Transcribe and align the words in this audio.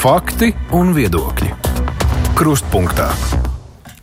Fakti 0.00 0.46
un 0.72 0.94
viedokļi. 0.96 1.50
Krustpunktā. 2.32 3.10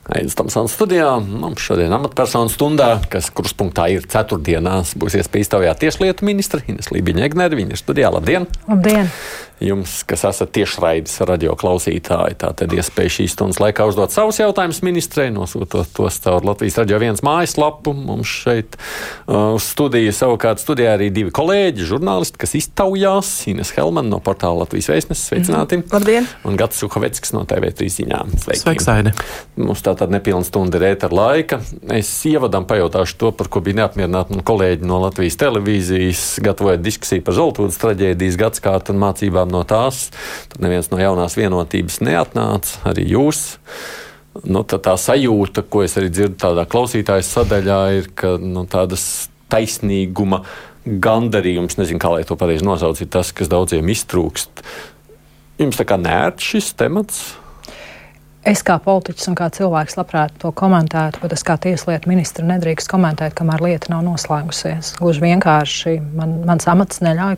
Aizsmeļamies 0.06 0.36
Tamsānas 0.38 0.76
studijā. 0.78 1.08
Mums 1.26 1.64
šodien 1.66 1.96
amatpersonu 1.98 2.52
stundā, 2.54 2.92
kas 3.10 3.32
kruspunktā 3.34 3.88
ir 3.90 4.06
ceturtdienās, 4.06 4.92
būs 4.94 5.16
iespēja 5.18 5.48
iztaujāt 5.48 5.82
tieslietu 5.82 6.28
ministra 6.30 6.62
Ines 6.70 6.92
Lībiņa 6.94 7.26
Egneri. 7.26 7.58
Viņa 7.64 7.74
ir 7.74 7.82
studijā. 7.82 8.12
Labdien! 8.14 8.46
Labdien! 8.70 9.10
Jums, 9.58 10.04
kas 10.06 10.22
esat 10.30 10.52
tiešraides 10.54 11.16
radio 11.26 11.56
klausītāji, 11.58 12.36
tā 12.38 12.52
tad 12.54 12.74
iespēja 12.78 13.10
šīs 13.16 13.34
stundas 13.34 13.58
laikā 13.58 13.88
uzdot 13.90 14.14
savus 14.14 14.38
jautājumus 14.38 14.84
ministrei, 14.86 15.32
nosūtot 15.34 15.90
tos 15.98 16.20
caur 16.22 16.46
Latvijas 16.46 16.78
radio 16.78 17.00
viens 17.02 17.24
mājaslapu. 17.26 17.96
Mums 17.98 18.30
šeit 18.44 18.78
uh, 18.78 19.56
uz 19.56 19.66
studiju 19.66 20.14
savukārt 20.14 20.62
studijā 20.62 20.94
arī 20.94 21.08
divi 21.16 21.34
kolēģi, 21.34 21.88
žurnālisti, 21.90 22.38
kas 22.44 22.54
iztaujās. 22.60 23.32
Ines 23.50 23.74
Helman 23.74 24.12
no 24.14 24.20
portāla 24.22 24.62
Latvijas 24.62 24.92
vēstneses, 24.94 25.26
sveicināti! 25.32 25.80
Mm 25.80 25.88
-hmm. 25.88 25.94
Labdien! 25.98 26.30
Un 26.46 26.60
Gats 26.62 26.78
Suhaveckis 26.78 27.34
no 27.34 27.42
TV3 27.50 27.90
ziņām. 27.98 28.38
Sveiki! 28.38 28.62
Sveiks, 28.62 28.88
Aine! 28.94 29.16
Mums 29.58 29.82
tā 29.82 29.96
tad 29.98 30.14
nepilna 30.14 30.46
stunda 30.46 30.78
ir 30.78 30.86
ētera 30.94 31.18
laika. 31.18 31.60
Es 31.90 32.14
ievadam 32.30 32.70
pajautāšu 32.70 33.18
to, 33.18 33.32
par 33.32 33.50
ko 33.50 33.60
bija 33.60 33.82
neapmierināti 33.82 34.38
man 34.38 34.46
kolēģi 34.46 34.86
no 34.86 35.02
Latvijas 35.02 35.38
televīzijas, 35.42 36.24
gatavojot 36.46 36.82
diskusiju 36.86 37.26
par 37.26 37.34
Zoltūdas 37.34 37.82
traģēdijas 37.82 38.38
gadskārtu 38.38 38.94
un 38.94 39.02
mācībām 39.02 39.47
no 39.54 39.64
tās. 39.68 40.08
Tad 40.52 40.62
neviens 40.64 40.92
no 40.92 41.00
jaunās 41.02 41.38
vienotības 41.40 42.02
neatnāca, 42.06 42.84
arī 42.92 43.08
jūs. 43.14 43.42
Nu, 44.46 44.62
tā, 44.68 44.78
tā 44.84 44.94
sajūta, 45.02 45.64
ko 45.66 45.82
es 45.86 45.98
arī 45.98 46.12
dzirdu 46.14 46.38
tādā 46.44 46.68
klausītājas 46.70 47.32
sadaļā, 47.34 47.80
ir, 47.98 48.12
ka 48.18 48.36
nu, 48.42 48.68
tādas 48.70 49.28
taisnīguma 49.50 50.44
gandarījums, 50.88 51.80
nezinu, 51.80 52.00
kā 52.02 52.12
lai 52.14 52.24
to 52.28 52.38
pareizi 52.40 52.66
nosauc, 52.68 53.02
ir 53.02 53.10
tas, 53.12 53.34
kas 53.36 53.50
daudziem 53.52 53.90
iztrūkst. 53.92 54.64
Jums 55.58 55.80
tā 55.80 55.88
kā 55.90 55.98
nērts 56.00 56.54
šis 56.54 56.72
temats? 56.78 57.24
Es 58.48 58.62
kā 58.64 58.78
politiķis 58.80 59.28
un 59.28 59.36
kā 59.36 59.50
cilvēks 59.52 59.98
labprāt 59.98 60.36
to 60.40 60.54
komentētu, 60.56 61.20
bet 61.20 61.34
es 61.36 61.44
kā 61.44 61.58
tieslietu 61.60 62.08
ministra 62.08 62.46
nedrīkst 62.48 62.88
komentēt, 62.88 63.36
kamēr 63.36 63.64
lieta 63.66 63.92
nav 63.92 64.06
noslēgusies. 64.06 64.94
Gluži 65.02 65.26
vienkārši 65.26 65.98
man, 66.16 66.38
mans 66.48 66.68
amats 66.72 67.02
neļauj 67.04 67.36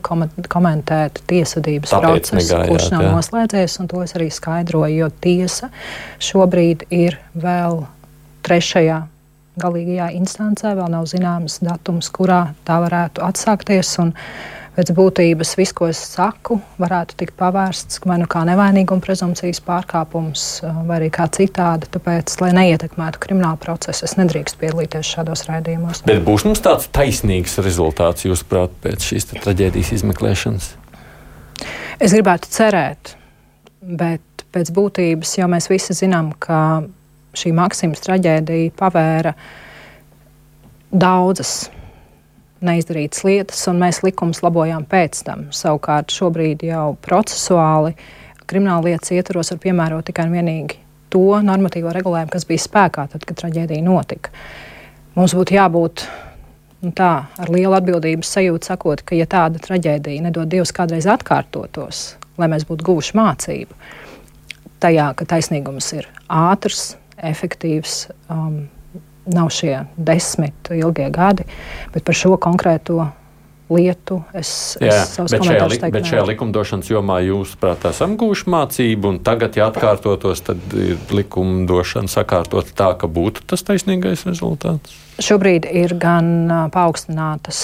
komentēt 0.52 1.18
tiesvedības 1.30 1.96
procesu, 1.96 2.60
kurš 2.68 2.90
nav 2.94 3.06
jā. 3.08 3.14
noslēdzies, 3.16 3.78
un 3.82 3.90
to 3.90 4.04
es 4.04 4.14
arī 4.18 4.28
skaidroju, 4.34 5.00
jo 5.02 5.10
tiesa 5.24 5.72
šobrīd 6.22 6.86
ir 6.94 7.18
vēl 7.34 7.82
trešajā 8.46 9.02
galīgajā 9.60 10.12
instancē, 10.20 10.76
vēl 10.78 10.94
nav 10.94 11.10
zināms 11.10 11.58
datums, 11.64 12.08
kurā 12.14 12.52
tā 12.68 12.78
varētu 12.84 13.26
atsākties. 13.26 13.96
Un, 14.04 14.14
Pēc 14.80 14.94
būtības 14.96 15.50
viss, 15.58 15.74
ko 15.76 15.90
es 15.92 15.98
saku, 16.14 16.54
varētu 16.80 17.18
tikt 17.20 17.34
pavērsts 17.36 17.98
vai 18.08 18.14
nu 18.22 18.24
kā 18.32 18.46
nevainīguma 18.48 19.02
prezumpcijas 19.04 19.58
pārkāpums, 19.66 20.44
vai 20.88 20.94
arī 20.96 21.10
kā 21.12 21.26
citādi. 21.28 21.90
Tāpēc, 21.92 22.32
lai 22.40 22.48
neietekmētu 22.56 23.20
kriminālu 23.20 23.58
procesu, 23.60 24.06
es 24.06 24.14
nedrīkstu 24.16 24.56
piedalīties 24.62 25.10
šādos 25.18 25.44
raidījumos. 25.50 26.00
Bet 26.08 26.22
būs 26.24 26.46
mums 26.48 26.62
tāds 26.64 26.88
taisnīgs 26.96 27.58
rezultāts, 27.60 28.24
jūsuprāt, 28.24 28.72
pēc 28.80 29.04
šīs 29.10 29.28
traģēdijas 29.34 29.90
izmeklēšanas? 29.98 30.70
Es 32.00 32.14
gribētu 32.16 32.48
cerēt, 32.48 33.12
bet 33.84 34.46
pēc 34.56 34.70
būtības 34.78 35.34
jau 35.42 35.50
mēs 35.52 35.68
visi 35.68 35.98
zinām, 35.98 36.32
ka 36.40 36.86
šī 37.36 37.52
Maksimas 37.58 38.00
traģēdija 38.06 38.72
pavēra 38.80 39.34
daudzas 40.88 41.68
neizdarītas 42.64 43.24
lietas, 43.24 43.62
un 43.70 43.80
mēs 43.80 44.02
likumus 44.04 44.42
labojām 44.44 44.84
pēc 44.88 45.22
tam. 45.26 45.46
Savukārt 45.54 46.12
šobrīd 46.14 46.64
jau 46.68 46.94
procesuāli 47.04 47.94
krimināla 48.50 48.90
lietas 48.90 49.12
ietvaros 49.14 49.52
var 49.54 49.60
piemērot 49.62 50.08
tikai 50.10 50.26
un 50.28 50.34
vienīgi 50.34 50.80
to 51.10 51.38
normatīvo 51.44 51.92
regulējumu, 51.94 52.32
kas 52.32 52.46
bija 52.48 52.64
spēkā 52.64 53.06
tad, 53.12 53.24
kad 53.26 53.38
traģēdija 53.42 53.84
notika. 53.86 54.32
Mums 55.16 55.34
būtu 55.38 55.56
jābūt 55.56 56.04
nu, 56.84 56.92
tā, 56.96 57.12
ar 57.40 57.52
lielu 57.52 57.74
atbildības 57.78 58.30
sajūtu, 58.36 58.70
sakot, 58.72 59.02
ka, 59.06 59.16
ja 59.18 59.26
tāda 59.30 59.62
traģēdija 59.62 60.26
nedod 60.28 60.50
Dievs 60.50 60.74
kādreiz 60.76 61.08
atkārtotos, 61.10 62.04
lai 62.40 62.50
mēs 62.52 62.66
būtu 62.68 62.86
guvuši 62.86 63.16
mācību, 63.18 63.78
tajā, 64.82 65.10
ka 65.18 65.28
taisnīgums 65.34 65.92
ir 65.98 66.08
ātrs, 66.26 66.94
efektīvs. 67.30 68.04
Um, 68.32 68.62
nav 69.28 69.50
šie 69.54 69.84
desmit 69.96 70.70
ilgie 70.74 71.10
gadi, 71.12 71.46
bet 71.94 72.06
par 72.06 72.16
šo 72.16 72.36
konkrēto 72.40 73.10
lietu 73.70 74.18
es, 74.34 74.76
Jā, 74.82 74.90
es 74.90 75.12
savus 75.14 75.34
bet 75.34 75.44
šajā, 75.44 75.52
komentārus 75.52 75.74
li, 75.74 75.80
teikt 75.84 75.96
bet 75.96 76.08
šajā 76.10 76.24
likumdošanas 76.32 76.90
jomā 76.90 77.20
jūs, 77.22 77.52
prāt, 77.60 77.86
esam 77.90 78.16
guvuši 78.20 78.50
mācību, 78.50 79.12
un 79.14 79.20
tagad, 79.26 79.58
ja 79.60 79.68
atkārtotos, 79.70 80.42
tad 80.48 80.74
ir 80.74 80.98
likumdošana 81.14 82.10
sakārtot 82.10 82.72
tā, 82.76 82.92
ka 82.98 83.10
būtu 83.10 83.46
tas 83.50 83.62
taisnīgais 83.66 84.26
rezultāts. 84.26 84.96
Šobrīd 85.20 85.66
ir 85.68 85.92
gan 86.00 86.48
paaugstinātas 86.72 87.58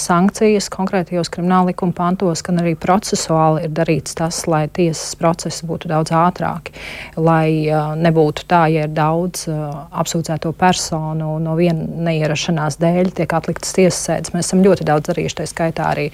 sankcijas 0.00 0.66
konkrētajos 0.74 1.30
krimināla 1.30 1.70
likuma 1.70 1.94
pantos, 1.94 2.40
gan 2.42 2.58
arī 2.58 2.72
procesuāli 2.82 3.66
ir 3.68 3.74
darīts 3.76 4.16
tas, 4.18 4.40
lai 4.50 4.64
tiesas 4.66 5.14
procesi 5.20 5.68
būtu 5.68 5.90
daudz 5.92 6.10
ātrāki. 6.18 6.74
Lai 7.14 7.70
nebūtu 8.02 8.48
tā, 8.50 8.64
ja 8.74 8.88
ir 8.88 8.96
daudz 8.96 9.44
apsūdzēto 9.46 10.50
personu 10.58 11.36
no 11.42 11.54
viena 11.58 11.86
neierašanās 12.08 12.80
dēļ 12.82 13.12
tiek 13.20 13.36
atliktas 13.38 13.76
tiesas 13.78 14.02
sēdes. 14.08 14.34
Mēs 14.34 14.50
esam 14.50 14.66
ļoti 14.66 14.88
daudz 14.90 15.06
darījuši, 15.12 15.38
tā 15.38 15.46
skaitā 15.52 15.92
arī 15.92 16.08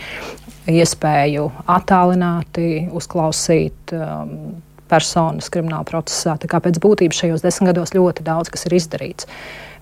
iespēju 0.68 1.48
attālināti 1.72 2.68
uzklausīt. 2.92 3.96
Um, 3.96 4.60
personas 4.92 5.48
krimināla 5.48 5.86
procesā. 5.88 6.34
Tā 6.36 6.48
kā 6.52 6.58
pēc 6.60 6.76
būtības 6.82 7.22
šajos 7.22 7.44
desmit 7.46 7.70
gados 7.70 7.94
ļoti 7.96 8.26
daudz 8.26 8.52
kas 8.52 8.66
ir 8.68 8.76
izdarīts. 8.76 9.28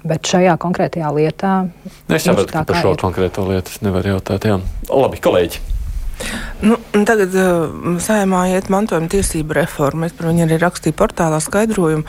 Bet 0.01 0.31
šajā 0.31 0.55
konkrētajā 0.61 1.11
lietā 1.13 1.55
Es 2.09 2.23
ir 2.25 2.31
saprotu, 2.31 2.55
ka 2.55 2.65
par 2.69 2.81
šo 2.81 2.95
konkrēto 3.01 3.45
lietu 3.51 3.75
es 3.75 3.83
nevaru 3.85 4.15
jautāt. 4.15 4.47
Jā. 4.49 4.57
Labi, 4.89 5.21
kolēģi. 5.21 5.61
Nu, 6.61 6.77
tagad 7.09 7.33
uh, 7.33 7.97
sējumā 8.05 8.43
iet 8.53 8.69
mantojuma 8.73 9.09
tiesība 9.09 9.57
reforma. 9.63 10.11
Es 10.11 10.17
par 10.17 10.29
viņu 10.29 10.45
arī 10.45 10.59
rakstīju 10.61 10.97
portālā 10.99 11.39
skaidrojumu. 11.41 12.05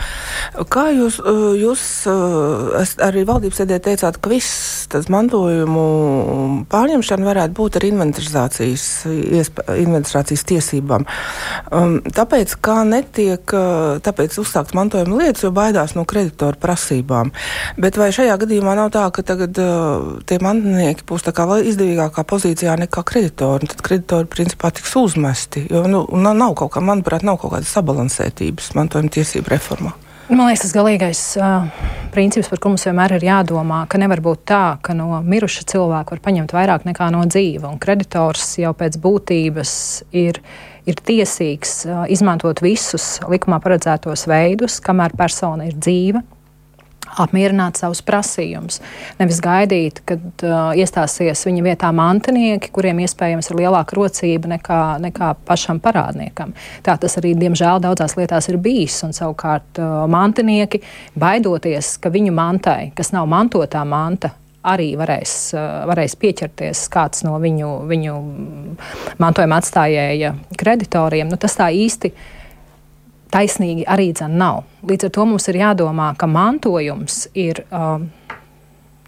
Kā 0.71 0.89
jūs, 0.91 1.21
uh, 1.23 1.53
jūs 1.55 1.83
uh, 2.11 2.81
arī 3.05 3.23
valdības 3.27 3.61
sēdē 3.61 3.79
teicāt, 3.85 4.19
ka 4.19 4.31
viss 4.31 4.89
tas 4.91 5.07
mantojumu 5.11 5.85
pārņemšana 6.71 7.27
varētu 7.29 7.55
būt 7.55 7.77
ar 7.79 7.85
inventarizācijas, 7.87 8.85
inventarizācijas 9.07 10.43
tiesībām. 10.51 11.07
Um, 11.71 12.01
tāpēc, 12.11 12.57
kā 12.59 12.81
netiek, 12.87 13.55
uh, 13.55 14.01
tāpēc 14.03 14.35
uzsākt 14.43 14.75
mantojuma 14.75 15.21
lietas, 15.21 15.45
jo 15.45 15.53
baidās 15.55 15.95
no 15.95 16.03
kreditoru 16.03 16.59
prasībām. 16.59 17.31
Bet 17.79 18.01
vai 18.01 18.11
šajā 18.11 18.35
gadījumā 18.43 18.75
nav 18.81 18.91
tā, 18.97 19.07
ka 19.15 19.23
tagad 19.31 19.55
uh, 19.63 20.19
tie 20.27 20.41
mantinieki 20.43 21.07
būs 21.07 21.23
tā 21.29 21.35
kā 21.35 21.47
izdevīgākā 21.61 22.27
pozīcijā 22.27 22.75
nekā 22.83 23.07
kreditori? 23.07 23.71
Kreditori 24.01 24.25
principā 24.33 24.71
tiks 24.73 24.95
uzmesti, 24.97 25.61
jo 25.69 25.83
nu, 25.85 25.99
nav, 26.17 26.55
kaut 26.57 26.71
kā, 26.73 26.81
manuprāt, 26.81 27.21
nav 27.21 27.37
kaut 27.37 27.51
kādas 27.53 27.69
sabalansētības 27.69 28.71
mantojuma 28.73 29.13
tiesību 29.13 29.51
reformā. 29.53 29.91
Man 30.31 30.47
liekas, 30.47 30.63
tas 30.63 30.73
galīgais 30.73 31.21
uh, 31.37 31.67
princips, 32.09 32.49
par 32.49 32.57
ko 32.63 32.71
mums 32.71 32.87
vienmēr 32.87 33.13
ir 33.19 33.27
jādomā, 33.27 33.83
ka 33.85 34.01
nevar 34.01 34.23
būt 34.25 34.41
tā, 34.49 34.63
ka 34.81 34.95
no 34.97 35.19
miruša 35.21 35.67
cilvēka 35.69 36.15
var 36.15 36.23
paņemt 36.25 36.55
vairāk 36.57 36.87
nekā 36.89 37.11
no 37.13 37.21
dzīva. 37.29 37.69
Un 37.69 37.77
kreditors 37.83 38.55
jau 38.57 38.73
pēc 38.73 38.97
būtības 39.03 39.73
ir, 40.17 40.41
ir 40.89 41.05
tiesīgs 41.11 41.75
uh, 41.85 42.03
izmantot 42.09 42.63
visus 42.65 43.19
likumā 43.29 43.61
paredzētos 43.61 44.25
veidus, 44.31 44.81
kamēr 44.81 45.13
persona 45.19 45.69
ir 45.69 45.77
dzīva. 45.77 46.25
Apmierināt 47.19 47.79
savus 47.81 47.99
prasījumus. 48.05 48.79
Nevis 49.19 49.41
gaidīt, 49.43 50.01
kad 50.07 50.45
uh, 50.45 50.71
iestāsies 50.77 51.43
viņa 51.47 51.65
vietā 51.65 51.91
mantinieki, 51.95 52.71
kuriem 52.71 53.01
iespējams 53.03 53.51
ir 53.51 53.59
lielāka 53.59 53.97
rocība 53.97 54.53
nekā, 54.53 54.81
nekā 55.03 55.33
pašam 55.47 55.81
parādniekam. 55.83 56.55
Tā 56.85 56.95
tas 57.01 57.17
arī, 57.19 57.33
diemžēl, 57.39 57.81
daudzās 57.83 58.15
lietās 58.19 58.47
ir 58.51 58.59
bijis. 58.63 59.01
Un 59.07 59.15
savukārt 59.17 59.81
uh, 59.81 60.03
mantinieki, 60.11 60.83
baidoties, 61.19 61.97
ka 62.01 62.13
viņu 62.13 62.35
mantai, 62.35 62.91
kas 62.95 63.11
nav 63.15 63.27
mantotā 63.31 63.83
manta, 63.87 64.31
arī 64.63 64.91
varēs, 64.99 65.37
uh, 65.55 65.81
varēs 65.89 66.15
pieķerties 66.21 66.85
kāds 66.93 67.25
no 67.27 67.37
viņu, 67.41 67.71
viņu 67.89 68.19
mantojuma 69.21 69.57
atstājēja 69.61 70.35
kreditoriem, 70.59 71.31
nu, 71.31 71.39
tas 71.41 71.57
tā 71.57 71.71
īsti 71.73 72.13
taisnīgi 73.31 73.85
arī 73.89 74.11
dzen 74.15 74.37
nav. 74.39 74.63
Līdz 74.87 75.07
ar 75.07 75.13
to 75.15 75.25
mums 75.29 75.47
ir 75.51 75.59
jādomā, 75.61 76.11
ka 76.19 76.27
mantojums 76.29 77.25
ir 77.37 77.63
um, 77.69 78.09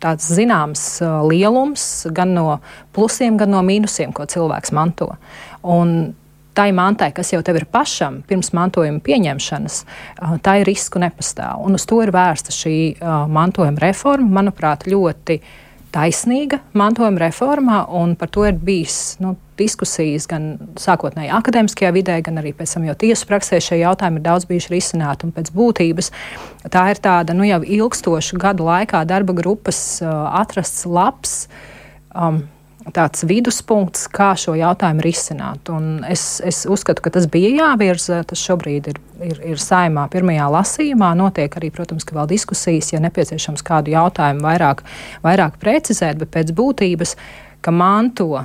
tāds 0.03 0.27
zināms 0.35 0.83
uh, 1.03 1.21
lielums 1.27 1.85
gan 2.15 2.33
no 2.35 2.59
plusiem, 2.95 3.37
gan 3.39 3.53
no 3.53 3.63
mīnusiem, 3.65 4.13
ko 4.15 4.27
cilvēks 4.29 4.73
manto. 4.75 5.13
Un 5.63 6.13
tai 6.53 6.69
mantai, 6.75 7.09
kas 7.15 7.31
jau 7.33 7.41
tev 7.45 7.57
ir 7.57 7.67
pašam 7.71 8.21
pirms 8.29 8.51
mantojuma 8.55 9.01
pieņemšanas, 9.03 9.81
uh, 9.83 10.37
tā 10.43 10.59
ir 10.61 10.69
risku 10.69 11.01
nepastāv. 11.03 11.63
Un 11.65 11.79
uz 11.79 11.87
to 11.89 12.01
ir 12.05 12.13
vērsta 12.15 12.55
šī 12.55 12.77
uh, 12.95 13.25
mantojuma 13.31 13.87
reforma, 13.87 14.41
manuprāt, 14.41 14.87
ļoti 14.89 15.39
taisnīga 15.93 16.59
mantojuma 16.77 17.21
reforma, 17.27 17.83
un 17.93 18.15
par 18.19 18.31
to 18.33 18.45
ir 18.47 18.57
bijis 18.57 19.17
nu, 19.23 19.35
diskusijas 19.59 20.25
gan 20.29 20.55
sākotnēji 20.81 21.31
akadēmiskajā 21.37 21.91
vidē, 21.93 22.17
gan 22.25 22.41
arī 22.41 22.53
pēc 22.57 22.73
tam 22.75 22.87
jau 22.87 22.95
tiesu 23.03 23.27
praksē 23.29 23.59
šie 23.61 23.79
jautājumi 23.83 24.19
ir 24.19 24.25
daudz 24.25 24.47
bijuši 24.49 24.73
risināti. 24.73 25.29
Pēc 25.35 25.51
būtības 25.53 26.09
tā 26.73 26.87
ir 26.93 27.01
tāda 27.03 27.35
nu, 27.37 27.45
jau 27.47 27.61
ilgstoša 27.61 28.41
gadu 28.41 28.67
laikā 28.69 29.03
darba 29.09 29.35
grupas 29.37 29.83
uh, 30.01 30.09
atrasts 30.41 30.87
labs. 30.89 31.37
Um, 32.13 32.43
tāds 32.91 33.23
viduspunkts, 33.27 34.07
kā 34.11 34.33
šo 34.39 34.55
jautājumu 34.59 35.03
risināt. 35.05 35.69
Un 35.71 36.03
es, 36.09 36.41
es 36.43 36.63
uzskatu, 36.69 37.03
ka 37.05 37.13
tas 37.15 37.27
bija 37.31 37.51
jāvirza. 37.55 38.21
Tas 38.27 38.41
šobrīd 38.43 38.89
ir, 38.91 38.99
ir, 39.23 39.39
ir 39.53 39.61
saimā 39.61 40.05
pirmajā 40.11 40.49
lasījumā. 40.57 41.13
Notiek 41.19 41.55
arī, 41.59 41.71
protams, 41.73 42.07
vēl 42.09 42.27
diskusijas, 42.33 42.91
ja 42.93 43.01
nepieciešams 43.03 43.63
kādu 43.65 43.93
jautājumu 43.95 44.43
vairāk, 44.43 44.83
vairāk 45.23 45.59
precizēt, 45.61 46.19
bet 46.21 46.33
pēc 46.33 46.51
būtības, 46.57 47.15
ka 47.63 47.71
manto 47.71 48.43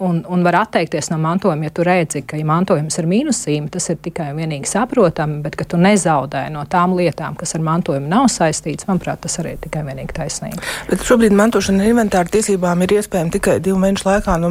un, 0.00 0.24
un 0.28 0.44
var 0.44 0.56
atteikties 0.62 1.10
no 1.10 1.18
mantojuma, 1.20 1.66
ja 1.68 1.70
tu 1.74 1.84
redzi, 1.84 2.22
ka 2.24 2.38
ja 2.38 2.46
mantojums 2.48 2.96
ir 2.98 3.08
mīnusīm, 3.10 3.66
tas 3.72 3.90
ir 3.92 3.98
tikai 4.00 4.30
un 4.32 4.40
vienīgi 4.40 4.68
saprotami, 4.70 5.40
bet 5.44 5.58
ka 5.60 5.66
tu 5.68 5.80
nezaudē 5.80 6.46
no 6.54 6.62
tām 6.70 6.94
lietām, 6.96 7.36
kas 7.36 7.52
ar 7.56 7.64
mantojumu 7.66 8.08
nav 8.08 8.30
saistītas, 8.32 8.88
manuprāt, 8.88 9.20
tas 9.26 9.36
arī 9.42 9.54
ir 9.56 9.60
tikai 9.66 9.82
un 9.84 9.90
vienīgi 9.92 10.16
taisnīgi. 10.16 10.62
Bet 10.88 11.04
šobrīd 11.04 11.36
mantošana 11.36 11.84
ar 11.84 11.92
inventāru 11.92 12.32
tiesībām 12.36 12.84
ir 12.86 12.94
iespējama 12.96 13.34
tikai 13.36 13.58
divu 13.64 13.80
mēnešu 13.82 14.08
laikā 14.08 14.38
no, 14.40 14.50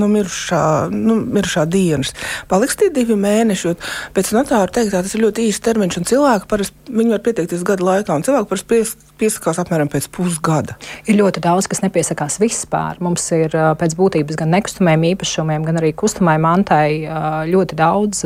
no 0.00 0.08
mirušā, 0.14 0.62
nu, 0.94 1.18
mirušā 1.36 1.66
dienas. 1.68 2.14
Paliks 2.48 2.80
tie 2.80 2.88
divi 2.94 3.18
mēneši, 3.20 3.68
jo 3.68 3.76
pēc 4.16 4.32
notāra 4.36 4.72
teiktā 4.72 5.04
tas 5.04 5.12
ir 5.12 5.26
ļoti 5.26 5.50
īsts 5.50 5.66
termiņš, 5.68 6.00
un 6.00 6.08
cilvēki 6.08 6.48
parasti 6.48 6.96
viņi 6.96 7.12
var 7.12 7.24
pieteikties 7.28 7.66
gadu 7.68 7.84
laikā, 7.90 8.16
un 8.16 8.24
cilvēki 8.24 8.50
parasti 8.54 8.72
pies, 8.72 8.96
piesakās 9.20 9.60
apmēram 9.60 9.92
pēc 9.92 10.08
pusgada. 10.14 10.76
Ir 11.04 11.20
ļoti 11.20 11.44
daudz, 11.44 11.68
kas 11.68 11.82
nepiesakās 11.84 12.40
vispār. 12.40 13.00
Mums 13.04 13.24
ir 13.36 13.52
pēc 13.52 13.96
būtības 13.98 14.38
gan 14.40 14.52
nekustamības 14.54 14.85
nekustamajiem 14.86 15.16
īpašumiem, 15.16 15.64
gan 15.66 15.80
arī 15.80 15.92
kustamai 15.94 16.38
mantai 16.38 17.06
ļoti 17.50 17.76
daudz 17.76 18.24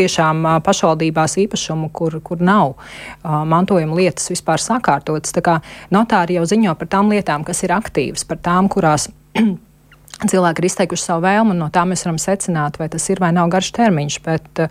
tiešām 0.00 0.60
pašvaldībās 0.64 1.36
īpašumu, 1.44 1.90
kur, 1.92 2.20
kur 2.22 2.40
nav 2.40 2.72
uh, 2.72 3.42
mantojuma 3.44 3.98
lietas 3.98 4.30
vispār 4.30 4.62
sakārtotas. 4.62 5.34
Tā 5.34 5.42
kā 5.44 5.56
notāri 5.90 6.38
jau 6.38 6.46
ziņo 6.46 6.76
par 6.78 6.88
tām 6.88 7.10
lietām, 7.10 7.44
kas 7.44 7.64
ir 7.66 7.74
aktīvas, 7.74 8.24
par 8.24 8.38
tām, 8.40 8.70
kurās 8.70 9.10
cilvēki 10.30 10.62
ir 10.62 10.68
izteikuši 10.68 11.04
savu 11.04 11.24
vēlmu, 11.26 11.52
un 11.52 11.60
no 11.64 11.68
tā 11.74 11.82
mēs 11.88 12.06
varam 12.06 12.20
secināt, 12.22 12.78
vai 12.80 12.88
tas 12.92 13.08
ir 13.10 13.20
vai 13.20 13.32
nav 13.34 13.50
garš 13.52 13.72
termiņš. 13.76 14.20
Bet 14.24 14.62
uh, 14.62 14.70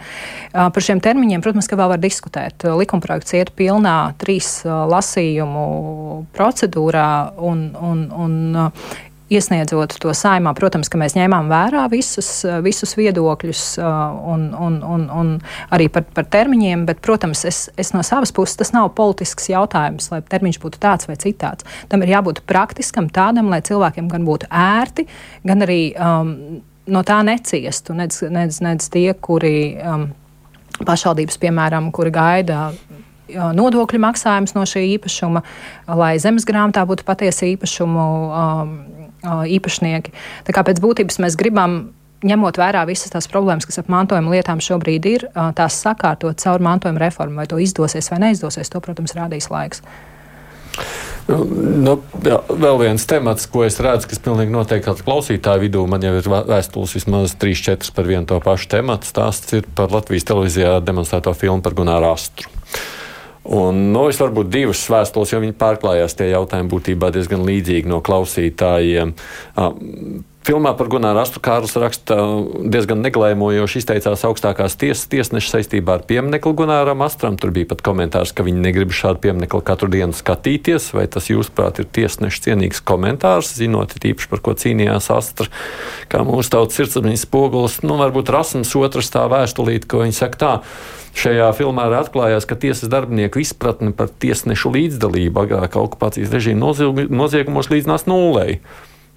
par 0.56 0.88
šiem 0.88 1.04
termiņiem, 1.04 1.44
protams, 1.46 1.70
ka 1.70 1.78
vēl 1.78 1.94
var 1.94 2.02
diskutēt. 2.02 2.66
Likumprojekts 2.80 3.36
iet 3.38 3.54
pilnā 3.60 3.98
trīs 4.24 4.64
uh, 4.66 4.88
lasījumu 4.90 5.68
procedūrā, 6.34 7.12
un, 7.52 7.68
un, 7.92 8.08
un 8.24 8.42
uh, 8.56 8.98
iesniedzot 9.30 9.96
to 10.02 10.14
saimā, 10.16 10.54
protams, 10.58 10.90
ka 10.90 11.00
mēs 11.00 11.16
ņēmām 11.18 11.50
vērā 11.52 11.86
visus, 11.92 12.30
visus 12.66 12.96
viedokļus 12.98 13.64
un, 13.80 14.48
un, 14.58 14.80
un, 14.84 15.06
un 15.14 15.32
arī 15.76 15.90
par, 15.94 16.06
par 16.16 16.28
termiņiem, 16.34 16.86
bet, 16.90 17.02
protams, 17.06 17.46
es, 17.50 17.62
es 17.80 17.94
no 17.96 18.04
savas 18.06 18.34
puses 18.36 18.58
tas 18.60 18.74
nav 18.76 18.92
politisks 18.98 19.52
jautājums, 19.52 20.10
lai 20.14 20.22
termiņš 20.26 20.62
būtu 20.64 20.82
tāds 20.82 21.10
vai 21.10 21.18
citāds. 21.22 21.68
Tam 21.92 22.06
ir 22.06 22.14
jābūt 22.16 22.44
praktiskam, 22.50 23.10
tādam, 23.14 23.52
lai 23.54 23.62
cilvēkiem 23.66 24.10
gan 24.12 24.26
būtu 24.28 24.50
ērti, 24.50 25.06
gan 25.48 25.66
arī 25.66 25.82
um, 25.94 26.34
no 26.90 27.06
tā 27.06 27.22
neciestu, 27.26 27.98
nedz, 27.98 28.24
nedz, 28.26 28.62
nedz 28.66 28.90
tie, 28.94 29.12
kuri 29.14 29.58
um, 29.78 30.10
pašvaldības, 30.80 31.38
piemēram, 31.42 31.92
kuri 31.96 32.14
gaida 32.16 32.70
nodokļu 33.30 34.00
maksājums 34.02 34.56
no 34.56 34.64
šī 34.66 34.86
īpašuma, 34.96 35.44
lai 36.00 36.16
zemes 36.22 36.48
grāmatā 36.50 36.82
būtu 36.90 37.06
patiesa 37.06 37.46
īpašumu 37.50 38.06
um, 38.26 38.72
īpašnieki. 39.24 40.14
Tā 40.48 40.56
kā 40.56 40.64
pēc 40.68 40.82
būtības 40.84 41.20
mēs 41.24 41.38
gribam 41.40 41.80
ņemot 42.26 42.60
vērā 42.60 42.84
visas 42.90 43.14
tās 43.14 43.30
problēmas, 43.32 43.68
kas 43.68 43.80
ap 43.82 43.90
mantojuma 43.92 44.34
lietām 44.34 44.62
šobrīd 44.64 45.08
ir, 45.08 45.28
tās 45.56 45.80
sakārtot 45.84 46.40
caur 46.42 46.64
mantojuma 46.64 47.00
reformu. 47.06 47.40
Vai 47.40 47.48
to 47.48 47.60
izdosies 47.62 48.12
vai 48.12 48.20
neizdosies, 48.26 48.72
to, 48.72 48.82
protams, 48.84 49.16
rādīs 49.18 49.50
laiks. 49.52 49.84
Nu, 51.30 52.00
jā, 52.26 52.40
vēl 52.50 52.80
viens 52.82 53.04
temats, 53.06 53.46
ko 53.52 53.62
es 53.68 53.78
redzu, 53.84 54.10
kas 54.10 54.22
pilnīgi 54.26 54.54
noteikti 54.54 55.06
klausītāju 55.06 55.62
vidū, 55.62 55.84
man 55.90 56.02
jau 56.02 56.16
ir 56.18 56.30
vēstules 56.50 56.96
vismaz 56.98 57.36
3-4 57.40 57.94
par 57.94 58.10
vienu 58.10 58.26
to 58.30 58.40
pašu 58.42 58.72
tematu. 58.72 59.10
Stāsts 59.10 59.54
ir 59.60 59.68
par 59.78 59.94
Latvijas 59.94 60.26
televīzijā 60.30 60.80
demonstrēto 60.86 61.36
filmu 61.38 61.62
par 61.66 61.78
Gunāru 61.78 62.10
Astru. 62.16 62.50
Un, 63.48 63.78
nu, 63.94 64.04
es 64.12 64.20
varbūt 64.20 64.50
divas 64.52 64.82
vēstules, 64.92 65.32
jo 65.32 65.40
viņi 65.40 65.56
pārklājās 65.58 66.18
tie 66.20 66.28
jautājumi 66.34 66.70
būtībā 66.74 67.10
diezgan 67.16 67.46
līdzīgi 67.48 67.90
no 67.90 68.02
klausītājiem. 68.04 69.14
Filmā 70.48 70.72
par 70.80 70.88
Gunāru 70.88 71.20
Astru 71.20 71.42
Kārlis 71.44 71.74
raksta 71.76 72.16
diezgan 72.72 73.02
neglēmojoši 73.04 73.82
izteicās 73.82 74.22
augstākās 74.24 74.78
tiesas 74.80 75.10
tiesneša 75.12 75.52
saistībā 75.52 75.98
ar 75.98 76.06
pieminekli 76.08 76.54
Gunāram 76.62 77.04
Astram. 77.04 77.36
Tur 77.36 77.52
bija 77.54 77.68
pat 77.74 77.84
komentārs, 77.84 78.32
ka 78.32 78.46
viņi 78.48 78.64
negrib 78.64 78.96
šādu 78.96 79.20
pieminekli 79.26 79.60
katru 79.68 79.92
dienu 79.92 80.16
skatīties. 80.16 80.94
Vai 80.96 81.10
tas, 81.12 81.28
jūsuprāt, 81.28 81.84
ir 81.84 81.90
tiesneša 81.92 82.46
cienīgs 82.48 82.80
komentārs, 82.88 83.52
zinot 83.60 83.98
īpaši 84.00 84.32
par 84.32 84.44
ko 84.46 84.56
cīnījās 84.64 85.12
Astra, 85.12 85.52
kā 86.10 86.24
mūsu 86.24 86.56
tautas 86.56 86.80
sirdsapziņas 86.80 87.28
spogulis? 87.28 87.82
Nu, 87.84 88.00
varbūt 88.00 88.32
Rasms 88.32 88.72
otrs 88.80 89.12
tā 89.12 89.28
vēstulīt, 89.30 89.92
ko 89.92 90.06
viņi 90.06 90.22
saka 90.24 90.40
tā. 90.40 90.56
Šajā 91.20 91.52
filmā 91.58 91.90
arī 91.90 92.00
atklājās, 92.00 92.48
ka 92.48 92.56
tiesas 92.56 92.88
darbinieku 92.88 93.42
izpratne 93.44 93.92
par 93.92 94.08
tiesnešu 94.24 94.72
līdzdalību 94.72 95.44
agrākā 95.44 95.82
okupācijas 95.84 96.32
režīma 96.32 96.72
noziegumos 97.12 97.74
līdzinās 97.74 98.08
nulēji. 98.08 98.62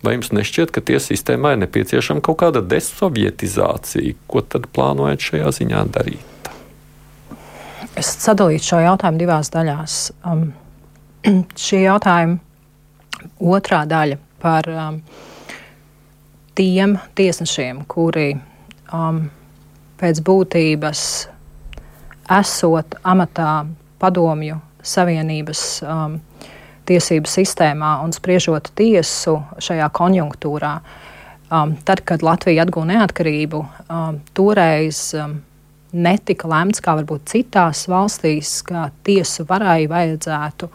Vai 0.02 0.16
jums 0.16 0.32
nešķiet, 0.34 0.72
ka 0.74 0.82
tiesu 0.82 1.12
sistēmā 1.12 1.54
ir 1.54 1.60
nepieciešama 1.62 2.22
kaut 2.26 2.40
kāda 2.42 2.62
desovietizācija? 2.66 4.16
Ko 4.26 4.42
tad 4.42 4.66
plānojat 4.74 5.22
šajā 5.22 5.52
ziņā 5.60 5.82
darīt? 5.94 6.48
Es 7.98 8.10
sadalītu 8.24 8.66
šo 8.66 8.80
jautājumu 8.82 9.20
divās 9.20 9.52
daļās. 9.54 9.98
Um, 10.26 10.48
šie 11.64 11.84
jautājumi, 11.84 12.40
otrā 13.38 13.84
daļa 13.86 14.18
par 14.42 14.66
um, 14.72 14.98
tiem 16.58 16.96
tiesnešiem, 17.14 17.84
kuri 17.86 18.32
um, 18.90 19.22
pēc 20.02 20.22
būtības 20.26 21.04
esot 22.40 22.98
amatā 23.06 23.52
padomju 24.02 24.58
savienības 24.82 25.62
um, 25.86 26.18
tiesību 26.92 27.30
sistēmā 27.30 27.96
un 28.04 28.12
spriežot 28.14 28.72
tiesu 28.78 29.38
šajā 29.62 29.88
konjunktūrā. 29.96 30.76
Um, 31.52 31.74
tad, 31.84 32.00
kad 32.08 32.22
Latvija 32.24 32.64
atguva 32.64 32.88
neatkarību, 32.94 33.58
um, 33.92 34.20
toreiz 34.36 35.10
um, 35.18 35.34
netika 35.92 36.48
lemts, 36.48 36.80
kā 36.80 36.94
varbūt 36.96 37.28
citās 37.28 37.84
valstīs, 37.92 38.54
ka 38.64 38.86
tiesu 39.04 39.44
varai 39.48 39.84
vajadzētu 39.90 40.70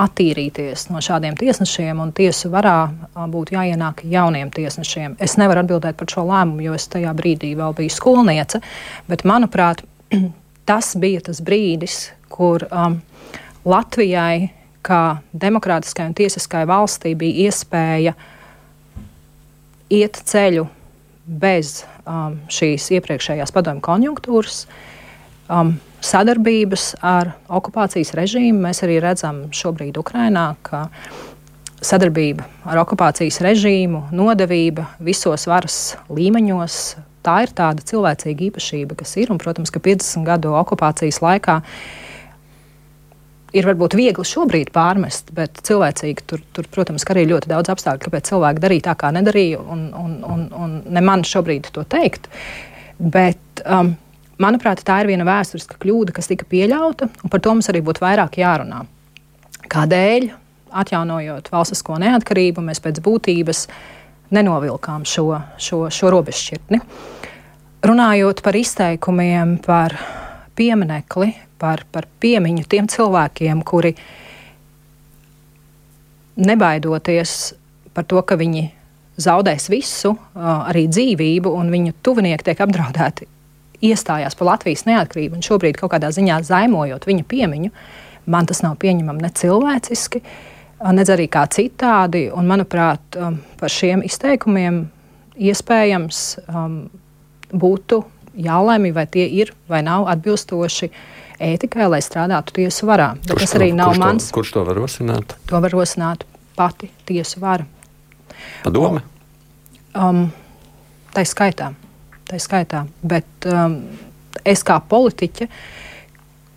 attīrīties 0.00 0.88
no 0.90 1.02
šādiem 1.04 1.36
tiesnešiem, 1.38 2.00
un 2.00 2.14
tiesu 2.16 2.48
varā 2.54 2.78
um, 2.88 3.28
būtu 3.30 3.58
jāienāk 3.58 4.06
jauniem 4.08 4.48
tiesnešiem. 4.54 5.18
Es 5.22 5.36
nevaru 5.40 5.66
atbildēt 5.66 6.00
par 6.00 6.10
šo 6.10 6.24
lēmumu, 6.30 6.64
jo 6.64 6.78
es 6.78 6.88
tajā 6.88 7.12
brīdī 7.16 7.52
vēl 7.58 7.76
biju 7.76 7.92
skolniece, 7.92 8.64
bet 9.10 9.28
manuprāt, 9.28 9.84
tas 10.70 10.94
bija 10.96 11.26
tas 11.28 11.44
brīdis, 11.44 12.06
kur 12.32 12.64
um, 12.72 13.02
Latvijai 13.68 14.48
ka 14.84 15.00
demokrātiskai 15.32 16.08
un 16.10 16.16
tiesiskai 16.16 16.64
valstī 16.68 17.14
bija 17.18 17.48
iespēja 17.48 18.14
iet 19.94 20.20
ceļu 20.28 20.66
bez 21.24 21.82
um, 22.04 22.36
šīs 22.52 22.90
iepriekšējās 22.98 23.52
padomju 23.54 23.84
konjunktūras, 23.84 24.64
um, 25.48 25.76
sadarbības 26.04 26.90
ar 27.04 27.32
okupācijas 27.48 28.12
režīmu. 28.18 28.60
Mēs 28.66 28.82
arī 28.84 28.98
redzam 29.00 29.46
šobrīd 29.56 29.96
Ukrainā, 30.00 30.50
ka 30.66 30.86
sadarbība 31.84 32.44
ar 32.68 32.82
okupācijas 32.84 33.40
režīmu, 33.44 34.06
nodevība 34.12 34.90
visos 35.04 35.48
varas 35.48 35.96
līmeņos. 36.12 36.80
Tā 37.24 37.38
ir 37.46 37.54
tāda 37.56 37.80
cilvēcīga 37.88 38.50
īpašība, 38.50 38.98
kas 39.00 39.16
ir, 39.16 39.32
un, 39.32 39.40
protams, 39.40 39.72
ka 39.72 39.80
50 39.80 40.26
gadu 40.28 40.52
okupācijas 40.60 41.22
laikā 41.24 41.62
uh, 41.62 42.03
ir 43.54 43.68
varbūt 43.68 43.96
viegli 43.98 44.26
šobrīd 44.26 44.72
pārmest, 44.74 45.30
bet 45.36 45.60
cilvēcīgi 45.66 46.26
tur, 46.28 46.42
tur 46.56 46.68
protams, 46.74 47.06
arī 47.14 47.26
ļoti 47.30 47.50
daudz 47.52 47.70
apstākļu, 47.74 48.08
kāpēc 48.08 48.30
cilvēki 48.32 48.62
darīja 48.64 48.86
tā, 48.88 48.94
kā 48.98 49.10
nedarīja, 49.14 49.60
un, 49.60 49.84
un, 49.98 50.16
un, 50.28 50.46
un 50.58 50.78
ne 50.94 51.02
man 51.04 51.24
šobrīd 51.28 51.70
to 51.74 51.84
teikt. 51.90 52.28
Bet, 52.98 53.62
um, 53.62 53.94
manuprāt, 54.42 54.82
tā 54.86 55.00
ir 55.02 55.12
viena 55.12 55.26
vēsturiska 55.28 55.78
kļūda, 55.82 56.14
kas 56.16 56.30
tika 56.30 56.48
pieļauta, 56.50 57.10
un 57.22 57.32
par 57.32 57.42
to 57.44 57.54
mums 57.54 57.70
arī 57.70 57.82
būtu 57.86 58.04
vairāk 58.04 58.40
jārunā. 58.42 58.82
Kādēļ, 59.70 60.28
atjaunojot 60.74 61.50
valstisko 61.54 61.98
neatkarību, 62.02 62.64
mēs 62.66 62.82
pēc 62.82 62.98
būtības 63.04 63.68
nenovilkām 64.34 65.06
šo, 65.06 65.28
šo, 65.62 65.84
šo 65.94 66.10
robežšķirtni? 66.14 66.82
Runājot 67.84 68.40
par 68.42 68.56
izteikumiem 68.56 69.58
par 69.62 69.94
pieminekli, 70.56 71.34
par, 71.64 71.86
par 71.88 72.08
piemiņu 72.20 72.68
tiem 72.68 72.88
cilvēkiem, 72.92 73.64
kuri 73.64 73.94
nebaidoties 76.36 77.54
par 77.94 78.04
to, 78.10 78.20
ka 78.26 78.36
viņi 78.36 78.66
zaudēs 79.24 79.68
visu, 79.70 80.16
arī 80.34 80.88
dzīvību, 80.90 81.52
un 81.54 81.70
viņu 81.72 81.94
tuvinieki 82.04 82.50
tiek 82.50 82.62
apdraudēti, 82.64 83.28
iestājās 83.84 84.36
par 84.38 84.50
Latvijas 84.50 84.84
neatkarību 84.88 85.38
un 85.38 85.46
šobrīd 85.46 85.78
kaut 85.78 85.94
kādā 85.94 86.10
ziņā 86.14 86.40
zaimojot 86.46 87.06
viņa 87.08 87.26
piemiņu, 87.30 87.70
man 88.30 88.48
tas 88.50 88.64
nav 88.64 88.76
pieņemami 88.82 89.24
ne 89.24 89.30
cilvēciski, 89.40 90.22
ne 90.84 91.04
arī 91.14 91.28
kā 91.32 91.44
citādi. 91.52 92.26
Un, 92.34 92.48
manuprāt, 92.50 93.18
par 93.60 93.72
šiem 93.72 94.02
izteikumiem 94.04 94.84
iespējams 95.38 96.24
būtu 97.54 98.00
jālemj, 98.34 98.94
vai 98.96 99.06
tie 99.06 99.26
ir 99.30 99.54
vai 99.70 99.84
nav 99.86 100.08
atbilstoši 100.10 100.90
ētikai, 101.42 101.88
lai 101.90 102.00
strādātu 102.04 102.58
tiesu 102.60 102.88
varā. 102.88 103.14
Bet 103.24 103.34
kurš 103.34 103.46
tas 103.46 103.56
arī 103.58 103.70
to, 103.72 103.78
nav 103.80 103.92
kurš 103.92 104.02
mans. 104.02 104.28
To, 104.28 104.34
kurš 104.38 104.52
to 104.56 104.64
var 104.68 104.78
rosināt? 104.78 105.36
To 105.50 105.60
var 105.64 105.74
rosināt 105.74 106.26
pati 106.56 106.90
tiesu 107.08 107.42
vara. 107.42 107.66
Padome? 108.64 109.02
Um, 109.94 110.26
tā 111.14 111.24
skaitā. 111.28 111.72
Tā 112.28 112.40
skaitā. 112.42 112.84
Bet 113.02 113.48
um, 113.50 113.78
es 114.44 114.64
kā 114.66 114.78
politiķe, 114.88 115.48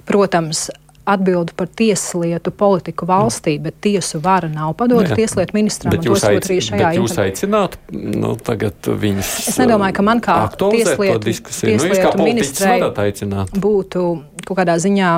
protams, 0.08 0.68
atbildu 1.08 1.56
par 1.56 1.70
tieslietu 1.72 2.52
politiku 2.52 3.08
valstī, 3.08 3.56
bet 3.64 3.80
tiesu 3.84 4.20
vara 4.24 4.50
nav 4.52 4.74
padota 4.80 5.16
tieslietu 5.16 5.56
ministram. 5.56 5.96
Bet 5.96 6.08
jūs, 6.08 6.26
aic, 6.28 6.50
bet 6.74 7.00
jūs 7.00 7.16
aicināt 7.24 7.78
nu, 7.94 8.34
tagad 8.44 8.92
viņus? 8.92 9.32
Es 9.54 9.62
nedomāju, 9.62 9.96
ka 9.98 10.06
man 10.06 10.22
kā 10.24 10.38
tieslietu, 10.60 11.24
diskusiju. 11.24 11.78
tieslietu 11.78 12.14
nu, 12.20 12.28
ministrei 12.28 12.82
būtu 13.56 14.06
kaut 14.44 14.60
kādā 14.60 14.78
ziņā 14.84 15.16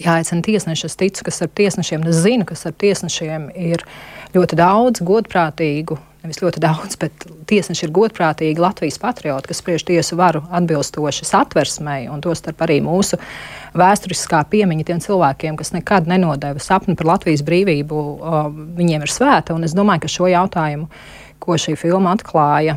jāaicina 0.00 0.46
tiesneši. 0.46 0.86
Es 0.90 0.98
ticu, 0.98 1.26
ka 1.26 1.34
starp 1.34 1.54
tiesnešiem, 1.60 2.06
es 2.10 2.22
zinu, 2.24 2.46
ka 2.48 2.58
starp 2.58 2.78
tiesnešiem 2.82 3.50
ir 3.54 3.86
ļoti 4.34 4.58
daudz 4.58 5.02
godprātīgu 5.06 5.98
nevis 6.24 6.40
ļoti 6.42 6.60
daudz, 6.62 6.96
bet 7.00 7.24
tiesneši 7.48 7.86
ir 7.86 7.92
godprātīgi 7.96 8.60
Latvijas 8.60 8.98
patrioti, 9.00 9.50
kas 9.50 9.60
spriež 9.62 9.84
tiesu 9.88 10.18
varu 10.20 10.42
atbilstoši 10.52 11.28
satversmei, 11.28 12.08
un 12.12 12.22
tostarp 12.24 12.60
arī 12.66 12.80
mūsu 12.84 13.18
vēsturiskā 13.78 14.42
piemiņa 14.52 14.86
tiem 14.90 15.00
cilvēkiem, 15.04 15.56
kas 15.60 15.72
nekad 15.76 16.10
nenodeva 16.10 16.60
sapni 16.62 16.96
par 16.98 17.08
Latvijas 17.14 17.44
brīvību, 17.46 18.02
viņiem 18.78 19.06
ir 19.06 19.14
svēta. 19.14 19.56
Un 19.56 19.64
es 19.68 19.76
domāju, 19.76 20.04
ka 20.04 20.12
šo 20.12 20.30
jautājumu, 20.32 20.90
ko 21.40 21.56
šī 21.60 21.76
filma 21.80 22.14
atklāja, 22.18 22.76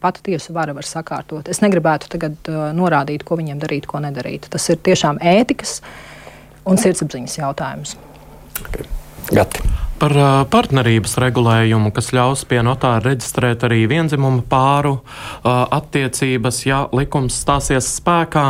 pati 0.00 0.24
tiesu 0.30 0.54
vara 0.56 0.72
var 0.76 0.88
sakārtot. 0.88 1.50
Es 1.52 1.60
negribētu 1.64 2.08
tagad 2.14 2.52
norādīt, 2.78 3.26
ko 3.28 3.36
viņiem 3.40 3.60
darīt, 3.62 3.90
ko 3.90 4.00
nedarīt. 4.04 4.48
Tas 4.52 4.70
ir 4.72 4.80
tiešām 4.80 5.20
ētikas 5.20 5.80
un 6.64 6.80
sirdsapziņas 6.80 7.40
jautājums. 7.42 7.96
Okay. 8.62 8.86
Gati 9.32 9.91
par 10.02 10.14
partnerības 10.50 11.12
regulējumu, 11.22 11.92
kas 11.94 12.08
ļaus 12.10 12.40
pie 12.50 12.58
notāra 12.66 13.04
reģistrēt 13.04 13.62
arī 13.68 13.84
vienzimumu 13.86 14.42
pāru 14.50 14.96
attiecības, 15.46 16.58
ja 16.66 16.80
likums 16.90 17.36
stāsies 17.44 17.86
spēkā. 18.00 18.46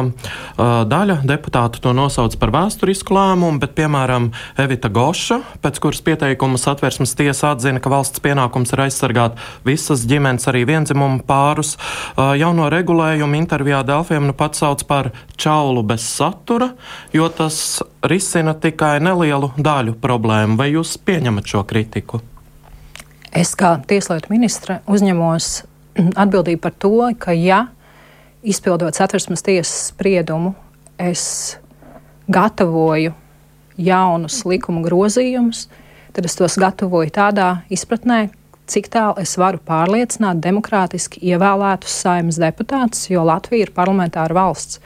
Daļa 0.88 1.18
deputātu 1.28 1.82
to 1.84 1.92
nosauc 1.96 2.38
par 2.40 2.54
vēsturisku 2.54 3.12
lēmumu, 3.12 3.60
bet, 3.60 3.74
piemēram, 3.76 4.30
Evita 4.64 4.88
Goša, 4.88 5.42
pēc 5.60 5.82
kuras 5.84 6.00
pieteikuma 6.06 6.56
satversmes 6.60 7.12
tiesa 7.20 7.52
atzina, 7.52 7.82
ka 7.84 7.92
valsts 7.92 8.24
pienākums 8.24 8.72
ir 8.72 8.86
aizsargāt 8.86 9.36
visas 9.68 10.06
ģimenes, 10.08 10.48
arī 10.48 10.64
vienzimumu 10.72 11.20
pārus, 11.28 11.76
jauno 12.16 12.72
regulējumu 12.72 13.36
intervijā 13.42 13.84
Delfiem 13.84 14.30
nu 14.30 14.38
pats 14.38 14.64
sauc 14.64 14.86
par 14.88 15.12
čaulu 15.36 15.84
bez 15.84 16.08
satura, 16.08 16.72
jo 17.12 17.28
tas 17.28 17.82
risina 18.02 18.56
tikai 18.58 18.96
nelielu 19.04 19.52
daļu 19.60 19.98
problēmu. 20.02 20.56
Vai 20.58 20.72
jūs 20.72 20.96
pieņemat 21.06 21.41
šo 21.48 21.62
kritiku? 21.68 22.20
Es 23.32 23.54
kā 23.56 23.78
tieslietu 23.88 24.32
ministre 24.32 24.80
uzņemos 24.90 25.52
atbildību 25.96 26.60
par 26.60 26.74
to, 26.78 26.96
ka, 27.18 27.32
ja 27.32 27.66
izpildot 28.42 28.96
satversmes 28.96 29.44
tiesas 29.44 29.88
spriedumu, 29.92 30.54
es 31.00 31.56
gatavoju 32.32 33.14
jaunus 33.80 34.42
likuma 34.44 34.82
grozījumus, 34.84 35.66
tad 36.12 36.28
es 36.28 36.36
tos 36.36 36.58
gatavoju 36.60 37.12
tādā 37.14 37.48
izpratnē, 37.72 38.26
cik 38.68 38.88
tālu 38.92 39.22
es 39.22 39.34
varu 39.40 39.60
pārliecināt 39.66 40.42
demokrātiski 40.44 41.22
ievēlētus 41.32 41.94
saimnes 42.04 42.38
deputātus, 42.40 43.08
jo 43.10 43.24
Latvija 43.26 43.66
ir 43.66 43.74
parlamentāra 43.74 44.36
valsts. 44.36 44.80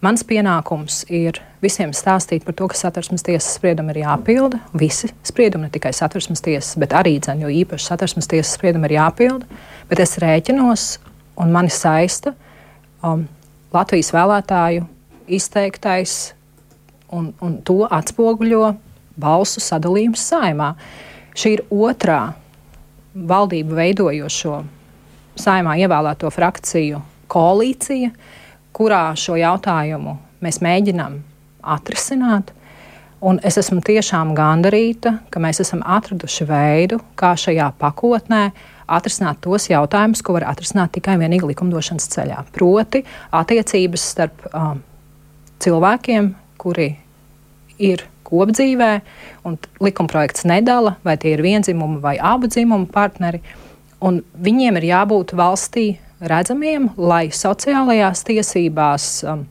Mans 0.00 0.22
pienākums 0.24 1.02
ir 1.12 1.42
visiem 1.60 1.90
stāstīt 1.92 2.46
par 2.46 2.54
to, 2.56 2.70
ka 2.72 2.76
satversmes 2.78 3.20
tiesas 3.26 3.50
spriedumi 3.58 3.92
ir 3.92 3.98
jāpilda. 4.06 4.62
Visi 4.80 5.10
spriedumi, 5.28 5.66
ne 5.68 5.74
tikai 5.74 5.92
satversmes 5.92 6.40
tiesas, 6.40 6.72
bet 6.80 6.94
arī 6.96 7.18
dzen, 7.20 7.42
jo 7.44 7.50
īpaši 7.52 7.90
satversmes 7.90 8.30
tiesas 8.30 8.54
spriedumi 8.56 8.88
ir 8.88 8.96
jāpilda. 8.96 9.60
Bet 9.90 10.00
es 10.00 10.16
rēķinos 10.22 10.86
un 11.44 11.52
mani 11.52 11.68
saista 11.74 12.32
um, 13.04 13.26
Latvijas 13.76 14.08
vēlētāju 14.16 14.88
izteiktais 15.36 16.16
un, 17.12 17.34
un 17.44 17.60
to 17.60 17.82
atspoguļo 17.84 18.72
balsu 19.20 19.60
sadalījums 19.60 20.24
saimā. 20.32 20.72
Šī 21.36 21.58
ir 21.58 21.66
otrā 21.68 22.22
valdību 23.12 23.76
veidojošo 23.76 24.62
saimā 25.44 25.76
ievēlēto 25.84 26.32
frakciju 26.32 27.04
koalīcija 27.30 28.14
kurā 28.76 29.10
šo 29.18 29.36
jautājumu 29.40 30.16
mēs 30.44 30.60
mēģinām 30.64 31.20
atrisināt. 31.76 32.54
Un 33.20 33.36
es 33.44 33.58
esmu 33.60 33.82
tiešām 33.84 34.32
gandarīta, 34.36 35.18
ka 35.28 35.42
mēs 35.44 35.60
esam 35.60 35.82
atraduši 35.84 36.46
veidu, 36.48 37.00
kā 37.20 37.34
šajā 37.36 37.66
pakotnē 37.80 38.46
atrisināt 38.90 39.42
tos 39.44 39.68
jautājumus, 39.68 40.22
ko 40.24 40.38
var 40.38 40.48
atrisināt 40.48 40.94
tikai 40.96 41.18
vienīgi 41.20 41.50
likumdošanas 41.52 42.08
ceļā. 42.14 42.40
Proti, 42.54 43.04
attiecības 43.36 44.06
starp 44.14 44.46
um, 44.50 44.80
cilvēkiem, 45.60 46.32
kuri 46.60 46.88
ir 47.80 48.06
kopdzīvē, 48.30 48.90
un 49.48 49.58
likumprojekts 49.84 50.46
nedala, 50.48 50.96
vai 51.04 51.16
tie 51.20 51.34
ir 51.34 51.44
vienzimuma 51.44 52.00
vai 52.02 52.16
abu 52.16 52.48
dzimumu 52.50 52.88
partneri. 52.92 53.42
Viņiem 54.00 54.80
ir 54.80 54.86
jābūt 54.94 55.34
valstī 55.36 55.90
redzamiem, 56.20 56.90
lai 57.00 57.28
sociālajās 57.32 58.22
tiesībās 58.28 59.08
um, 59.24 59.44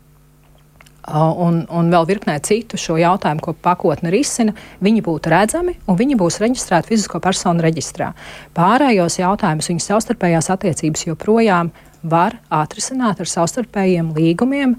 uh, 1.07 1.31
un, 1.45 1.63
un 1.65 1.91
vēl 1.91 2.07
virknē 2.09 2.37
citu 2.45 2.77
šo 2.79 2.99
jautājumu, 3.01 3.43
ko 3.43 3.55
pakotne 3.57 4.11
risina, 4.13 4.53
viņi 4.85 5.03
būtu 5.05 5.33
redzami 5.33 5.75
un 5.89 5.99
viņi 5.99 6.17
būs 6.19 6.39
reģistrēti 6.43 6.93
fizisko 6.93 7.21
personu 7.23 7.65
reģistrā. 7.65 8.11
Pārējos 8.57 9.19
jautājumus 9.21 9.71
viņas 9.71 9.89
savstarpējās 9.93 10.51
attiecības 10.55 11.07
joprojām 11.09 11.73
var 12.03 12.37
atrisināt 12.53 13.19
ar 13.19 13.27
savstarpējiem 13.27 14.13
līgumiem, 14.15 14.77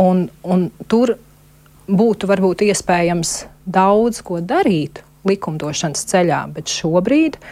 un, 0.00 0.26
un 0.46 0.70
tur 0.88 1.16
būtu 1.86 2.30
varbūt 2.30 2.64
iespējams 2.70 3.42
daudz 3.66 4.22
ko 4.24 4.40
darīt 4.40 5.02
likumdošanas 5.26 6.06
ceļā, 6.06 6.44
bet 6.54 6.70
šobrīd 6.70 7.36
uh, 7.36 7.46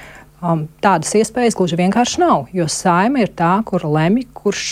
Um, 0.45 0.67
tādas 0.85 1.15
iespējas 1.17 1.55
gluži 1.57 1.79
vienkārši 1.81 2.21
nav, 2.21 2.51
jo 2.53 2.67
saima 2.69 3.23
ir 3.23 3.31
tā, 3.33 3.55
kur 3.65 3.87
lemj, 3.89 4.27
kurš 4.37 4.65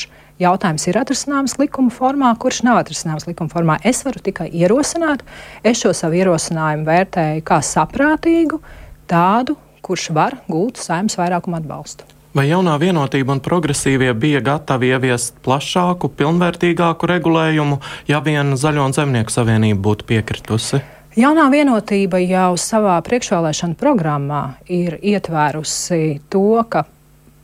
jautājums 0.43 0.85
ir 0.91 0.99
atrisināms 1.01 1.57
likuma 1.57 1.93
formā, 1.95 2.35
kurš 2.37 2.61
nav 2.67 2.83
atrisināms 2.83 3.25
likuma 3.25 3.49
formā. 3.49 3.79
Es 3.81 4.03
varu 4.05 4.21
tikai 4.21 4.51
ierosināt, 4.53 5.25
es 5.65 5.81
šo 5.81 5.95
savu 5.97 6.21
ierosinājumu 6.21 6.85
vērtēju 6.91 7.45
kā 7.49 7.63
saprātīgu, 7.65 8.61
tādu, 9.09 9.57
kurš 9.81 10.11
var 10.13 10.37
gūt 10.51 10.83
saimnes 10.83 11.17
vairākumu 11.17 11.63
atbalstu. 11.63 12.05
Vai 12.37 12.47
jaunā 12.49 12.79
vienotība 12.81 13.33
un 13.35 13.43
progresīvie 13.45 14.13
bija 14.17 14.41
gatavi 14.45 14.93
ieviest 14.93 15.41
plašāku, 15.45 16.13
pilnvērtīgāku 16.21 17.09
regulējumu, 17.11 17.81
ja 18.13 18.21
vien 18.25 18.57
Zaļo 18.61 18.89
un 18.89 18.97
Zemnieku 18.97 19.33
savienība 19.33 19.81
būtu 19.89 20.09
piekritusi? 20.09 20.81
Jaunā 21.13 21.43
vienotība 21.53 22.23
jau 22.25 22.55
savā 22.57 22.95
priekšvēlēšana 23.05 23.77
programmā 23.77 24.39
ir 24.73 24.95
ietvērusi 24.97 26.23
to, 26.33 26.63
ka 26.73 26.87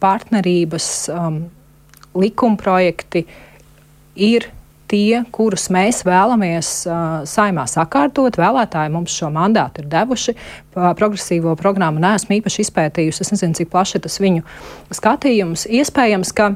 partnerības 0.00 0.86
um, 1.12 1.36
likumprojekti 2.16 3.26
ir 4.24 4.46
tie, 4.88 5.20
kurus 5.36 5.68
mēs 5.74 6.00
vēlamies 6.08 6.70
uh, 6.88 7.02
saimā 7.28 7.66
sakārtot. 7.68 8.38
Vēlētāji 8.40 8.94
mums 8.94 9.12
šo 9.20 9.28
mandātu 9.34 9.84
ir 9.84 9.90
devuši. 9.92 10.32
Progresīvo 10.72 11.52
programmu 11.60 12.00
neesmu 12.00 12.38
īpaši 12.38 12.64
izpētījusi. 12.64 13.26
Es 13.26 13.34
nezinu, 13.36 13.58
cik 13.60 13.68
plaši 13.74 14.00
tas 14.08 14.16
viņu 14.24 14.46
skatījums. 14.96 15.68
Iespējams, 15.68 16.32
ka 16.32 16.54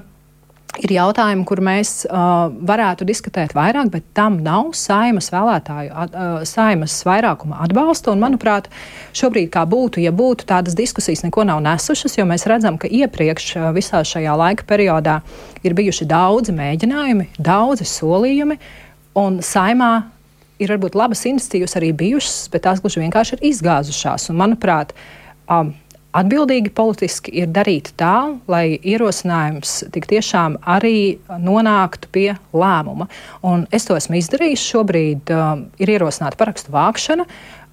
ir 0.80 0.92
jautājumi, 0.94 1.44
kur 1.48 1.60
mēs 1.64 2.04
uh, 2.06 2.48
varētu 2.68 3.04
diskutēt 3.08 3.52
vairāk, 3.56 3.90
bet 3.92 4.06
tam 4.16 4.38
nav 4.44 4.70
saimas 4.78 5.28
vēlētāju, 5.32 5.90
uh, 5.92 6.46
saimas 6.48 6.94
vairākuma 7.06 7.60
atbalsta. 7.64 8.14
Un, 8.14 8.22
manuprāt, 8.22 8.70
šobrīd, 9.16 9.50
kā 9.52 9.66
būtu, 9.68 10.00
ja 10.04 10.14
būtu 10.16 10.48
tādas 10.48 10.76
diskusijas, 10.78 11.24
neko 11.26 11.44
nav 11.48 11.60
nesušas, 11.64 12.16
jo 12.18 12.26
mēs 12.28 12.46
redzam, 12.48 12.78
ka 12.80 12.88
iepriekš 12.88 13.50
uh, 13.58 13.68
visā 13.76 14.00
šajā 14.06 14.36
laika 14.38 14.66
periodā 14.68 15.20
ir 15.66 15.76
bijuši 15.76 16.08
daudzi 16.08 16.56
mēģinājumi, 16.56 17.28
daudzi 17.42 17.88
solījumi, 17.88 18.58
un 19.20 19.42
saimā 19.44 19.92
ir 20.62 20.72
varbūt 20.72 20.96
labas 20.96 21.26
iniciatīvas 21.28 21.76
arī 21.80 21.92
bijušas, 21.96 22.46
bet 22.52 22.64
tās 22.64 22.80
gluži 22.80 23.02
vienkārši 23.02 23.36
ir 23.36 23.46
izgāzušās. 23.52 24.30
Un, 24.32 24.40
manuprāt, 24.40 24.94
um, 25.50 25.74
Atbildīgi 26.12 26.68
politiski 26.76 27.32
ir 27.40 27.48
darīt 27.56 27.94
tā, 27.96 28.34
lai 28.52 28.74
ierosinājums 28.76 29.78
tik 29.94 30.04
tiešām 30.10 30.58
arī 30.68 31.16
nonāktu 31.40 32.10
pie 32.12 32.26
lēmuma. 32.52 33.06
Un 33.48 33.64
es 33.72 33.88
to 33.88 33.96
esmu 33.96 34.18
izdarījis. 34.20 34.66
Šobrīd 34.74 35.32
um, 35.32 35.64
ir 35.80 35.94
ierosināta 35.94 36.36
parakstu 36.36 36.74
vākšana. 36.74 37.24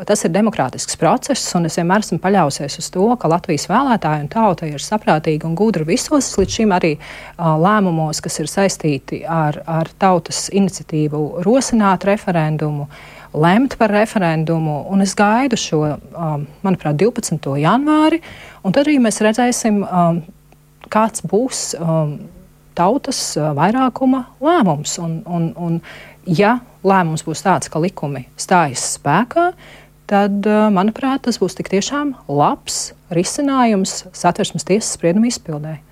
Tas 0.08 0.24
ir 0.24 0.32
demokrātisks 0.32 0.96
process, 0.96 1.50
un 1.60 1.68
es 1.68 1.76
vienmēr 1.76 2.00
esmu 2.00 2.22
paļausies 2.24 2.80
uz 2.80 2.88
to, 2.96 3.10
ka 3.20 3.28
Latvijas 3.28 3.68
vēlētāji 3.68 4.24
un 4.24 4.32
tauta 4.32 4.72
ir 4.72 4.80
saprātīgi 4.80 5.44
un 5.44 5.60
gudri 5.60 5.84
visos 5.92 6.32
līdz 6.40 6.60
šim 6.62 6.72
arī 6.80 6.96
uh, 6.96 7.58
lēmumos, 7.60 8.24
kas 8.24 8.40
ir 8.40 8.48
saistīti 8.48 9.26
ar, 9.28 9.60
ar 9.68 9.92
tautas 10.00 10.46
iniciatīvu 10.56 11.44
rosināt 11.44 12.08
referendumu. 12.08 12.88
Uh, 12.88 13.19
lemt 13.34 13.78
par 13.78 13.92
referendumu. 13.94 14.82
Es 15.04 15.16
gaidu 15.18 15.58
šo, 15.60 15.82
um, 16.14 16.46
manuprāt, 16.66 16.98
12. 17.00 17.56
janvāri, 17.62 18.22
un 18.64 18.76
tad 18.76 18.88
arī 18.88 18.98
mēs 19.02 19.22
redzēsim, 19.26 19.82
um, 19.86 20.22
kāds 20.90 21.24
būs 21.26 21.74
um, 21.80 22.18
tautas 22.78 23.20
uh, 23.38 23.52
vairākuma 23.58 24.26
lēmums. 24.44 24.98
Un, 25.04 25.20
un, 25.28 25.52
un, 25.58 25.82
ja 26.26 26.60
lēmums 26.86 27.26
būs 27.28 27.44
tāds, 27.46 27.70
ka 27.72 27.82
likumi 27.82 28.26
stājas 28.40 28.86
spēkā, 28.96 29.52
tad, 30.10 30.40
uh, 30.48 30.70
manuprāt, 30.74 31.26
tas 31.28 31.42
būs 31.42 31.58
tik 31.60 31.70
tiešām 31.74 32.16
labs 32.28 32.90
risinājums 33.14 34.06
satversmes 34.16 34.66
tiesas 34.68 34.96
sprieduma 34.98 35.30
izpildēji. 35.30 35.84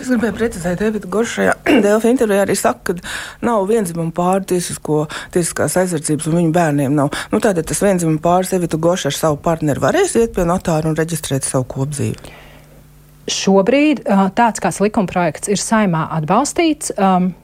Es 0.00 0.08
gribēju 0.08 0.36
precizēt, 0.38 0.80
Evita 0.86 1.08
Goršajā 1.12 1.54
Delfa 1.84 2.10
intervijā 2.10 2.44
arī 2.46 2.56
saka, 2.58 2.94
ka 2.94 3.46
nav 3.46 3.66
vienzimuma 3.68 4.14
pāri 4.16 4.48
tiesisko, 4.54 5.02
tiesiskās 5.34 5.76
aizsardzības 5.82 6.30
un 6.30 6.38
viņu 6.40 6.54
bērniem 6.56 6.96
nav. 6.96 7.12
Nu, 7.32 7.42
tātad 7.44 7.68
tas 7.68 7.82
vienzimuma 7.84 8.22
pāris 8.24 8.54
Evita 8.56 8.80
Gorša 8.80 9.12
ar 9.12 9.18
savu 9.18 9.40
partneri 9.44 9.82
varēs 9.82 10.16
iet 10.20 10.32
pie 10.36 10.46
notāra 10.48 10.88
un 10.90 10.96
reģistrēt 10.98 11.46
savu 11.46 11.68
kopdzīvi. 11.74 12.38
Šobrīd 13.30 14.02
tāds 14.38 14.62
kāds 14.62 14.80
likumprojekts 14.82 15.52
ir 15.52 15.60
saimā 15.60 16.06
atbalstīts. 16.16 16.94
Um, 16.96 17.34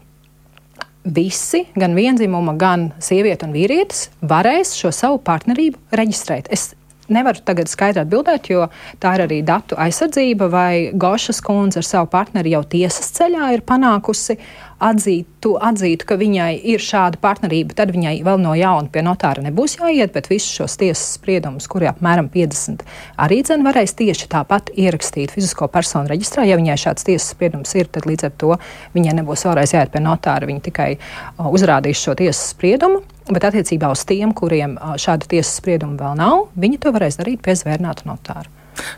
visi, 1.07 1.67
gan 1.79 1.95
vienzimuma, 1.95 2.57
gan 2.59 2.89
sieviete 2.99 3.47
un 3.47 3.55
vīrietis, 3.55 4.09
varēs 4.27 4.75
šo 4.75 4.91
savu 4.95 5.21
partnerību 5.23 5.95
reģistrēt. 5.95 6.51
Es 6.51 6.73
Nevaru 7.13 7.43
tagad 7.47 7.71
skaidri 7.71 8.03
atbildēt, 8.03 8.51
jo 8.51 8.67
tā 9.03 9.15
ir 9.17 9.27
arī 9.27 9.41
datu 9.47 9.79
aizsardzība, 9.79 10.49
vai 10.51 10.73
Gošas 10.93 11.43
kundze 11.45 11.83
ar 11.83 11.87
savu 11.87 12.11
partneri 12.11 12.55
jau 12.57 12.65
tiesas 12.67 13.13
ceļā 13.19 13.53
ir 13.55 13.63
panākusi 13.67 14.39
atzītu, 14.83 15.55
atzītu, 15.63 16.07
ka 16.09 16.19
viņai 16.21 16.51
ir 16.73 16.83
šāda 16.83 17.21
partnerība, 17.23 17.77
tad 17.79 17.93
viņai 17.95 18.19
vēl 18.27 18.41
no 18.43 18.53
jauna 18.59 18.91
pie 18.93 19.03
notāra 19.07 19.45
nebūs 19.45 19.79
jāiet, 19.79 20.13
bet 20.15 20.29
visus 20.31 20.53
šos 20.59 20.77
tiesas 20.81 21.15
spriedumus, 21.17 21.69
kuri 21.71 21.89
apmēram 21.91 22.29
50 22.33 22.85
arī 23.23 23.41
dzen 23.47 23.65
varēs 23.67 23.97
tieši 23.97 24.29
tāpat 24.33 24.73
ierakstīt 24.77 25.33
fizisko 25.35 25.71
personu 25.73 26.11
reģistrā. 26.13 26.45
Ja 26.49 26.59
viņai 26.61 26.77
šāds 26.85 27.09
tiesas 27.09 27.33
spriedums 27.33 27.73
ir, 27.79 27.89
tad 27.93 28.09
līdz 28.09 28.29
ar 28.29 28.37
to 28.37 28.53
viņai 28.97 29.17
nebūs 29.21 29.47
vēlreiz 29.49 29.77
jāiet 29.77 29.95
pie 29.95 30.05
notāra, 30.05 30.49
viņa 30.51 30.65
tikai 30.69 30.91
uzrādīs 31.39 32.03
šo 32.03 32.17
tiesas 32.19 32.53
spriedumu. 32.53 33.03
Bet 33.27 33.49
attiecībā 33.49 33.89
uz 33.91 34.05
tiem, 34.07 34.31
kuriem 34.37 34.77
šāda 35.03 35.27
tiesas 35.27 35.57
sprieduma 35.59 35.99
vēl 35.99 36.21
nav, 36.21 36.45
viņi 36.55 36.85
to 36.85 36.93
varēs 36.95 37.19
darīt 37.19 37.43
pie 37.43 37.57
zvērnāta 37.59 38.07
notāra. 38.07 38.47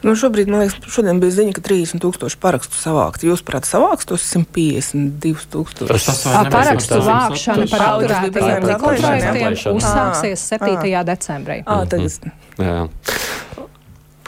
Nu, 0.07 0.15
šobrīd, 0.19 0.51
man 0.51 0.65
liekas, 0.65 0.79
šodien 0.91 1.21
bija 1.23 1.37
ziņa, 1.39 1.55
ka 1.57 1.63
30,000 1.67 2.39
parakstu 2.43 2.79
savākti. 2.79 3.29
Jūs, 3.31 3.43
prāt, 3.47 3.69
savāks 3.69 4.09
tos 4.09 4.25
152,000? 4.31 5.89
Tas 5.91 6.23
parakstu 6.53 7.01
vākšana 7.07 7.69
par 7.73 7.85
autorētajiem 7.93 8.69
likumprojektiem 8.73 9.59
uzsāksies 9.75 10.49
7. 10.55 10.91
decembrī. 11.13 11.61
À, 11.67 11.83
tagad. 11.91 12.33
Jā. 12.59 12.81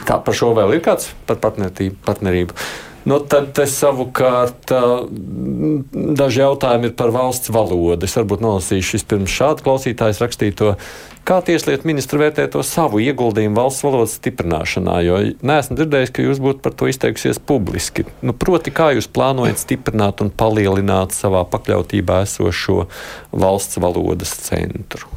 Kā 0.01 0.17
par 0.25 0.37
šo 0.37 0.53
vēl 0.57 0.77
ir 0.77 0.85
kāds 0.85 1.11
par 1.29 1.37
partnerību? 1.41 2.55
Nu, 3.01 3.17
tad 3.25 3.57
savukārt 3.65 4.69
daži 5.91 6.43
jautājumi 6.43 6.91
ir 6.91 6.97
par 6.97 7.09
valsts 7.13 7.49
valodu. 7.53 8.05
Es 8.05 8.13
varbūt 8.17 8.43
nolasīšu 8.45 8.99
vispirms 8.99 9.33
šādu 9.33 9.65
klausītāju 9.65 10.19
rakstīto. 10.21 10.75
Kā 11.25 11.39
tieslietu 11.45 11.85
ministra 11.89 12.19
vērtē 12.21 12.45
to 12.53 12.61
savu 12.65 13.01
ieguldījumu 13.01 13.57
valsts 13.57 13.85
valodas 13.85 14.13
stiprināšanā? 14.19 14.99
Jo 15.05 15.17
neesmu 15.41 15.77
dzirdējis, 15.79 16.13
ka 16.13 16.25
jūs 16.25 16.41
būtu 16.41 16.61
par 16.65 16.75
to 16.77 16.89
izteikusies 16.89 17.41
publiski. 17.41 18.05
Nu, 18.25 18.35
proti, 18.37 18.73
kā 18.73 18.91
jūs 18.97 19.09
plānojat 19.09 19.61
stiprināt 19.61 20.21
un 20.21 20.29
palielināt 20.33 21.17
savā 21.17 21.41
pakļautībā 21.49 22.21
esošo 22.27 22.85
valsts 23.33 23.81
valodas 23.81 24.35
centru? 24.45 25.09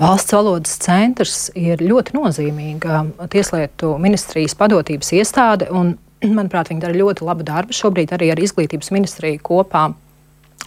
Valsts 0.00 0.32
valodas 0.32 0.78
centrs 0.80 1.50
ir 1.58 1.82
ļoti 1.84 2.16
nozīmīga 2.16 3.02
Tieslietu 3.32 3.92
ministrijas 4.00 4.56
padotības 4.56 5.12
iestāde, 5.18 5.68
un 5.68 5.98
Manuprāt, 6.22 6.70
viņi 6.70 6.84
dara 6.84 6.96
ļoti 6.96 7.26
labu 7.26 7.46
darbu. 7.46 7.74
Šobrīd 7.74 8.14
arī 8.14 8.30
ar 8.32 8.40
izglītības 8.42 8.92
ministriju 8.94 9.42
kopā 9.42 9.88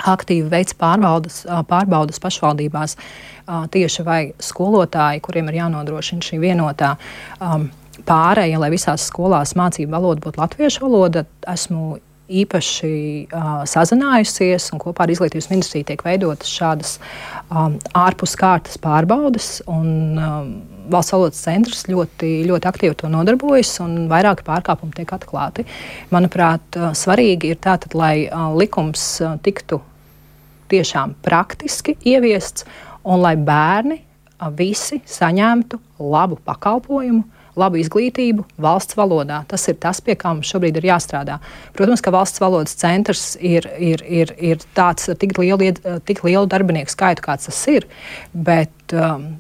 aktīvi 0.04 0.50
veids 0.52 0.76
pārbaudas, 0.76 1.44
pārbaudas 1.70 2.20
pašvaldībās 2.20 2.98
tieši 3.72 4.04
vai 4.04 4.20
skolotāji, 4.44 5.24
kuriem 5.24 5.52
ir 5.52 5.62
jānodrošina 5.62 6.26
šī 6.26 6.42
vienotā 6.42 6.96
um, 7.40 7.70
pārēja, 8.08 8.60
lai 8.60 8.72
visās 8.74 9.08
skolās 9.08 9.56
mācību 9.56 9.96
valoda 9.96 10.26
būtu 10.26 10.42
latviešu 10.42 10.84
valoda. 10.84 11.24
Esmu 11.48 12.00
īpaši 12.26 12.92
uh, 13.30 13.64
sazinājusies, 13.70 14.72
un 14.74 14.82
kopā 14.82 15.06
ar 15.06 15.14
Izglītības 15.14 15.50
ministriju 15.52 15.88
tiek 15.92 16.02
veidotas 16.06 16.50
šādas 16.50 16.96
um, 17.50 17.78
ārpus 17.98 18.36
kārtas 18.40 18.80
pārbaudes. 18.82 19.60
Un, 19.72 19.92
um, 20.18 20.56
Valsts 20.86 21.16
valodas 21.16 21.40
centrs 21.42 21.88
ļoti, 21.90 22.44
ļoti 22.46 22.68
aktīvi 22.70 22.94
to 23.00 23.10
nodarbojas, 23.10 23.72
un 23.82 24.04
vairāki 24.06 24.46
pārkāpumi 24.46 24.94
tiek 24.94 25.16
atklāti. 25.16 25.66
Manuprāt, 26.14 26.78
svarīgi 26.94 27.56
ir 27.56 27.58
tātad, 27.58 27.96
lai 27.98 28.28
likums 28.54 29.08
tiktu 29.42 29.80
tiešām 30.70 31.16
praktiski 31.26 31.98
ieviests, 32.06 32.68
un 33.02 33.26
lai 33.26 33.34
bērni 33.34 33.98
visi 34.54 35.02
saņemtu 35.10 35.82
labu 36.06 36.38
pakalpojumu 36.46 37.35
labu 37.60 37.80
izglītību 37.82 38.46
valsts 38.62 38.98
valodā. 38.98 39.42
Tas 39.50 39.66
ir 39.72 39.80
tas, 39.82 40.02
pie 40.04 40.18
kā 40.20 40.34
mums 40.34 40.50
šobrīd 40.52 40.80
ir 40.80 40.90
jāstrādā. 40.92 41.40
Protams, 41.78 42.04
ka 42.04 42.14
valsts 42.16 42.44
valodas 42.44 42.76
centrs 42.80 43.34
ir, 43.40 43.68
ir, 43.80 44.04
ir, 44.04 44.36
ir 44.40 44.68
tāds 44.78 45.10
ar 45.12 45.20
tik 45.22 45.38
lielu, 45.40 45.72
tik 46.08 46.24
lielu 46.28 46.46
darbinieku 46.52 46.94
skaitu, 46.94 47.26
kāds 47.26 47.50
tas 47.50 47.62
ir. 47.72 47.88
Bet, 48.34 48.74
um, 48.94 49.32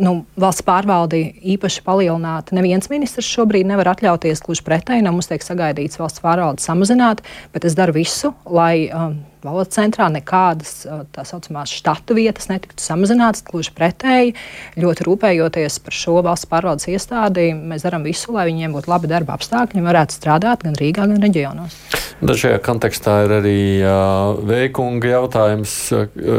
nu, 0.00 0.14
valsts 0.40 0.64
pārvaldi 0.66 1.22
īpaši 1.56 1.82
palielināta. 1.86 2.56
Neviens 2.56 2.90
ministrs 2.92 3.28
šobrīd 3.30 3.68
nevar 3.68 3.92
atļauties 3.94 4.44
gluži 4.46 4.64
pretēji. 4.66 5.04
No 5.06 5.14
mums 5.16 5.30
tiek 5.30 5.44
sagaidīts 5.44 6.00
valsts 6.00 6.22
pārvaldes 6.24 6.66
samazināt, 6.68 7.24
bet 7.54 7.66
es 7.68 7.76
daru 7.78 7.96
visu, 7.98 8.34
lai 8.46 8.88
um, 8.88 9.20
valodas 9.46 9.74
centrā 9.76 10.08
nekādas 10.12 10.86
tā 11.14 11.24
saucamās 11.28 11.72
štatu 11.72 12.16
vietas 12.18 12.50
netiktu 12.50 12.82
samazinātas. 12.84 13.44
Gluži 13.46 13.72
pretēji, 13.76 14.34
ļoti 14.80 15.06
rūpējoties 15.06 15.80
par 15.84 15.96
šo 15.96 16.18
valsts 16.26 16.48
pārvaldes 16.50 16.88
iestādi, 16.92 17.50
mēs 17.54 17.86
darām 17.86 18.04
visu, 18.06 18.34
lai 18.36 18.48
viņiem 18.50 18.76
būtu 18.76 18.92
labi 18.92 19.10
darba 19.10 19.36
apstākļi 19.38 19.80
un 19.80 19.90
varētu 19.90 20.16
strādāt 20.16 20.66
gan 20.66 20.78
Rīgā, 20.78 21.06
gan 21.10 21.20
reģionos. 21.22 21.76
Dažajā 22.20 22.58
kontekstā 22.60 23.14
ir 23.24 23.32
arī 23.38 23.60
uh, 23.80 24.34
veikunga 24.44 25.08
jautājums, 25.14 25.72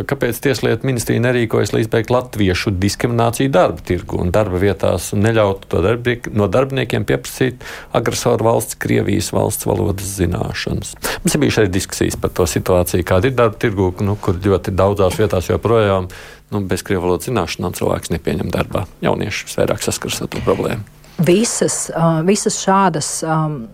kāpēc 0.06 0.38
Tieslietu 0.44 0.86
ministrija 0.86 1.24
nerīkojas, 1.24 1.72
lai 1.74 1.82
izbeigtu 1.82 2.14
latviešu 2.14 2.74
diskrimināciju 2.78 3.50
darba 3.54 3.82
tirgu 3.86 4.20
un 4.22 4.30
darba 4.34 4.62
vietās 4.62 5.10
un 5.16 5.24
neļautu 5.26 5.72
to 5.72 5.82
darbie, 5.82 6.20
no 6.38 6.46
darbiniekiem 6.52 7.08
pieprasīt 7.10 7.66
agresoru 7.98 8.46
valsts, 8.52 8.78
Krievijas 8.82 9.32
valsts 9.34 9.66
valodas 9.66 10.14
zināšanas. 10.20 10.94
Mums 11.24 11.36
ir 11.36 11.42
bijušas 11.44 11.64
arī 11.64 11.74
diskusijas 11.74 12.18
par 12.22 12.34
to 12.38 12.46
situāciju 12.50 12.91
situācija, 12.92 13.08
kāda 13.08 13.30
ir 13.30 13.36
darba 13.36 13.58
tirgu, 13.58 13.92
nu, 14.04 14.16
kur 14.20 14.36
ļoti 14.36 14.74
daudzās 14.76 15.18
vietās 15.20 15.50
joprojām 15.50 16.08
nu, 16.52 16.62
bez 16.68 16.84
krievu 16.84 17.06
valodas 17.06 17.30
zināšanām 17.30 17.74
cilvēks 17.74 18.12
nepieņem 18.12 18.52
darbā. 18.52 18.86
Jaunieši 19.02 19.48
vairāk 19.58 19.82
saskaras 19.82 20.22
ar 20.22 20.32
to 20.32 20.42
problēmu. 20.44 20.84
Visas, 21.22 21.92
visas 22.26 22.60
šādas. 22.64 23.22
Um, 23.24 23.68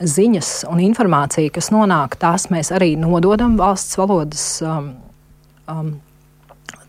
Ziņas 0.00 0.62
un 0.64 0.78
informācija, 0.80 1.50
kas 1.52 1.66
nonāk, 1.74 2.14
tās 2.16 2.46
mēs 2.48 2.70
arī 2.72 2.94
nododam 2.96 3.58
valsts 3.58 3.98
valodas 4.00 4.44
um, 4.64 4.94
um, 5.68 5.90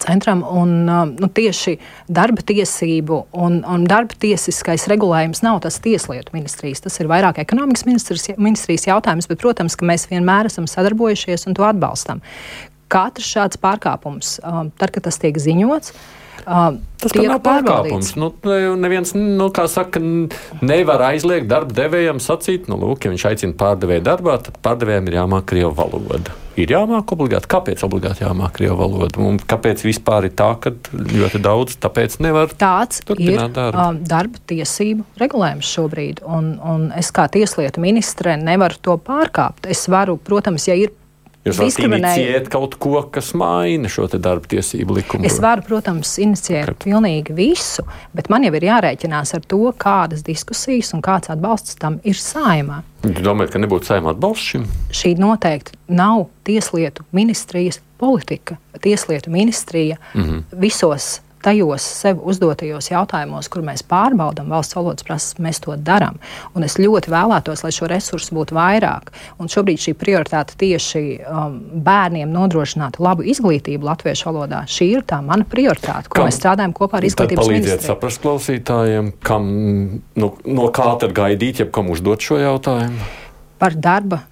centram. 0.02 0.44
Un, 0.48 0.74
um, 0.90 1.14
nu, 1.22 1.30
tieši 1.32 1.78
darba 2.12 2.44
tiesību 2.46 3.22
un, 3.38 3.62
un 3.68 3.86
darba 3.90 4.18
tiesiskais 4.22 4.88
regulējums 4.92 5.44
nav 5.46 5.62
tas 5.66 5.80
tieslietu 5.84 6.36
ministrijas. 6.36 6.84
Tas 6.86 7.00
ir 7.02 7.10
vairāk 7.12 7.42
ekonomikas 7.44 7.86
ministrijas 7.88 8.88
jautājums, 8.90 9.30
bet, 9.30 9.42
protams, 9.42 9.78
ka 9.78 9.88
mēs 9.88 10.10
vienmēr 10.12 10.52
esam 10.52 10.70
sadarbojušies 10.70 11.48
un 11.50 11.58
to 11.58 11.68
atbalstam. 11.68 12.24
Katrs 12.92 13.30
šāds 13.36 13.62
pārkāpums, 13.62 14.40
um, 14.44 14.74
tad, 14.76 14.92
kad 14.92 15.08
tas 15.08 15.20
tiek 15.22 15.38
ziņots, 15.40 15.94
uh, 16.46 16.80
Tas 17.02 17.16
nav 17.18 17.40
pārkāpums. 17.42 18.14
Nu, 18.20 18.30
neviens, 18.78 19.16
nu, 19.18 19.48
kā 19.54 19.66
saka, 19.72 20.02
nevar 20.62 21.02
aizliegt 21.10 21.50
darba 21.50 21.74
devējam 21.74 22.22
sacīt, 22.22 22.70
nu, 22.70 22.78
lūk, 22.82 23.08
ja 23.08 23.14
viņš 23.14 23.26
aicina 23.32 23.58
pārdevēju 23.58 24.06
darbā, 24.06 24.38
tad 24.46 24.60
pārdevējiem 24.62 25.10
ir 25.10 25.18
jāmāk 25.18 25.50
krievu 25.50 25.74
valoda. 25.80 26.38
Ir 26.60 26.74
jāmāk 26.74 27.14
obligāti. 27.16 27.48
Kāpēc 27.50 27.82
obligāti 27.88 28.26
jāmāk 28.26 28.54
krievu 28.60 28.76
valoda? 28.84 29.22
Un 29.24 29.40
kāpēc 29.40 29.86
vispār 29.88 30.28
ir 30.28 30.36
tā, 30.38 30.52
ka 30.62 30.74
ļoti 30.92 31.42
daudz 31.42 31.78
tāpēc 31.82 32.20
nevar 32.22 32.52
Tāds 32.60 33.02
ir 33.16 33.40
darbu. 33.40 33.72
Um, 33.72 34.02
darba 34.06 34.42
tiesību 34.52 35.08
regulējums 35.22 35.72
šobrīd. 35.72 36.22
Un, 36.28 36.54
un 36.60 36.90
es 37.00 37.10
kā 37.16 37.30
tieslietu 37.32 37.82
ministre 37.82 38.36
nevaru 38.38 38.78
to 38.84 39.00
pārkāpt. 39.02 39.72
Es 39.72 39.88
varu, 39.90 40.20
protams, 40.22 40.68
ja 40.70 40.76
ir 40.78 40.92
Jūs 41.42 41.58
varat 41.58 41.80
inicijēt 41.82 42.50
kaut 42.54 42.76
ko, 42.82 43.00
kas 43.10 43.32
maina 43.38 43.90
šo 43.90 44.06
darba 44.14 44.46
tiesību 44.52 45.00
likumu. 45.00 45.26
Es 45.26 45.40
varu, 45.42 45.64
protams, 45.66 46.12
inicijēt 46.22 46.70
Kad? 46.70 46.78
pilnīgi 46.84 47.34
visu, 47.34 47.86
bet 48.14 48.30
man 48.30 48.46
jau 48.46 48.54
ir 48.60 48.68
jārēķinās 48.68 49.34
ar 49.38 49.48
to, 49.50 49.64
kādas 49.82 50.22
diskusijas 50.28 50.94
un 50.94 51.02
kāds 51.06 51.32
atbalsts 51.34 51.80
tam 51.82 51.98
ir 52.06 52.20
saimā. 52.22 52.84
Jūs 53.08 53.24
domājat, 53.26 53.56
ka 53.56 53.64
nebūtu 53.64 53.90
saimā 53.90 54.14
atbalsts 54.14 54.54
šim? 54.54 54.68
Šī 54.94 55.16
noteikti 55.18 55.80
nav 55.90 56.28
tieslietu 56.46 57.08
ministrijas 57.18 57.82
politika. 57.98 58.60
Tieslietu 58.82 59.34
ministrija 59.34 59.98
mm 60.14 60.22
-hmm. 60.22 60.62
visos 60.62 61.22
tajos 61.44 61.86
sev 62.02 62.22
uzdotajos 62.28 62.92
jautājumos, 62.92 63.50
kur 63.52 63.64
mēs 63.66 63.84
pārbaudām 63.88 64.52
valsts 64.52 64.78
valodas 64.78 65.06
prasības, 65.08 65.42
mēs 65.44 65.62
to 65.64 65.76
darām. 65.78 66.20
Un 66.56 66.66
es 66.68 66.78
ļoti 66.80 67.12
vēlētos, 67.14 67.64
lai 67.66 67.74
šo 67.76 67.90
resursu 67.92 68.36
būtu 68.38 68.56
vairāk. 68.58 69.12
Un 69.42 69.52
šobrīd 69.52 69.82
šī 69.82 69.96
prioritāte 70.00 70.58
tieši 70.62 71.04
um, 71.26 71.58
bērniem 71.86 72.32
nodrošināt 72.32 73.00
labu 73.02 73.26
izglītību 73.32 73.90
latviešu 73.90 74.30
valodā. 74.30 74.64
Šī 74.70 74.92
ir 74.98 75.06
tā 75.08 75.22
mana 75.26 75.48
prioritāte, 75.48 76.10
ko 76.12 76.22
kam, 76.22 76.30
mēs 76.30 76.40
strādājam 76.42 76.76
kopā 76.78 77.02
ar 77.02 77.10
izglītības 77.10 77.50
ministriju. 77.50 77.78
Palīdziet 77.78 77.90
saprast 77.90 78.24
klausītājiem, 78.24 79.12
kam, 79.26 79.52
nu, 80.16 80.32
no 80.46 80.70
kā 80.76 80.94
tad 81.02 81.16
gaidīt, 81.18 81.64
ja 81.64 81.70
kam 81.74 81.92
uzdot 81.94 82.24
šo 82.24 82.40
jautājumu? 82.42 83.10
Par 83.62 83.76
darba 83.78 84.24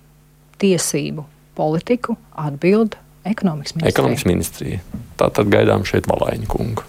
tiesību 0.60 1.26
politiku 1.60 2.16
atbild 2.40 2.98
ekonomikas 3.32 3.76
ministrija. 3.76 3.94
Ekonomikas 3.94 4.28
ministrija. 4.30 4.82
Tā 5.20 5.30
tad 5.36 5.52
gaidām 5.54 5.86
šeit 5.88 6.10
Valaiņu 6.10 6.50
kungu, 6.52 6.86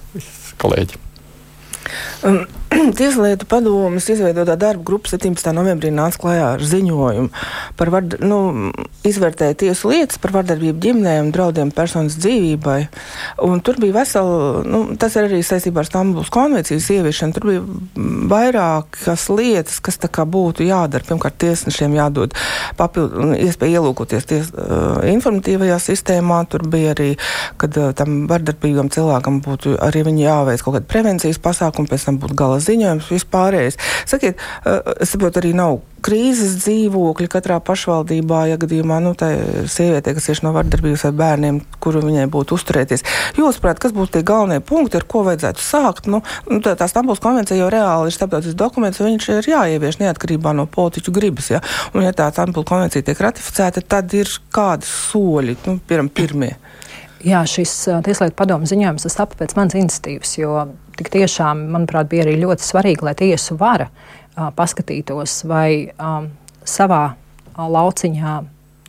kolēģi. 0.63 1.01
Um, 2.23 2.45
Tieslietu 2.99 3.49
padomas 3.51 4.07
izveidotā 4.13 4.55
darba 4.55 4.85
grupa 4.87 5.11
17. 5.11 5.51
novembrī 5.57 5.91
nāca 5.91 6.21
klajā 6.23 6.47
ar 6.55 6.63
ziņojumu 6.63 7.31
par 7.79 7.91
vard, 7.91 8.15
nu, 8.23 8.71
izvērtēju 9.07 9.57
tiesu 9.65 9.91
lietas 9.91 10.21
par 10.23 10.35
vardarbību 10.37 10.79
ģimnē 10.85 11.17
un 11.25 11.33
draudiem 11.35 11.73
personas 11.75 12.15
dzīvībai. 12.21 12.79
Un 13.47 13.63
tur 13.67 13.81
bija 13.83 13.97
vesela, 13.99 14.63
nu, 14.63 14.83
tas 15.01 15.17
ir 15.19 15.27
arī 15.27 15.41
saistībā 15.47 15.83
ar 15.83 15.89
Stambuls 15.89 16.31
konvencijas 16.33 16.87
ieviešanu, 16.95 17.37
tur 17.37 17.49
bija 17.49 17.65
vairākas 18.31 19.27
lietas, 19.33 19.81
kas 19.83 19.99
tā 19.99 20.11
kā 20.13 20.27
būtu 20.29 20.69
jādara. 20.69 21.07
Pirmkārt, 21.09 21.41
tiesnešiem 21.43 21.97
jādod 21.99 22.37
papildu 22.79 23.33
iespēju 23.41 23.81
ielūkoties 23.81 24.31
ties, 24.31 24.53
uh, 24.55 25.01
informatīvajā 25.11 25.81
sistēmā. 25.89 26.43
Tur 26.53 26.69
bija 26.71 26.95
arī, 26.95 27.11
kad 27.61 27.75
uh, 27.81 27.91
tam 27.97 28.29
vardarbīgam 28.31 28.93
cilvēkam 28.95 29.43
būtu 29.45 29.75
arī 29.83 30.05
jāveic 30.21 30.63
kaut 30.63 30.77
kāda 30.77 30.89
prevencijas 30.91 31.39
pasākuma, 31.43 31.70
pēc 31.77 32.09
tam 32.09 32.19
būtu 32.23 32.37
gala 32.39 32.59
ziņojums, 32.65 33.13
vispārējais. 33.15 33.79
Sakiet, 34.11 34.41
es 34.99 35.15
saprotu, 35.15 35.43
arī 35.43 35.55
nav 35.57 35.81
krīzes 36.05 36.57
dzīvokļi 36.63 37.29
katrā 37.31 37.59
pašvaldībā, 37.65 38.45
ja 38.51 38.59
gadījumā 38.61 39.01
nu, 39.05 39.13
tā 39.19 39.31
sieviete, 39.71 40.15
kas 40.17 40.29
cieši 40.29 40.47
no 40.47 40.55
vardarbības 40.57 41.05
vai 41.09 41.13
bērniem, 41.21 41.61
kuru 41.83 42.03
viņai 42.07 42.27
būtu 42.33 42.57
uzturēties. 42.57 43.05
Jūsuprāt, 43.39 43.81
kas 43.83 43.95
būtu 43.97 44.17
tie 44.17 44.25
galvenie 44.27 44.63
punkti, 44.65 44.97
ar 45.01 45.07
ko 45.11 45.25
vajadzētu 45.29 45.65
sākt? 45.65 46.09
Nu, 46.11 46.23
nu, 46.49 46.61
tā, 46.65 46.75
tā 46.81 46.89
Stambuls 46.91 47.23
konvencija 47.23 47.61
jau 47.61 47.69
reāli 47.73 48.11
ir 48.11 48.17
starptautisks 48.17 48.59
dokuments, 48.59 49.01
un 49.03 49.13
viņš 49.13 49.31
ir 49.37 49.51
jāievieš 49.53 50.01
neatkarībā 50.03 50.55
no 50.57 50.67
politiķu 50.71 51.15
gribas. 51.17 51.53
Ja? 51.53 51.63
Un, 51.93 52.05
ja 52.07 52.15
tā 52.17 52.31
Stambuls 52.33 52.69
konvencija 52.71 53.05
tiek 53.07 53.21
ratificēta, 53.21 53.85
tad 53.85 54.17
ir 54.17 54.31
kādi 54.55 54.89
soļi, 54.89 55.59
nu, 55.67 55.79
piemēram, 55.85 56.13
pirmie. 56.17 56.55
Jā, 57.21 57.43
šis 57.45 57.73
Tieslietu 58.05 58.33
padomu 58.39 58.69
ziņojums 58.69 59.05
tapa 59.13 59.37
pēc 59.43 59.53
manas 59.59 59.77
iniciatīvas, 59.77 60.31
jo 60.41 60.55
tik 60.97 61.11
tiešām, 61.13 61.67
manuprāt, 61.75 62.09
bija 62.09 62.25
arī 62.25 62.39
ļoti 62.41 62.65
svarīgi, 62.65 63.05
lai 63.05 63.13
tiesu 63.19 63.59
vara 63.61 63.91
uh, 63.91 64.49
paskatītos, 64.57 65.43
vai 65.49 65.91
um, 66.01 66.31
savā 66.65 67.03
uh, 67.11 67.67
lauciņā, 67.69 68.39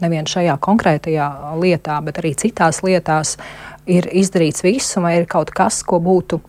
nevien 0.05 0.31
šajā 0.31 0.55
konkrētajā 0.63 1.27
lietā, 1.59 1.99
bet 2.05 2.21
arī 2.21 2.31
citās 2.39 2.79
lietās, 2.87 3.35
ir 3.91 4.07
izdarīts 4.07 4.63
viss, 4.63 4.95
vai 5.03 5.17
ir 5.19 5.27
kaut 5.27 5.51
kas, 5.55 5.81
ko 5.83 5.99
būtu 5.99 6.39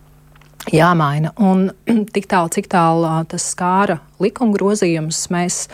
jāmaina. 0.71 1.33
Un 1.43 1.67
tik 2.15 2.31
tālu, 2.31 2.51
cik 2.53 2.71
tālu 2.71 3.11
tas 3.27 3.51
skāra 3.51 3.99
likuma 4.23 4.55
grozījumus, 4.55 5.25
mēs 5.35 5.65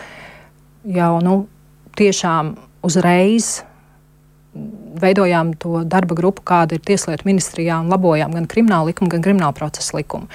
jau 0.90 1.14
nu, 1.22 1.44
tiešām 1.94 2.56
uzreiz 2.86 3.60
veidojām 5.00 5.52
to 5.60 5.84
darba 5.86 6.16
grupu, 6.18 6.42
kāda 6.46 6.76
ir 6.76 6.82
Tieslietu 6.84 7.28
ministrijā, 7.28 7.78
un 7.82 7.90
labojām 7.92 8.34
gan 8.34 8.48
kriminālu 8.50 8.90
likumu, 8.90 9.10
gan 9.12 9.22
kriminālu 9.24 9.54
procesu 9.56 9.96
likumu. 9.98 10.26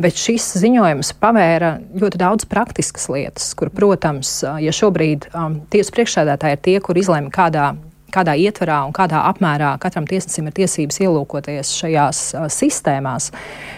Bet 0.00 0.16
šis 0.18 0.46
ziņojums 0.62 1.12
pavēra 1.20 1.74
ļoti 1.98 2.20
daudz 2.20 2.48
praktiskas 2.48 3.08
lietas, 3.12 3.50
kur, 3.58 3.72
protams, 3.74 4.40
ja 4.62 4.74
šobrīd 4.74 5.28
um, 5.34 5.60
tiesu 5.72 5.94
priekšsēdētāji 5.96 6.58
ir 6.58 6.64
tie, 6.64 6.78
kur 6.84 7.00
izlēma, 7.00 7.32
kādā 7.34 7.74
kādā 8.14 8.34
ietvarā 8.38 8.80
un 8.88 8.94
kādā 8.96 9.20
apmērā 9.28 9.74
katram 9.82 10.06
tiesnesim 10.08 10.48
ir 10.48 10.56
tiesības 10.56 11.00
ielūkoties 11.04 11.72
šajās 11.80 12.20
uh, 12.34 12.46
sistēmās, 12.52 13.30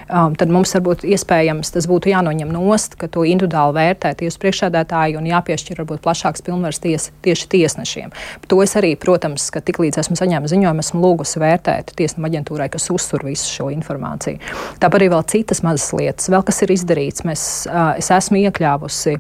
um, 0.06 0.36
tad 0.38 0.52
mums 0.52 0.74
varbūt 0.76 1.04
iespējams 1.08 1.72
tas 1.74 1.88
būtu 1.90 2.12
jānoņem 2.12 2.52
nost, 2.54 2.96
ka 3.00 3.10
to 3.10 3.24
individuāli 3.28 3.76
vērtē 3.78 4.12
tiesu 4.22 4.42
priekšsēdētāji 4.42 5.18
un 5.20 5.28
jāpiešķir 5.30 5.82
varbūt 5.82 6.04
plašāks 6.04 6.44
pilnvars 6.46 6.82
ties, 6.82 7.10
tieši 7.24 7.48
tiesnešiem. 7.56 8.14
To 8.50 8.60
es 8.64 8.76
arī, 8.78 8.94
protams, 9.00 9.48
ka 9.54 9.62
tiklīdz 9.64 10.02
esmu 10.04 10.18
saņēmusi 10.20 10.54
ziņojumu, 10.54 10.84
esmu 10.84 11.02
lūgusi 11.04 11.42
vērtēt 11.42 11.94
tiesnam 11.98 12.28
aģentūrai, 12.30 12.70
kas 12.72 12.90
uztur 12.94 13.26
visu 13.26 13.50
šo 13.50 13.70
informāciju. 13.74 14.40
Tāpat 14.82 15.00
arī 15.00 15.10
vēl 15.14 15.26
citas 15.30 15.64
mazas 15.66 15.90
lietas, 15.96 16.30
vēl 16.32 16.46
kas 16.46 16.62
ir 16.64 16.74
izdarīts. 16.76 17.26
Mēs, 17.26 17.48
uh, 17.70 17.92
es 18.00 18.10
esmu 18.14 18.44
iekļāvusi 18.44 19.18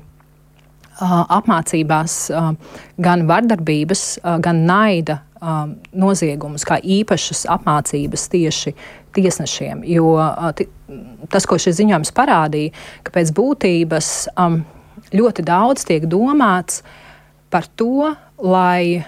apmācībās 1.00 2.16
gan 3.00 3.26
vardarbības, 3.28 4.04
gan 4.44 4.64
naida 4.68 5.20
noziegumus, 5.96 6.66
kā 6.68 6.76
īpašas 6.84 7.46
apmācības 7.48 8.26
tieši 8.32 8.74
tiesnešiem. 9.16 9.84
Jo 9.88 10.12
tas, 11.32 11.46
ko 11.48 11.56
šis 11.60 11.78
ziņojums 11.80 12.12
parādīja, 12.16 12.74
ka 13.06 13.14
pēc 13.14 13.32
būtības 13.36 14.10
ļoti 15.16 15.46
daudz 15.46 15.86
tiek 15.88 16.04
domāts 16.10 16.82
par 17.50 17.66
to, 17.80 18.12
lai 18.38 19.00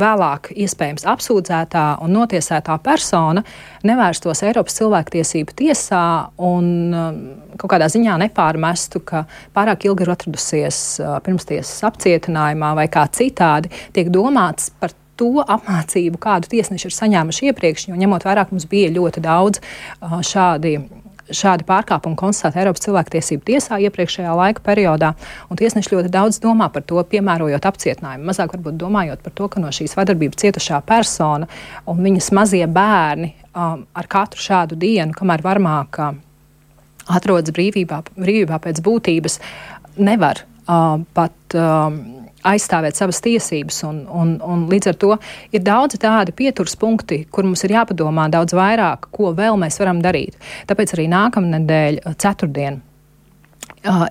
vēlāk 0.00 0.52
iespējams 0.54 1.06
apsūdzētā 1.10 1.84
un 2.04 2.12
notiesētā 2.14 2.76
persona 2.84 3.42
nevērstos 3.86 4.44
Eiropas 4.46 4.76
cilvēktiesību 4.78 5.56
tiesā 5.58 6.04
un 6.46 6.68
kaut 7.60 7.74
kādā 7.74 7.90
ziņā 7.92 8.16
nepārmestu, 8.24 9.02
ka 9.04 9.26
pārāk 9.56 9.84
ilgi 9.88 10.06
ir 10.06 10.14
atradusies 10.14 10.80
pirmstiesas 11.26 11.84
apcietinājumā 11.90 12.72
vai 12.78 12.88
kā 12.92 13.04
citādi, 13.12 13.72
tiek 13.96 14.10
domāts 14.12 14.72
par 14.80 14.94
to 15.20 15.44
apmācību, 15.44 16.16
kādu 16.20 16.48
tiesneši 16.54 16.88
ir 16.88 16.96
saņēmuši 16.96 17.50
iepriekš, 17.50 17.90
jo 17.90 18.00
ņemot 18.00 18.24
vērā, 18.24 18.46
ka 18.46 18.56
mums 18.56 18.68
bija 18.70 18.92
ļoti 18.94 19.24
daudz 19.24 19.60
šādi 20.30 20.78
šādi 21.30 21.62
pārkāpumi 21.62 22.18
konstatēti 22.18 22.58
Eiropas 22.64 22.82
cilvēktiesību 22.82 23.44
tiesā 23.46 23.78
iepriekšējā 23.86 24.32
laika 24.34 24.64
periodā, 24.66 25.12
un 25.46 25.60
tiesneši 25.60 25.92
ļoti 25.94 26.10
daudz 26.10 26.40
domā 26.42 26.66
par 26.74 26.82
to, 26.82 26.98
piemērojot 27.12 27.68
apcietinājumu. 27.70 28.26
Mazāk 28.30 28.56
varbūt 28.56 28.80
domājot 28.80 29.22
par 29.22 29.36
to, 29.38 29.46
ka 29.52 29.62
no 29.62 29.70
šīs 29.74 29.94
vardarbības 29.98 30.40
cietušā 30.42 30.80
persona 30.88 31.46
un 31.86 32.02
viņas 32.02 32.32
mazie 32.34 32.64
bērni 32.66 33.30
um, 33.54 33.86
ar 33.94 34.10
katru 34.10 34.42
šādu 34.42 34.78
dienu, 34.80 35.14
kamēr 35.14 35.46
varmāk 35.46 36.02
atrodas 37.10 37.54
brīvībā, 37.56 38.02
brīvībā 38.16 38.60
pēc 38.62 38.82
būtības, 38.86 39.40
nevar 40.00 40.44
uh, 40.66 41.02
pat. 41.16 41.36
Um, 41.54 42.02
aizstāvēt 42.40 42.96
savas 42.96 43.20
tiesības. 43.20 43.82
Un, 43.84 43.96
un, 44.16 44.34
un 44.40 44.62
līdz 44.70 44.94
ar 44.94 44.96
to 44.96 45.10
ir 45.52 45.60
daudzi 45.60 46.00
tādi 46.00 46.32
pieturas 46.32 46.72
punkti, 46.80 47.26
kur 47.28 47.44
mums 47.44 47.66
ir 47.68 47.76
jāpadomā 47.76 48.30
daudz 48.32 48.56
vairāk, 48.56 49.10
ko 49.12 49.34
vēl 49.36 49.60
mēs 49.60 49.76
varam 49.82 50.00
darīt. 50.00 50.40
Tāpēc 50.70 50.96
arī 50.96 51.10
nākamnedēļ, 51.12 52.00
ceturtdien, 52.16 52.80
Uh, 52.80 52.89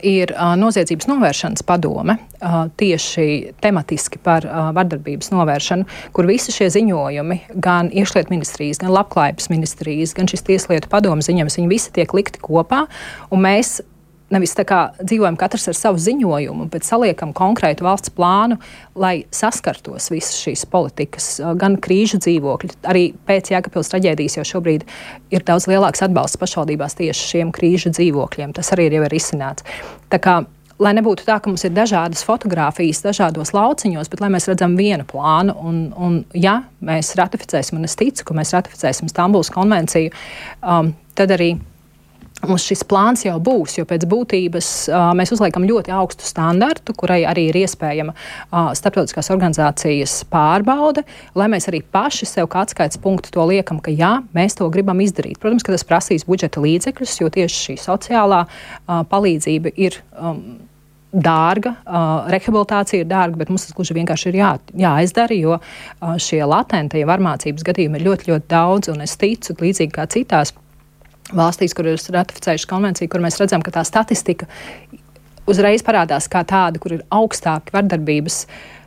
ir 0.05 0.33
uh, 0.33 0.53
noziedzības 0.59 1.09
novēršanas 1.09 1.63
padome 1.67 2.15
uh, 2.17 2.65
tieši 2.79 3.53
tematiski 3.61 4.21
par 4.23 4.47
vardarbības 4.75 5.31
novēršanu, 5.33 5.85
kur 6.15 6.29
visi 6.29 6.53
šie 6.55 6.69
ziņojumi, 6.73 7.39
gan 7.61 7.91
iekšlietu 7.93 8.33
ministrijas, 8.33 8.81
gan 8.81 8.93
labklājības 8.95 9.49
ministrijas, 9.53 10.15
gan 10.17 10.29
šis 10.31 10.45
tieslietu 10.47 10.89
padomu 10.91 11.25
ziņojums, 11.25 11.59
viņi 11.59 11.71
visi 11.71 11.93
tiek 11.95 12.13
likti 12.17 12.41
kopā, 12.43 12.85
un 13.29 13.45
mēs 13.45 13.79
nevis 14.33 14.53
tā 14.57 14.65
kā 14.67 14.79
dzīvojam 14.99 15.37
katrs 15.39 15.69
ar 15.71 15.77
savu 15.77 16.01
ziņojumu, 16.01 16.67
bet 16.73 16.87
saliekam 16.87 17.33
konkrētu 17.37 17.85
valsts 17.87 18.13
plānu, 18.15 18.59
lai 18.99 19.23
saskartos 19.35 20.09
visas 20.13 20.37
šīs 20.43 20.65
politikas, 20.69 21.31
gan 21.59 21.79
krīžu 21.81 22.21
dzīvokļi, 22.23 22.77
arī 22.89 23.09
pēc 23.29 23.53
Jēkabpils 23.53 23.91
traģēdijas 23.93 24.39
jau 24.39 24.47
šobrīd 24.53 24.85
ir 25.33 25.47
daudz 25.47 25.69
lielāks 25.71 26.05
atbalsts 26.05 26.39
pašvaldībās 26.41 26.97
tieši 26.99 27.33
šiem 27.33 27.53
krīžu 27.55 27.93
dzīvokļiem. 27.95 28.55
Tas 28.57 28.73
arī 28.75 28.89
ir 28.89 28.99
jau 28.99 29.09
ir 29.09 29.19
izcināts. 29.19 29.67
Tā 30.09 30.21
kā 30.23 30.41
lai 30.79 30.93
nebūtu 30.95 31.25
tā, 31.27 31.37
ka 31.41 31.51
mums 31.51 31.65
ir 31.67 31.73
dažādas 31.75 32.23
fotogrāfijas, 32.27 33.03
dažādos 33.03 33.51
lauciņos, 33.55 34.09
bet 34.11 34.23
lai 34.23 34.31
mēs 34.33 34.47
redzam 34.49 34.77
vienu 34.79 35.05
plānu. 35.07 35.55
Un, 35.59 35.81
un 35.95 36.21
ja 36.37 36.61
mēs 36.85 37.11
ratificēsim, 37.19 37.79
un 37.79 37.89
es 37.89 37.97
ticu, 37.99 38.25
ka 38.27 38.37
mēs 38.37 38.55
ratificēsim 38.55 39.11
Stambulas 39.11 39.51
konvenciju, 39.53 40.13
um, 40.63 40.93
tad 41.19 41.35
arī 41.35 41.53
Mums 42.47 42.63
šis 42.63 42.85
plāns 42.87 43.25
jau 43.25 43.35
būs, 43.43 43.75
jo 43.79 43.83
pēc 43.87 44.05
būtības 44.07 44.67
mēs 45.17 45.33
uzliekam 45.35 45.65
ļoti 45.67 45.91
augstu 45.91 46.23
standartu, 46.23 46.95
kurai 46.95 47.25
arī 47.27 47.49
ir 47.49 47.57
iespējama 47.65 48.13
starptautiskās 48.79 49.27
organizācijas 49.33 50.13
pārbaude, 50.31 51.03
lai 51.35 51.49
mēs 51.51 51.67
arī 51.71 51.81
paši 51.83 52.29
sev 52.29 52.47
kā 52.51 52.63
atskaites 52.63 53.01
punktu 53.03 53.33
to 53.35 53.43
liekam, 53.49 53.81
ka 53.83 53.91
jā, 53.91 54.13
mēs 54.35 54.55
to 54.55 54.69
gribam 54.71 55.03
izdarīt. 55.03 55.41
Protams, 55.43 55.67
ka 55.67 55.75
tas 55.75 55.83
prasīs 55.87 56.23
budžeta 56.29 56.63
līdzekļus, 56.63 57.19
jo 57.19 57.29
tieši 57.35 57.61
šī 57.65 57.77
sociālā 57.89 58.45
palīdzība 58.87 59.75
ir. 59.75 59.99
Um, 60.15 60.43
dārga, 61.09 61.71
uh, 61.89 62.27
rehabilitācija 62.29 63.01
ir 63.01 63.07
dārga, 63.09 63.39
bet 63.41 63.49
mums 63.49 63.63
tas 63.65 63.73
gluži 63.73 63.95
vienkārši 63.97 64.27
ir 64.29 64.35
jā, 64.37 64.49
jāizdara, 64.77 65.33
jo 65.33 65.55
uh, 65.57 66.11
šie 66.21 66.43
latentie 66.45 67.01
varmācības 67.09 67.65
gadījumi 67.65 67.97
ir 67.97 68.05
ļoti, 68.05 68.29
ļoti 68.29 68.45
daudz, 68.53 68.91
un 68.93 69.01
es 69.01 69.17
ticu, 69.17 69.55
līdzīgi 69.57 69.95
kā 69.95 70.05
citās 70.13 70.53
valstīs, 71.35 71.75
kur 71.77 71.87
ir 71.89 71.99
ratificējuši 71.99 72.69
konvenciju, 72.69 73.11
kur 73.11 73.23
mēs 73.23 73.39
redzam, 73.41 73.63
ka 73.65 73.73
tā 73.75 73.85
statistika 73.87 74.49
uzreiz 75.49 75.83
parādās 75.85 76.29
kā 76.31 76.43
tāda, 76.47 76.81
kur 76.81 76.97
ir 76.97 77.05
augstāki 77.13 77.73
vardarbības 77.75 78.43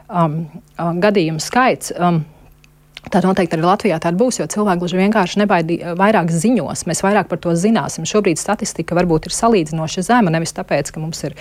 um, 0.09 0.45
um, 0.79 1.03
gadījumu 1.03 1.43
skaits. 1.43 1.95
Um, 1.99 2.25
Tā 3.11 3.19
noteikti 3.19 3.57
arī 3.57 3.65
Latvijā 3.67 3.97
tāda 3.99 4.15
būs, 4.15 4.37
jo 4.39 4.45
cilvēki 4.47 4.79
gluži 4.79 4.99
vienkārši 5.01 5.41
nebaidī, 5.41 5.79
vairāk 5.99 6.29
ziņos. 6.31 6.85
Mēs 6.87 7.01
vairāk 7.03 7.27
par 7.33 7.41
to 7.43 7.51
zināsim. 7.59 8.07
Šobrīd 8.07 8.39
statistika 8.39 8.95
varbūt 8.95 9.27
ir 9.27 9.35
salīdzinoši 9.35 10.05
zema, 10.07 10.31
nevis 10.31 10.55
tāpēc, 10.55 10.93
ka 10.95 11.03
mums 11.03 11.25
ir 11.27 11.35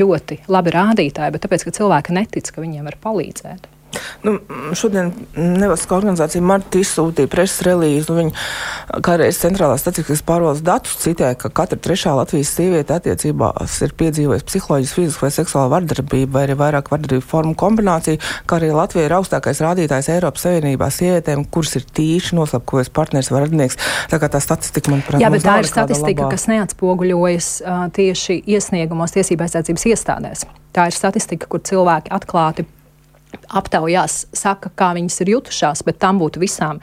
ļoti 0.00 0.40
labi 0.48 0.72
rādītāji, 0.72 1.34
bet 1.36 1.44
tāpēc, 1.44 1.66
ka 1.66 1.74
cilvēki 1.82 2.16
netic, 2.16 2.48
ka 2.48 2.64
viņiem 2.64 2.88
var 2.88 2.96
palīdzēt. 3.04 3.68
Nu, 4.22 4.36
šodien 4.76 5.10
nevalstiskā 5.34 5.96
organizācija 5.96 6.44
Marta 6.44 6.78
izsūtīja 6.78 7.30
preses 7.30 7.62
relīzi. 7.66 8.06
Nu, 8.10 8.18
viņa 8.20 9.00
kādreiz 9.06 9.38
centrālās 9.40 9.82
statistikas 9.82 10.22
pārvaldes 10.26 10.62
datus 10.66 10.98
citēja, 11.02 11.38
ka 11.40 11.50
katra 11.60 11.78
trešā 11.80 12.12
Latvijas 12.18 12.52
sieviete 12.54 12.94
attiecībās 12.96 13.78
ir 13.86 13.94
piedzīvojusi 13.98 14.46
psiholoģisku, 14.46 15.00
fizisku 15.00 15.26
vai 15.26 15.32
seksuālu 15.34 15.72
vardarbību 15.74 16.36
vai 16.36 16.44
arī 16.46 16.56
vairāk 16.60 16.90
vardarbību 16.92 17.26
formu 17.32 17.56
kombināciju, 17.58 18.20
kā 18.46 18.60
arī 18.60 18.70
Latvija 18.76 19.08
ir 19.08 19.16
augstākais 19.18 19.62
rādītājs 19.64 20.10
Eiropas 20.14 20.46
Savienībā 20.46 20.90
sievietēm, 20.94 21.46
kuras 21.50 21.76
ir 21.80 21.86
tīši 21.98 22.38
noslapkojas 22.38 22.92
partneris 22.94 23.32
vai 23.32 23.44
radinieks. 23.46 23.78
Tā 24.12 24.20
kā 24.22 24.30
tā 24.30 24.42
statistika, 24.44 24.92
manuprāt, 24.92 25.22
Jā, 25.22 25.32
bet 25.32 25.46
tā 25.46 25.60
ir 25.62 25.70
statistika, 25.70 26.26
labā. 26.26 26.34
kas 26.36 26.46
neatspoguļojas 26.50 27.52
uh, 27.64 27.86
tieši 27.96 28.42
iesniegumos 28.54 29.16
tiesībā 29.16 29.48
aizsardzības 29.48 29.88
iestādēs. 29.94 30.44
Tā 30.76 30.86
ir 30.86 30.94
statistika, 30.94 31.48
kur 31.50 31.64
cilvēki 31.66 32.12
atklāti 32.14 32.66
aptaujās 33.48 34.24
saka, 34.36 34.70
kā 34.74 34.92
viņas 34.96 35.20
ir 35.24 35.32
jutušās, 35.36 35.84
bet 35.86 36.00
tam 36.02 36.20
būtu 36.20 36.42
visām 36.42 36.80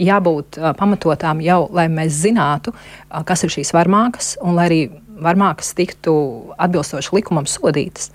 jābūt 0.00 0.58
uh, 0.60 0.72
pamatotām 0.78 1.42
jau, 1.44 1.62
lai 1.76 1.88
mēs 1.92 2.22
zinātu, 2.24 2.74
uh, 2.74 3.22
kas 3.26 3.44
ir 3.44 3.54
šīs 3.56 3.74
varmākas, 3.76 4.34
un 4.44 4.58
lai 4.58 4.68
arī 4.70 4.82
varmākas 5.20 5.74
tiktu 5.76 6.14
atbilstoši 6.60 7.16
likumam 7.18 7.48
sodītas. 7.48 8.10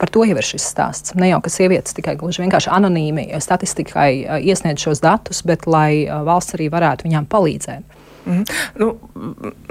Par 0.00 0.10
to 0.10 0.24
jau 0.26 0.34
ir 0.34 0.44
šis 0.44 0.64
stāsts. 0.72 1.14
Ne 1.14 1.28
jau 1.30 1.38
ka 1.44 1.50
sievietes 1.52 1.94
tikai 1.94 2.16
gluži 2.18 2.42
vienkārši 2.42 2.72
anonīmi 2.74 3.28
statistikai 3.44 4.40
iesniedz 4.40 4.82
šos 4.82 5.02
datus, 5.04 5.44
bet 5.46 5.68
lai 5.70 6.08
valsts 6.26 6.56
arī 6.56 6.66
varētu 6.72 7.06
viņām 7.06 7.28
palīdzēt. 7.30 8.01
Mm. 8.22 8.42
Nu, 8.78 8.88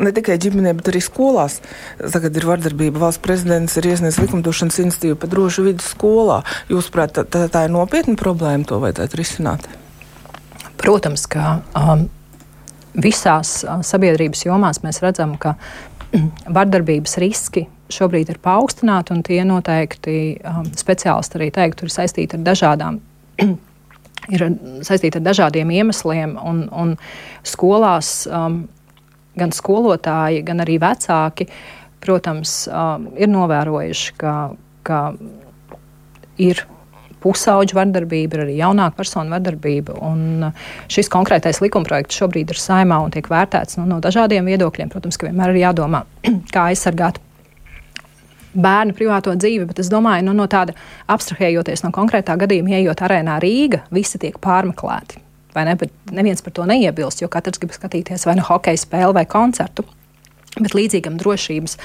ne 0.02 0.12
tikai 0.16 0.36
ģimenē, 0.42 0.74
bet 0.80 0.92
arī 0.92 1.02
skolās. 1.04 1.60
Tagad 2.00 2.36
ir 2.36 2.48
vardarbība. 2.50 3.00
Valsts 3.06 3.24
prezidents 3.24 3.78
ir 3.80 3.88
iesniedzis 3.92 4.20
likumdošanas 4.26 4.82
institīvu 4.84 5.20
par 5.22 5.32
drošu 5.32 5.66
vidi 5.70 5.86
skolā. 5.86 6.42
Jūsuprāt, 6.72 7.16
tā, 7.16 7.24
tā, 7.24 7.46
tā 7.52 7.66
ir 7.68 7.76
nopietna 7.76 8.18
problēma, 8.20 8.68
to 8.68 8.82
vajadzētu 8.84 9.22
risināt? 9.22 9.70
Protams, 10.82 11.28
ka 11.32 11.62
um, 11.78 12.08
visās 12.98 13.62
uh, 13.64 13.80
sabiedrības 13.86 14.46
jomās 14.48 14.82
mēs 14.84 15.00
redzam, 15.06 15.38
ka 15.40 15.56
vardarbības 16.60 17.18
riski 17.24 17.68
šobrīd 17.92 18.32
ir 18.32 18.40
paaugstināti, 18.44 19.16
un 19.16 19.24
tie 19.28 19.42
noteikti 19.48 20.16
um, 20.48 20.68
speciālisti 20.76 21.40
arī 21.40 21.52
teiktu, 21.56 21.88
ir 21.88 21.94
saistīti 21.94 22.40
ar 22.40 22.48
dažādām 22.52 23.02
ir 24.30 24.46
saistīta 24.86 25.20
ar 25.22 25.26
dažādiem 25.30 25.72
iemesliem. 25.74 26.36
Un, 26.38 26.66
un 26.70 26.96
skolās 27.48 28.26
um, 28.30 28.64
gan 29.40 29.56
skolotāji, 29.56 30.44
gan 30.48 30.62
arī 30.64 30.78
vecāki, 30.82 31.48
protams, 32.04 32.66
um, 32.68 33.10
ir 33.18 33.32
novērojuši, 33.32 34.14
ka, 34.20 34.36
ka 34.88 35.02
ir 36.42 36.64
pusauģu 37.22 37.78
vardarbība, 37.78 38.42
arī 38.42 38.58
jaunāka 38.58 38.98
persona 38.98 39.36
vardarbība. 39.38 39.98
Un 40.06 40.48
uh, 40.50 40.70
šis 40.92 41.10
konkrētais 41.14 41.62
likumprojekts 41.64 42.22
šobrīd 42.22 42.54
ir 42.54 42.62
saimā 42.62 43.02
un 43.06 43.14
tiek 43.14 43.30
vērtēts 43.32 43.80
nu, 43.80 43.88
no 43.90 44.02
dažādiem 44.04 44.50
viedokļiem. 44.50 44.94
Protams, 44.94 45.22
ka 45.22 45.30
vienmēr 45.30 45.54
ir 45.56 45.64
jādomā, 45.66 46.06
kā 46.54 46.72
aizsargāt 46.74 47.22
bērnu 48.54 48.96
privāto 48.98 49.34
dzīvi, 49.36 49.66
bet 49.70 49.80
es 49.84 49.90
domāju, 49.92 50.26
nu, 50.28 50.36
no 50.38 50.48
tāda 50.52 50.76
abstrahējoties 51.12 51.86
no 51.86 51.92
konkrētā 51.96 52.36
gadījuma, 52.40 52.76
ejot 52.80 53.04
arēnā 53.06 53.38
Rīga, 53.44 53.84
visi 53.94 54.20
tiek 54.22 54.38
pārmeklēti. 54.44 55.22
Vai 55.56 55.66
ne? 55.68 55.76
Bet 55.80 55.92
neviens 56.16 56.44
par 56.44 56.56
to 56.56 56.66
neiebilst, 56.68 57.24
jo 57.24 57.30
katrs 57.32 57.60
grib 57.60 57.74
skatīties 57.76 58.26
vai 58.28 58.38
nu 58.40 58.46
hokeja 58.48 58.80
spēli 58.80 59.16
vai 59.20 59.26
koncertu. 59.30 59.86
Bet 60.58 60.76
līdzīgam 60.76 61.18
drošības 61.20 61.78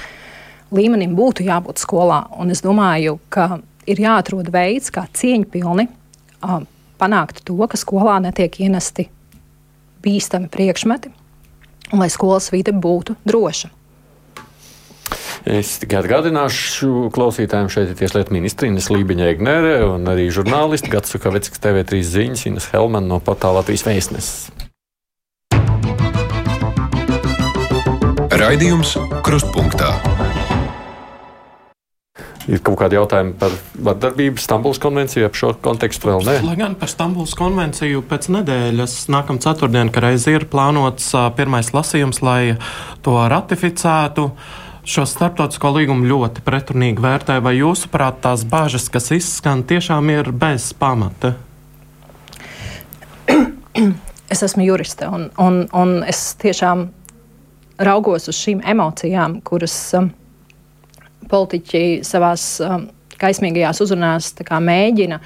līmenim 0.75 1.15
būtu 1.15 1.45
jābūt 1.47 1.79
skolā. 1.83 2.25
Un 2.39 2.51
es 2.51 2.63
domāju, 2.63 3.17
ka 3.31 3.59
ir 3.87 4.01
jāatrod 4.03 4.51
veids, 4.51 4.91
kā 4.91 5.05
cieņpilni 5.15 5.87
uh, 5.87 6.59
panākt 6.99 7.43
to, 7.47 7.59
ka 7.67 7.79
skolā 7.79 8.17
netiek 8.23 8.59
ienesti 8.63 9.07
bīstami 10.03 10.51
priekšmeti, 10.51 11.11
un 11.91 12.03
lai 12.03 12.11
skolas 12.11 12.51
vide 12.53 12.75
būtu 12.75 13.17
droša. 13.27 13.71
Es 15.47 15.77
tikai 15.79 16.01
atgādināšu 16.01 17.07
klausītājiem, 17.15 17.69
šeit 17.71 17.93
ir 17.93 17.99
tieslietu 18.01 18.33
ministra 18.35 18.67
Ines 18.67 18.89
Lībiņa 18.91 19.29
Egnere 19.31 19.77
un 19.87 20.03
arī 20.11 20.25
žurnālisti 20.33 20.91
Gats 20.91 21.13
Sukaveckas 21.13 21.61
TV3 21.63 22.01
ziņas 22.03 22.43
Ines 22.49 22.67
Helman 22.73 23.07
no 23.07 23.21
portāla 23.23 23.61
Latvijas 23.61 23.85
vēstneses. 23.87 24.49
Raidījums 28.37 28.97
Krustpunktā. 29.23 29.93
Ir 32.47 32.61
kaut 32.63 32.77
kādi 32.79 32.95
jautājumi 32.99 33.33
par 33.39 33.55
vardarbību, 33.87 34.39
Stambulas 34.39 34.79
konvenciju, 34.83 35.25
ap 35.27 35.35
šo 35.35 35.55
kontekstu 35.63 36.11
vēl 36.11 36.27
nē. 36.27 36.37
Lai 36.43 36.59
gan 36.59 36.77
par 36.79 36.91
Stambulas 36.91 37.33
konvenciju 37.39 38.03
pēc 38.07 38.29
nedēļas, 38.35 38.99
nākamā 39.15 39.43
ceturtdiena, 39.47 39.91
kad 39.95 40.05
reiz 40.09 40.27
ir 40.31 40.47
plānots 40.51 41.09
pirmais 41.39 41.73
lasījums, 41.75 42.23
lai 42.23 42.55
to 43.03 43.19
ratificētu. 43.31 44.31
Uh, 44.31 44.63
šo 44.87 45.03
starptautisko 45.07 45.73
līgumu 45.75 46.07
ļoti 46.07 46.43
pretrunīgi 46.45 47.03
vērtē, 47.03 47.37
vai 47.43 47.57
jūsuprāt 47.57 48.21
tās 48.23 48.45
bāžas, 48.47 48.87
kas 48.91 49.11
izskan, 49.15 49.63
tiešām 49.67 50.11
ir 50.13 50.31
bez 50.31 50.71
pamata? 50.77 51.35
Es 54.27 54.41
esmu 54.43 54.65
juriste, 54.65 55.07
un, 55.07 55.29
un, 55.39 55.61
un 55.71 56.01
es 56.03 56.33
tiešām 56.35 56.81
raugos 57.87 58.25
uz 58.27 58.35
šīm 58.35 58.59
emocijām, 58.67 59.37
kuras 59.47 59.75
um, 59.95 60.09
politiķi 61.31 62.01
savās 62.03 62.43
um, 62.59 62.89
kaismīgajās 63.21 63.79
uzrunās 63.85 64.33
mēģina 64.35 65.21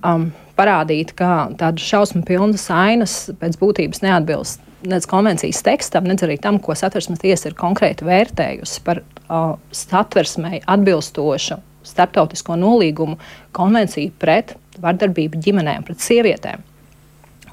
um, 0.00 0.30
parādīt, 0.56 1.12
kā 1.20 1.50
tādas 1.60 1.84
šausmu 1.84 2.24
pilnas 2.24 2.64
ainas 2.72 3.18
pēc 3.36 3.60
būtības 3.60 4.00
neatbilst 4.06 4.64
nec 4.86 5.06
konvencijas 5.10 5.62
tekstam, 5.66 6.06
nec 6.06 6.22
arī 6.22 6.38
tam, 6.42 6.60
ko 6.62 6.76
satversmes 6.78 7.20
tiesa 7.22 7.50
ir 7.50 7.56
konkrēti 7.58 8.06
vērtējusi 8.06 8.84
par 8.86 9.02
uh, 9.02 9.56
satversmei 9.74 10.62
atbilstošu 10.66 11.58
starptautisko 11.88 12.56
nolīgumu 12.58 13.18
konvenciju 13.56 14.12
pret 14.20 14.54
vardarbību 14.82 15.40
ģimenēm, 15.42 15.86
pret 15.86 16.04
sievietēm. 16.04 16.64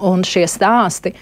Un 0.06 0.26
šie 0.28 0.44
stāsti 0.52 1.14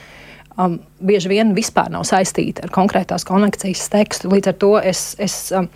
um, 0.58 0.80
bieži 1.00 1.32
vien 1.32 1.54
vispār 1.56 1.92
nav 1.94 2.08
saistīti 2.10 2.66
ar 2.66 2.74
konkrētās 2.74 3.26
konvencijas 3.28 3.86
tekstu. 3.94 4.32
Līdz 4.34 4.52
ar 4.52 4.58
to 4.60 4.72
es, 4.82 5.04
es, 5.22 5.38
um, 5.56 5.70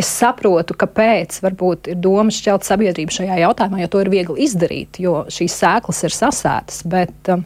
es 0.00 0.10
saprotu, 0.10 0.76
kāpēc 0.80 1.42
varbūt 1.44 1.92
ir 1.92 2.00
domas 2.02 2.40
šķelt 2.40 2.66
sabiedrību 2.66 3.18
šajā 3.20 3.42
jautājumā, 3.44 3.82
jo 3.84 3.92
to 3.92 4.02
ir 4.02 4.12
viegli 4.12 4.46
izdarīt, 4.48 5.02
jo 5.02 5.22
šīs 5.32 5.60
sēklas 5.62 6.02
ir 6.08 6.16
sasētas. 6.16 6.82
Bet, 6.88 7.18
um, 7.34 7.44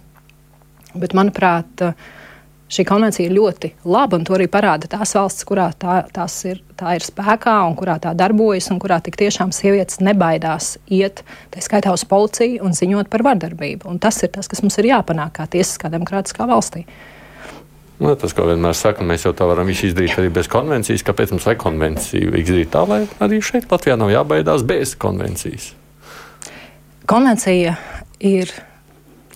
Bet, 1.00 1.16
manuprāt, 1.16 1.85
Šī 2.66 2.82
konvencija 2.82 3.28
ir 3.28 3.35
ļoti 3.37 3.68
laba, 3.87 4.18
un 4.18 4.24
to 4.26 4.35
arī 4.35 4.48
parāda 4.50 4.88
tās 4.90 5.12
valsts, 5.14 5.44
kurā 5.46 5.68
tā, 5.78 6.00
ir, 6.50 6.59
tā 6.74 6.96
ir 6.98 7.04
spēkā 7.06 7.54
un 7.62 7.76
kurā 7.78 7.94
tā 8.02 8.11
darbojas, 8.18 8.72
un 8.74 8.80
kurā 8.82 8.98
tik 9.06 9.14
tiešām 9.20 9.52
sievietes 9.54 10.00
nebaidās 10.02 10.72
iet, 10.90 11.22
tā 11.54 11.62
skaitā 11.62 11.94
uz 11.94 12.02
policiju 12.11 12.66
un 12.66 12.74
ziņot 12.74 13.12
par 13.12 13.22
vardarbību. 13.22 13.87
Un 13.87 14.02
tas 14.02 14.18
ir 14.26 14.35
tas, 14.35 14.50
kas 14.50 14.64
mums 14.66 14.80
ir 14.82 14.90
jāpanāk 14.90 15.37
kā 15.38 15.46
tiesiskā 15.54 15.92
demokrātiskā 15.94 16.48
valstī. 16.50 16.82
Nu, 18.02 18.11
tas, 18.18 18.35
ko 18.35 18.50
vienmēr 18.50 18.74
saka, 18.76 19.06
mēs 19.06 19.28
jau 19.28 19.32
tā 19.37 19.46
varam 19.46 19.70
izdarīt 19.70 20.18
arī 20.18 20.35
bez 20.35 20.50
konvencijas. 20.50 21.06
Kāpēc 21.06 21.37
mums 21.37 21.46
vajag 21.46 21.62
konvenciju 21.62 22.35
izdarīt 22.42 22.74
tā, 22.74 22.82
lai 22.82 23.04
arī 23.22 23.38
šeit 23.46 23.70
Latvijā 23.70 23.94
nav 23.96 24.11
jābaidās 24.11 24.66
bez 24.66 24.98
konvencijas? 24.98 25.70
Konvencija 27.06 27.78
ir 28.18 28.50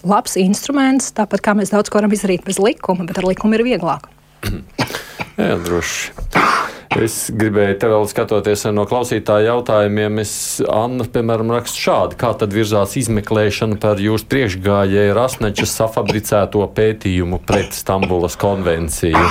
labs 0.06 0.36
instruments, 0.40 1.12
tāpat 1.16 1.44
kā 1.44 1.54
mēs 1.58 1.72
daudz 1.74 1.90
ko 1.90 2.00
varam 2.00 2.14
izdarīt 2.16 2.46
bez 2.46 2.60
likuma, 2.62 3.06
bet 3.08 3.20
ar 3.20 3.28
likumu 3.30 3.58
ir 3.58 3.66
vieglāk. 3.66 4.08
Jā, 5.40 5.56
droši. 5.64 6.12
Es 6.98 7.28
gribēju 7.30 7.76
te 7.78 7.88
vēl 7.88 8.06
skatoties 8.10 8.64
no 8.74 8.82
klausītāja 8.90 9.52
jautājumiem. 9.52 10.18
Es, 10.24 10.32
Anna, 10.66 11.06
piemēram, 11.06 11.52
raksta 11.54 11.78
šādi, 11.78 12.18
kā 12.18 12.32
tad 12.40 12.50
virzās 12.56 12.96
izmeklēšana 12.98 13.78
par 13.80 14.02
jūsu 14.02 14.26
priekšgājēju 14.32 15.14
Rasnečas 15.14 15.76
safabricēto 15.78 16.66
pētījumu 16.74 17.38
pret 17.46 17.78
Stambulas 17.78 18.34
konvenciju. 18.40 19.22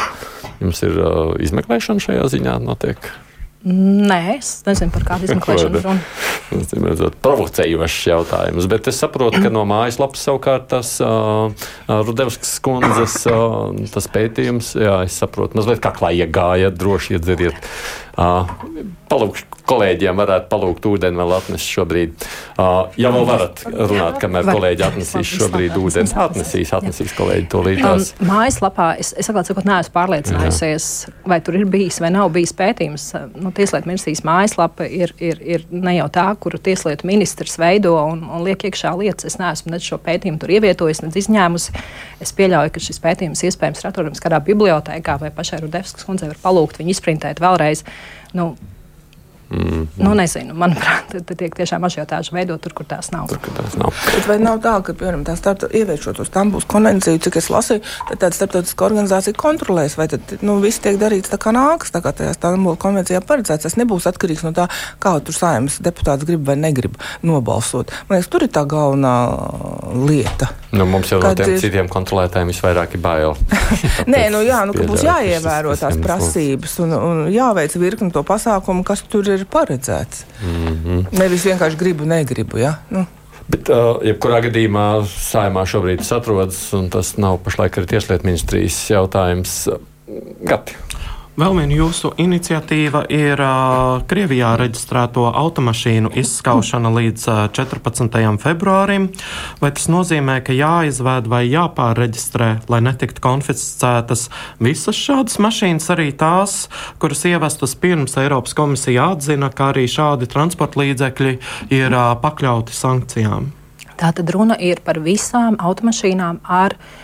Jums 0.64 0.86
ir 0.88 1.02
uh, 1.04 1.34
izmeklēšana 1.44 2.08
šajā 2.08 2.30
ziņā 2.38 2.56
notiek? 2.64 3.12
Nē, 3.60 4.38
es 4.38 4.62
nezinu, 4.64 4.88
par 4.94 5.04
kādu 5.04 5.28
izmeklēšanu 5.28 5.82
runa. 5.84 6.04
Tas 6.48 6.72
ir 6.72 6.80
mazliet 6.80 7.18
provocējošs 7.20 7.98
jautājums, 8.08 8.68
bet 8.72 8.88
es 8.88 9.02
saprotu, 9.04 9.42
ka 9.44 9.52
no 9.52 9.66
mājaslapas 9.68 10.24
savukārt 10.24 10.70
tas 10.72 10.94
uh, 11.04 11.52
Rudevskas 11.92 12.54
kundzes 12.64 13.18
uh, 13.28 14.08
pētījums, 14.16 14.72
jā, 14.80 15.02
es 15.10 15.20
saprotu, 15.20 15.60
mazliet 15.60 15.84
kaklā 15.84 16.14
iegāja, 16.22 16.72
droši 16.72 17.18
iedzeriet. 17.18 17.60
Palūkšu 18.20 19.60
kolēģiem 19.70 20.18
varētu 20.20 20.50
palūgt 20.50 20.86
ūdeni 20.90 21.20
vēl 21.20 21.32
atnest 21.38 21.70
šobrīd. 21.70 22.26
Ja 23.00 23.12
vēl 23.14 23.26
varat 23.28 23.62
runāt, 23.66 24.18
kamēr 24.22 24.50
kolēģi 24.50 24.86
atnesīs 24.88 25.32
šobrīd 25.38 25.78
ūdeni, 25.80 26.12
atnesīs, 26.26 26.74
atnesīs 26.76 27.14
kolēģi 27.18 27.48
to. 27.54 27.62
Um, 27.70 28.04
mājaslapā 28.28 28.90
es, 29.02 29.12
es 29.20 29.30
atklāt 29.30 29.50
sakot, 29.50 29.68
neesmu 29.70 29.94
pārliecinājusies, 29.96 30.88
vai 31.30 31.40
tur 31.46 31.60
ir 31.60 31.68
bijis 31.70 32.00
vai 32.02 32.12
nav 32.16 32.32
bijis 32.34 32.54
pētījums. 32.58 33.08
Nu, 33.38 33.54
tieslietu 33.56 33.90
ministrijas 33.90 34.24
mājaslapa 34.28 34.88
ir, 34.90 35.14
ir, 35.22 35.42
ir 35.46 35.66
ne 35.72 35.96
jau 36.00 36.10
tā, 36.20 36.28
kuru 36.42 36.62
tieslietu 36.70 37.08
ministrs 37.10 37.60
veido 37.62 37.96
un, 38.02 38.26
un 38.26 38.46
liek 38.48 38.68
iekšā 38.70 38.96
lietas. 39.00 39.30
Es 39.30 39.40
neesmu 39.42 39.74
ne 39.76 39.82
šo 39.84 40.00
pētījumu 40.06 40.42
tur 40.42 40.56
ievietojis, 40.58 41.04
ne 41.06 41.14
izņēmusi. 41.14 41.76
Es 42.24 42.34
pieļauju, 42.36 42.74
ka 42.76 42.84
šis 42.84 43.02
pētījums 43.04 43.46
iespējams 43.48 43.84
ir 43.84 43.92
atrodams 43.92 44.24
kādā 44.24 44.42
bibliotēkā 44.44 45.20
vai 45.22 45.34
pašai 45.36 45.62
Rudevskas 45.64 46.08
kundzei 46.08 46.32
var 46.32 46.42
palūgt 46.44 46.82
viņu 46.82 46.96
izprintēt 46.96 47.44
vēlreiz. 47.44 47.86
Nu, 48.34 48.56
Mm. 49.50 49.88
Nu, 49.98 50.12
nezinu, 50.14 50.54
manuprāt, 50.54 51.10
tad 51.10 51.32
tiek 51.40 51.56
tiešām 51.58 51.86
ažiotāža 51.88 52.36
veidot 52.36 52.62
tur, 52.62 52.76
kur 52.78 52.86
tās 52.86 53.10
nav. 53.10 53.32
Tur, 53.32 53.40
kur 53.42 53.56
tās 53.58 53.74
nav. 53.82 53.90
Bet 54.14 54.28
vai 54.30 54.38
nav 54.42 54.60
tā, 54.62 54.76
ka, 54.86 54.94
piemēram, 54.94 55.24
tā 55.26 55.34
starta, 55.40 55.72
ieviešot 55.74 56.22
uz 56.22 56.30
Stambuls 56.30 56.68
konvenciju, 56.70 57.18
cik 57.26 57.40
es 57.42 57.50
lasīju, 57.50 57.82
tad 58.12 58.22
tāda 58.22 58.38
starptautiska 58.38 58.86
organizācija 58.86 59.38
kontrolēs, 59.40 59.98
vai 59.98 60.06
tad, 60.12 60.36
nu, 60.46 60.60
viss 60.62 60.84
tiek 60.84 61.00
darīts 61.02 61.34
tā 61.34 61.42
kā 61.42 61.54
nāks, 61.56 61.90
tā 61.96 62.04
kā 62.06 62.14
tajā 62.14 62.36
Stambuls 62.38 62.78
konvencijā 62.84 63.24
paredzēts. 63.26 63.66
Tas 63.66 63.80
nebūs 63.82 64.06
atkarīgs 64.12 64.46
no 64.46 64.54
tā, 64.54 64.70
kā 65.02 65.16
tur 65.26 65.36
saimnes 65.36 65.82
deputāts 65.82 66.30
grib 66.30 66.46
vai 66.46 66.60
negrib 66.60 67.02
nobalsot. 67.26 67.90
Man 68.06 68.20
liekas, 68.20 68.30
tur 68.30 68.46
ir 68.46 68.54
tā 68.54 68.68
galvenā 68.70 69.16
lieta. 70.06 70.54
Nu, 70.70 70.86
mums 70.86 71.10
jau 71.10 71.18
no 71.24 71.32
tiem 71.34 71.56
ir... 71.56 71.62
citiem 71.62 71.90
kontrolētājiem 71.90 72.52
visvairāk 72.52 72.94
ir 72.94 73.02
bail. 73.02 73.34
Nē, 74.14 74.28
nu 74.30 74.44
jā, 74.46 74.62
nu, 74.70 74.76
ka 74.78 74.86
būs 74.86 75.02
jāievēro 75.08 75.74
tās 75.80 75.98
prasības 76.04 76.76
un, 76.86 76.94
un 76.94 77.22
jāveic 77.34 77.74
virkni 77.82 78.14
to 78.14 78.22
pasākumu, 78.28 78.86
kas 78.86 79.02
tur 79.10 79.26
ir 79.34 79.39
ir 79.40 79.48
paredzēts. 79.52 80.26
Mm 80.44 80.76
-hmm. 80.84 81.06
Nevis 81.20 81.46
vienkārši 81.46 81.78
gribu, 81.78 82.06
negribu. 82.06 82.58
Ja? 82.58 82.76
Nu. 82.90 83.06
Bet, 83.50 83.70
uh, 83.70 83.98
jebkurā 84.06 84.44
gadījumā, 84.46 85.06
saimā 85.10 85.66
šobrīd 85.66 86.04
tas 86.04 86.12
atrodas, 86.12 86.74
un 86.74 86.90
tas 86.90 87.16
nav 87.18 87.40
pašlaik 87.46 87.78
arī 87.78 87.86
Tieslietu 87.86 88.26
ministrijas 88.26 88.90
jautājums. 88.90 89.68
Gati. 90.46 90.76
Vēl 91.38 91.54
viena 91.56 91.76
jūsu 91.78 92.10
iniciatīva 92.20 93.04
ir 93.14 93.40
uh, 93.40 94.02
Krievijā 94.10 94.56
reģistrēto 94.60 95.28
automašīnu 95.30 96.10
izskaušana 96.18 96.90
līdz 96.96 97.26
uh, 97.30 97.42
14. 97.56 98.18
februārim. 98.42 99.06
Vai 99.62 99.70
tas 99.78 99.86
nozīmē, 99.94 100.40
ka 100.44 100.56
jāizvēd 100.58 101.30
vai 101.32 101.44
jāpārreģistrē, 101.48 102.50
lai 102.74 102.82
netiktu 102.84 103.24
konfiscētas 103.24 104.26
visas 104.60 105.00
šādas 105.00 105.40
mašīnas, 105.40 105.88
arī 105.96 106.10
tās, 106.18 106.66
kuras 107.00 107.24
ievestas 107.30 107.78
pirms 107.80 108.18
Eiropas 108.20 108.58
komisija 108.58 109.12
atzina, 109.14 109.52
ka 109.54 109.70
arī 109.72 109.86
šādi 109.88 110.28
transporta 110.28 110.82
līdzekļi 110.82 111.36
ir 111.72 111.94
uh, 111.94 112.16
pakļauti 112.20 112.76
sankcijām? 112.76 113.54
Tātad 114.00 114.34
runa 114.36 114.60
ir 114.60 114.82
par 114.84 115.00
visām 115.04 115.60
automašīnām 115.60 116.42
ar 116.44 116.76
numuru 116.76 116.99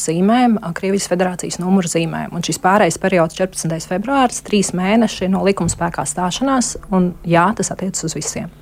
zīmēm, 0.00 0.58
Krievijas 0.74 1.08
federācijas 1.08 1.58
numuru 1.58 1.88
zīmēm. 1.88 2.34
Un 2.34 2.42
šis 2.44 2.60
pārējais 2.60 3.00
periods, 3.00 3.36
14. 3.38 3.88
februāris, 3.88 4.42
trīs 4.44 4.72
mēneši 4.76 5.30
no 5.32 5.44
likuma 5.44 5.72
spēkā 5.72 6.04
stāšanās, 6.06 6.76
un 6.90 7.14
jā, 7.24 7.52
tas 7.56 7.72
attiecas 7.72 8.04
uz 8.04 8.14
visiem. 8.14 8.52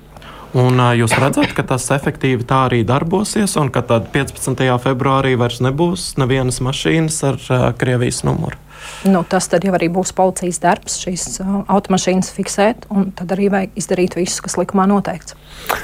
Un 0.53 0.77
jūs 0.93 1.15
redzat, 1.17 1.55
ka 1.57 1.63
tas 1.65 1.87
efektīvi 1.95 2.45
tā 2.45 2.67
arī 2.67 2.83
darbosies, 2.85 3.55
un 3.57 3.71
ka 3.73 3.81
tad 3.81 4.11
15. 4.13 4.59
februārī 4.83 5.33
vairs 5.33 5.63
nebūs 5.65 6.13
nevienas 6.21 6.61
mašīnas 6.61 7.17
ar 7.25 7.39
Krievijas 7.79 8.21
numuru. 8.27 8.59
Nu, 9.07 9.23
tas 9.27 9.49
jau 9.51 9.73
arī 9.75 9.89
būs 9.91 10.13
policijas 10.15 10.61
darbs, 10.63 10.97
šīs 11.03 11.25
uh, 11.43 11.61
automašīnas 11.71 12.31
fiksēt, 12.35 12.87
un 12.93 13.11
tad 13.15 13.33
arī 13.35 13.49
vajag 13.53 13.79
izdarīt 13.79 14.17
visu, 14.19 14.43
kas 14.45 14.57
likumā 14.59 14.87
noteikts. 14.89 15.35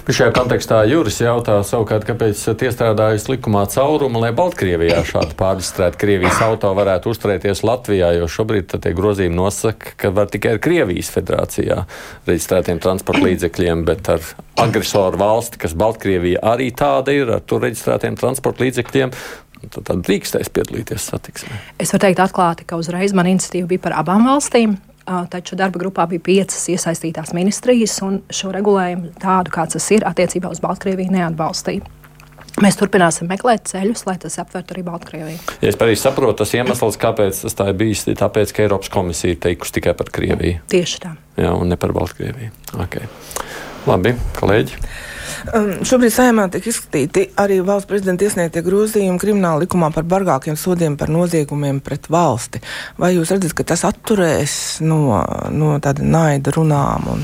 Bet 0.08 0.16
šajā 0.18 0.34
kontekstā 0.36 0.82
Juris 0.90 1.20
jautā 1.22 1.60
savukārt, 1.68 2.08
kāpēc 2.08 2.36
esat 2.38 2.64
iestrādājis 2.68 3.28
likumā 3.30 3.66
caurumu, 3.72 4.22
lai 4.24 4.32
Baltkrievijā 4.36 5.02
šādi 5.08 5.38
pārreģistrēti 5.40 6.00
Krievijas 6.02 6.42
auto 6.44 6.72
varētu 6.78 7.14
uzturēties 7.14 7.64
Latvijā, 7.68 8.12
jo 8.18 8.30
šobrīd 8.32 8.76
tie 8.76 8.94
grozījumi 8.98 9.38
nosaka, 9.38 9.94
ka 10.00 10.14
var 10.16 10.32
tikai 10.32 10.56
ar 10.56 10.64
Krievijas 10.64 11.12
federācijā 11.14 11.84
reģistrētiem 12.30 12.82
transporta 12.84 13.26
līdzekļiem, 13.28 13.84
bet 13.88 14.12
ar 14.16 14.26
agresoru 14.60 15.20
valsti, 15.22 15.62
kas 15.62 15.78
Baltkrievija 15.80 16.44
arī 16.56 16.72
tāda 16.76 17.16
ir, 17.16 17.32
ar 17.38 17.46
tur 17.46 17.64
reģistrētiem 17.68 18.18
transporta 18.20 18.66
līdzekļiem, 18.66 19.14
tad, 19.68 19.92
drīkstēs 20.08 20.52
piedalīties 20.56 21.10
satiksmē. 21.12 21.60
Es 21.80 21.92
varu 21.94 22.06
teikt 22.08 22.24
atklāti, 22.24 22.68
ka 22.70 22.80
uzreiz 22.80 23.16
man 23.18 23.28
iniciatīva 23.32 23.68
bija 23.74 23.86
par 23.90 24.00
abām 24.00 24.28
valstīm. 24.30 24.78
Taču 25.10 25.58
darba 25.58 25.80
grupā 25.82 26.04
bija 26.06 26.22
piecas 26.22 26.68
iesaistītās 26.70 27.32
ministrijas, 27.34 27.96
un 28.06 28.20
šo 28.30 28.52
regulējumu 28.54 29.16
tādu, 29.18 29.50
kāds 29.56 29.74
tas 29.74 29.88
ir, 29.96 30.06
attiecībā 30.06 30.52
uz 30.54 30.62
Baltkrieviju 30.62 31.16
neatbalstīja. 31.16 31.96
Mēs 32.60 32.76
turpināsim 32.76 33.30
meklēt 33.30 33.70
ceļus, 33.72 34.04
lai 34.06 34.18
tas 34.22 34.36
aptvertu 34.42 34.76
arī 34.76 34.84
Baltkrieviju. 34.86 35.40
Ja 35.64 35.72
es 35.72 35.78
pareizi 35.80 36.04
saprotu, 36.04 36.42
tas 36.42 36.54
iemesls, 36.58 36.98
kāpēc 37.00 37.42
tas 37.46 37.56
tā 37.58 37.70
ir 37.72 37.78
bijis, 37.80 38.04
ir 38.12 38.20
tāpēc, 38.20 38.52
ka 38.54 38.66
Eiropas 38.66 38.92
komisija 38.94 39.34
ir 39.34 39.40
teikusi 39.42 39.80
tikai 39.80 39.96
par 39.98 40.12
Krieviju. 40.14 40.60
Tieši 40.70 41.00
tā. 41.06 41.14
Jā, 41.40 41.54
un 41.56 41.72
ne 41.72 41.78
par 41.80 41.96
Baltkrieviju. 41.96 42.52
Okay. 42.86 43.08
Labi, 43.88 44.14
kolēģi. 44.38 44.82
Um, 45.56 45.70
šobrīd 45.88 46.12
saimā 46.12 46.48
tiek 46.52 46.66
izskatīti 46.68 47.30
arī 47.40 47.60
valsts 47.66 47.88
prezidenta 47.88 48.26
iesniegtie 48.28 48.64
grozījumi 48.66 49.22
krimināla 49.22 49.64
likumā 49.64 49.88
par 49.96 50.08
bargākiem 50.10 50.58
sodiem 50.60 50.98
par 51.00 51.12
noziegumiem 51.14 51.80
pret 51.84 52.10
valsti. 52.12 52.60
Vai 53.00 53.14
jūs 53.16 53.32
redzat, 53.32 53.56
ka 53.56 53.64
tas 53.72 53.86
atturēs 53.88 54.54
no, 54.84 55.22
no 55.56 55.78
tāda 55.84 56.04
naida 56.04 56.52
runām? 56.56 57.08
Un... 57.14 57.24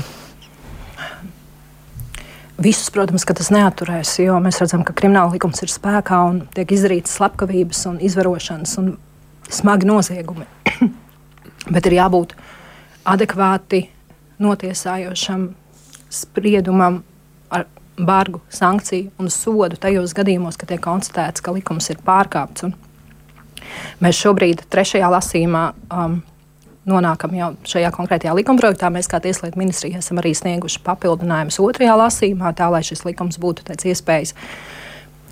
Visus, 2.62 2.88
protams, 2.94 3.26
ka 3.28 3.36
tas 3.36 3.52
neaturēs, 3.52 4.14
jo 4.24 4.38
mēs 4.40 4.62
redzam, 4.62 4.84
ka 4.86 4.96
krimināla 4.96 5.34
likums 5.34 5.60
ir 5.60 5.72
spēkā 5.72 6.22
un 6.30 6.38
tiek 6.56 6.72
izdarītas 6.72 7.18
slepkavības 7.18 7.82
un 7.90 7.98
izvarošanas 8.06 8.78
un 8.80 8.94
smagi 9.52 9.90
noziegumi. 9.90 10.48
Bet 11.74 11.90
ir 11.90 11.98
jābūt 11.98 12.32
adekvāti 13.06 13.84
notiesājošam 14.40 15.50
spriedumam 16.12 17.02
bargu 17.98 18.40
sankciju 18.52 19.10
un 19.20 19.30
sodu 19.32 19.78
tajos 19.80 20.14
gadījumos, 20.16 20.58
kad 20.60 20.70
tiek 20.72 20.82
konstatēts, 20.84 21.42
ka 21.42 21.54
likums 21.56 21.90
ir 21.92 22.00
pārkāpts. 22.06 22.66
Un 22.68 22.74
mēs 24.04 24.18
šobrīd 24.20 24.66
trešajā 24.72 25.08
lasījumā 25.12 25.64
um, 25.90 26.20
nonākam 26.86 27.34
jau 27.36 27.50
šajā 27.66 27.90
konkrētajā 27.96 28.36
likumprojektā. 28.38 28.90
Mēs 28.92 29.10
kā 29.10 29.20
Tieslietu 29.22 29.60
ministrija 29.60 30.02
esam 30.02 30.20
arī 30.22 30.34
snieguši 30.36 30.82
papildinājumus 30.86 31.60
otrajā 31.62 31.96
lasījumā, 32.02 32.54
tā 32.56 32.70
lai 32.72 32.84
šis 32.86 33.06
likums 33.08 33.40
būtu 33.42 33.66
pēc 33.66 33.88
iespējas 33.90 34.36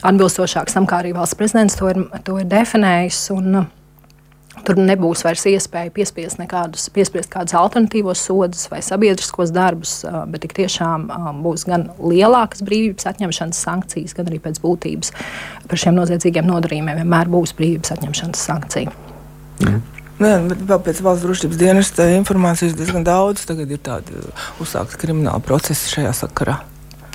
atbilstošāks 0.05 0.77
tam, 0.77 0.89
kā 0.89 1.01
arī 1.01 1.15
valsts 1.17 1.39
prezidents 1.39 1.79
to 1.79 1.89
ir, 1.93 2.05
to 2.27 2.41
ir 2.41 2.49
definējis. 2.51 3.27
Un, 3.37 3.61
uh, 3.63 3.73
Tur 4.63 4.79
nebūs 4.79 5.25
vairs 5.27 5.43
iespēja 5.51 5.91
piespiest 5.95 6.39
nekādus, 6.39 6.87
piespiest 6.95 7.31
kādus 7.33 7.57
alternatīvos 7.59 8.21
sodus 8.29 8.69
vai 8.71 8.79
sabiedriskos 8.87 9.51
darbus, 9.55 9.97
bet 10.31 10.45
tik 10.45 10.55
tiešām 10.61 11.09
būs 11.45 11.67
gan 11.69 11.89
lielākas 11.99 12.63
brīvības 12.67 13.09
atņemšanas 13.11 13.65
sankcijas, 13.67 14.15
gan 14.15 14.31
arī 14.31 14.39
pēc 14.45 14.61
būtības 14.63 15.11
par 15.69 15.81
šiem 15.81 15.99
noziedzīgiem 15.99 16.47
nodarījumiem 16.49 17.03
vienmēr 17.03 17.33
būs 17.33 17.57
brīvības 17.59 17.97
atņemšanas 17.97 18.47
sankcija. 18.51 18.95
Mm. 19.65 19.83
Nē, 20.23 20.31
bet 20.47 20.61
vēl 20.69 20.83
pēc 20.87 21.01
valsts 21.03 21.27
drošības 21.27 21.59
dienesta 21.59 22.07
informācijas 22.15 22.77
diezgan 22.79 23.03
daudz. 23.07 23.43
Tagad 23.49 23.73
ir 23.75 23.83
tādi 23.83 24.21
uzsākti 24.63 25.01
krimināli 25.03 25.43
procesi 25.43 25.91
šajā 25.97 26.15
sakarā. 26.15 26.61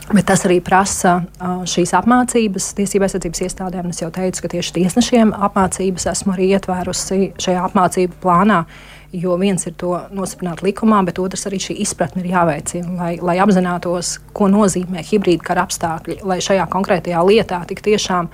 Bet 0.09 0.25
tas 0.25 0.41
arī 0.47 0.55
prasa 0.65 1.19
šīs 1.69 1.91
apmācības 1.93 2.71
tiesību 2.79 3.05
aizsardzības 3.05 3.43
iestādēm. 3.45 3.91
Es 3.91 3.99
jau 4.01 4.07
teicu, 4.13 4.41
ka 4.41 4.49
tieši 4.55 4.73
tiesnešiem 4.79 5.35
apmācības 5.37 6.07
esmu 6.09 6.33
arī 6.33 6.47
ietvērusi 6.55 7.27
šajā 7.37 7.67
apmācību 7.67 8.17
plānā. 8.23 8.63
Jo 9.13 9.37
viens 9.41 9.65
ir 9.69 9.75
to 9.77 9.95
nosapņot 10.13 10.63
likumā, 10.65 11.03
bet 11.05 11.21
otrs 11.21 11.45
arī 11.49 11.61
šī 11.61 11.77
izpratne 11.85 12.23
ir 12.23 12.31
jāveicina, 12.31 12.89
lai, 12.97 13.11
lai 13.21 13.37
apzinātos, 13.41 14.15
ko 14.33 14.49
nozīmē 14.49 15.05
hibrīda 15.05 15.45
kara 15.45 15.67
apstākļi, 15.69 16.19
lai 16.29 16.37
šajā 16.45 16.65
konkrētajā 16.73 17.21
lietā 17.29 17.61
tik 17.69 17.85
tiešām 17.85 18.29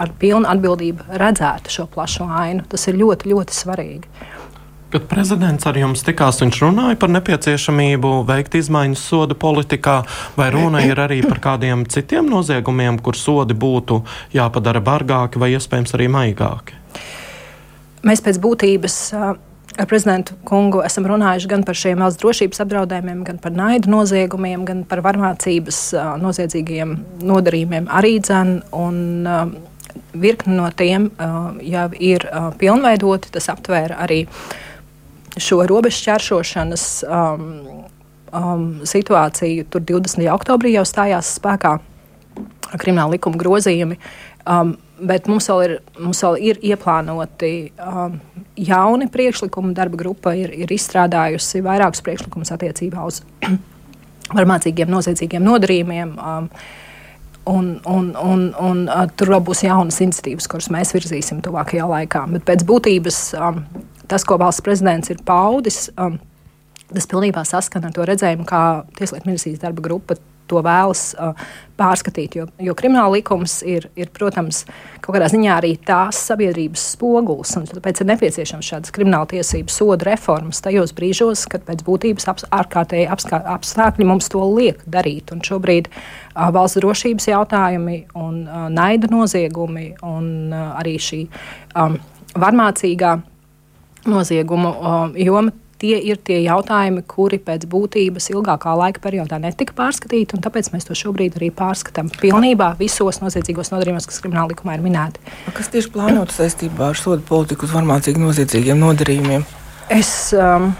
ar 0.00 0.12
pilnu 0.20 0.48
atbildību 0.48 1.08
redzētu 1.20 1.72
šo 1.72 1.88
plašo 1.92 2.28
ainu. 2.28 2.68
Tas 2.68 2.84
ir 2.88 3.00
ļoti, 3.00 3.32
ļoti 3.32 3.62
svarīgi. 3.64 4.12
Kad 4.94 5.08
prezidents 5.10 5.66
ar 5.66 5.74
jums 5.74 6.04
tikās, 6.06 6.36
viņš 6.38 6.60
runāja 6.62 6.94
par 7.02 7.10
nepieciešamību 7.10 8.10
veikt 8.28 8.52
izmaiņas 8.54 9.00
sodu 9.02 9.34
politikā, 9.34 9.96
vai 10.38 10.44
runa 10.54 10.84
ir 10.86 11.00
arī 11.02 11.16
par 11.26 11.40
kādiem 11.42 11.80
citiem 11.90 12.28
noziegumiem, 12.30 13.00
kur 13.02 13.18
sodi 13.18 13.56
būtu 13.58 13.96
jāpadara 14.36 14.78
bargāki 14.86 15.40
vai 15.42 15.48
iespējams 15.56 15.96
arī 15.98 16.06
maigāki? 16.14 16.78
Mēs 18.06 18.22
pēc 18.22 18.38
būtības 18.44 18.98
ar 19.18 19.88
prezidentu 19.90 20.36
kungu 20.46 20.84
esam 20.86 21.08
runājuši 21.10 21.50
gan 21.50 21.66
par 21.66 21.80
šiem 21.80 21.98
valsts 21.98 22.22
drošības 22.22 22.62
apdraudējumiem, 22.62 23.24
gan 23.26 23.42
par 23.42 23.58
naidu 23.58 23.90
noziegumiem, 23.90 24.62
gan 24.68 24.84
par 24.86 25.02
varmācības 25.02 25.80
noziedzīgiem 26.22 27.00
nodarījumiem 27.26 27.90
arī 27.90 28.20
dzēn. 28.22 28.60
Virkni 30.14 30.54
no 30.54 30.68
tiem 30.74 31.08
uh, 31.10 31.56
jau 31.62 31.88
ir 32.02 32.22
uh, 32.26 32.52
pilnveidoti. 32.58 33.30
Tas 33.34 33.46
aptvēra 33.50 33.98
arī 34.02 34.20
uh, 34.26 34.46
šo 35.40 35.62
robežu 35.66 36.00
šķēršošanas 36.02 36.86
um, 37.08 37.48
um, 38.34 38.68
situāciju. 38.86 39.66
Tur 39.70 39.84
20. 39.86 40.26
oktobrī 40.34 40.74
jau 40.74 40.84
stājās 40.88 41.34
spēkā 41.38 41.78
krimināla 42.80 43.14
likuma 43.16 43.38
grozījumi. 43.40 43.98
Um, 44.50 44.74
bet 45.00 45.28
mums 45.30 45.48
vēl 45.48 45.62
ir, 45.64 45.74
mums 45.98 46.20
vēl 46.24 46.38
ir 46.50 46.60
ieplānoti 46.72 47.52
um, 47.80 48.18
jauni 48.60 49.08
priekšlikumi. 49.12 49.74
Darba 49.76 49.98
grupa 50.00 50.34
ir, 50.38 50.52
ir 50.54 50.72
izstrādājusi 50.74 51.62
vairākus 51.64 52.04
priekšlikumus 52.04 52.52
attiecībā 52.54 53.04
uz 53.08 53.22
varmācīgiem, 54.38 54.90
noziedzīgiem 54.92 55.44
nodarījumiem. 55.44 56.16
Um, 56.18 56.50
Un, 57.50 57.74
un, 57.84 58.06
un, 58.16 58.44
un 58.56 58.78
uh, 58.88 59.02
tur 59.20 59.34
vēl 59.34 59.42
būs 59.44 59.66
jaunas 59.66 60.00
iniciatīvas, 60.00 60.46
kuras 60.48 60.70
mēs 60.72 60.94
virzīsim 60.96 61.42
tuvākajā 61.44 61.84
laikā. 61.90 62.22
Bet 62.32 62.46
pēc 62.48 62.64
būtības 62.68 63.18
um, 63.36 63.58
tas, 64.08 64.24
ko 64.24 64.38
valsts 64.40 64.64
prezidents 64.64 65.12
ir 65.12 65.20
paudis, 65.28 65.90
um, 66.00 66.16
tas 66.88 67.08
pilnībā 67.10 67.44
saskana 67.48 67.90
ar 67.90 67.96
to 67.96 68.06
redzējumu, 68.08 68.46
kā 68.48 68.62
Tieslietu 68.96 69.28
ministrijas 69.28 69.60
darba 69.60 69.84
grupa 69.84 70.16
to 70.50 70.60
vēlas 70.64 71.02
uh, 71.16 71.32
pārskatīt. 71.78 72.36
Jo, 72.38 72.46
jo 72.62 72.74
krimināla 72.78 73.16
likums 73.16 73.58
ir, 73.66 73.88
ir, 73.98 74.10
protams, 74.14 74.62
kaut 75.04 75.16
kādā 75.16 75.28
ziņā 75.32 75.56
arī 75.58 75.74
tās 75.86 76.20
sabiedrības 76.28 76.84
spogulis. 76.94 77.54
Tāpēc 77.70 78.02
ir 78.02 78.10
nepieciešams 78.12 78.70
šādas 78.70 78.94
krimināla 78.94 79.28
tiesības 79.32 79.78
soda 79.80 80.08
reformas 80.10 80.62
tajos 80.64 80.94
brīžos, 80.96 81.46
kad 81.50 81.66
pēc 81.66 81.84
būtības 81.86 82.28
ap, 82.30 82.44
ārkārtēji 82.60 83.08
apstākļi 83.10 84.08
mums 84.08 84.30
to 84.32 84.44
liek 84.54 84.82
darīt. 84.86 85.34
Un 85.34 85.42
šobrīd 85.44 85.90
uh, 85.90 86.48
valsts 86.54 86.80
drošības 86.82 87.30
jautājumi 87.32 88.00
un 88.20 88.42
uh, 88.44 88.66
naida 88.72 89.10
noziegumi 89.12 89.92
un 90.06 90.30
uh, 90.52 90.74
arī 90.80 90.98
šī 91.02 91.24
um, 91.74 91.98
varmācīgā 92.38 93.18
noziegumu 94.04 94.72
joma. 95.16 95.52
Tie 95.82 95.96
ir 95.98 96.20
tie 96.22 96.36
jautājumi, 96.44 97.02
kuri 97.10 97.40
pēc 97.42 97.66
būtības 97.70 98.30
ilgākā 98.30 98.74
laika 98.78 99.02
periodā 99.02 99.40
netika 99.42 99.74
pārskatīti, 99.76 100.36
un 100.36 100.44
tāpēc 100.44 100.70
mēs 100.74 100.86
to 100.86 100.94
šobrīd 100.98 101.38
arī 101.40 101.50
pārskatām 101.54 102.12
pilnībā 102.14 102.74
visos 102.78 103.18
noziedzīgos 103.22 103.72
nodarījumos, 103.74 104.06
kas 104.10 104.22
krimināla 104.22 104.52
likumā 104.52 104.78
ir 104.78 104.84
minēti. 104.84 105.22
Kas 105.56 105.72
tieši 105.74 105.90
plānots 105.96 106.38
saistībā 106.38 106.92
ar 106.92 107.00
sodu 107.00 107.26
politiku 107.26 107.66
uz 107.66 107.74
varmācīgi 107.74 108.22
noziedzīgiem 108.22 108.78
nodarījumiem? 108.80 109.46
Es 109.92 110.12
um, 110.38 110.70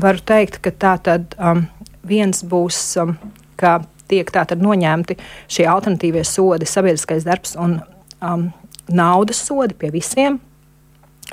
varu 0.00 0.22
teikt, 0.28 0.60
ka 0.64 0.74
tā 0.76 0.96
tad 1.08 1.32
um, 1.40 1.64
viens 2.06 2.44
būs, 2.46 2.80
um, 3.02 3.16
ka 3.56 3.78
tiek 4.10 4.28
tātad 4.30 4.60
noņemti 4.62 5.16
šie 5.50 5.66
alternatīvie 5.70 6.24
sodi, 6.26 6.68
sabiedriskais 6.68 7.24
darbs 7.26 7.56
un 7.58 7.80
um, 8.20 8.50
naudas 8.92 9.40
sodi 9.48 9.74
pie 9.78 9.90
visiem 9.94 10.38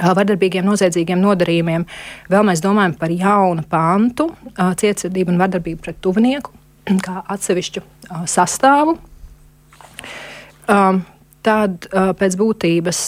vardarbīgiem, 0.02 0.66
noziedzīgiem 0.66 1.22
nodarījumiem. 1.22 1.86
Vēl 2.34 2.46
mēs 2.48 2.64
domājam 2.64 2.96
par 2.98 3.14
jaunu 3.14 3.64
pantu, 3.70 4.32
cietsirdību 4.58 5.34
un 5.36 5.42
vardarbību 5.44 5.84
pret 5.86 6.00
tuvinieku, 6.02 6.54
kā 7.04 7.22
atsevišķu 7.36 7.84
sastāvu. 8.30 8.98
Tad 11.44 11.88
pēc 11.92 12.40
būtības 12.40 13.00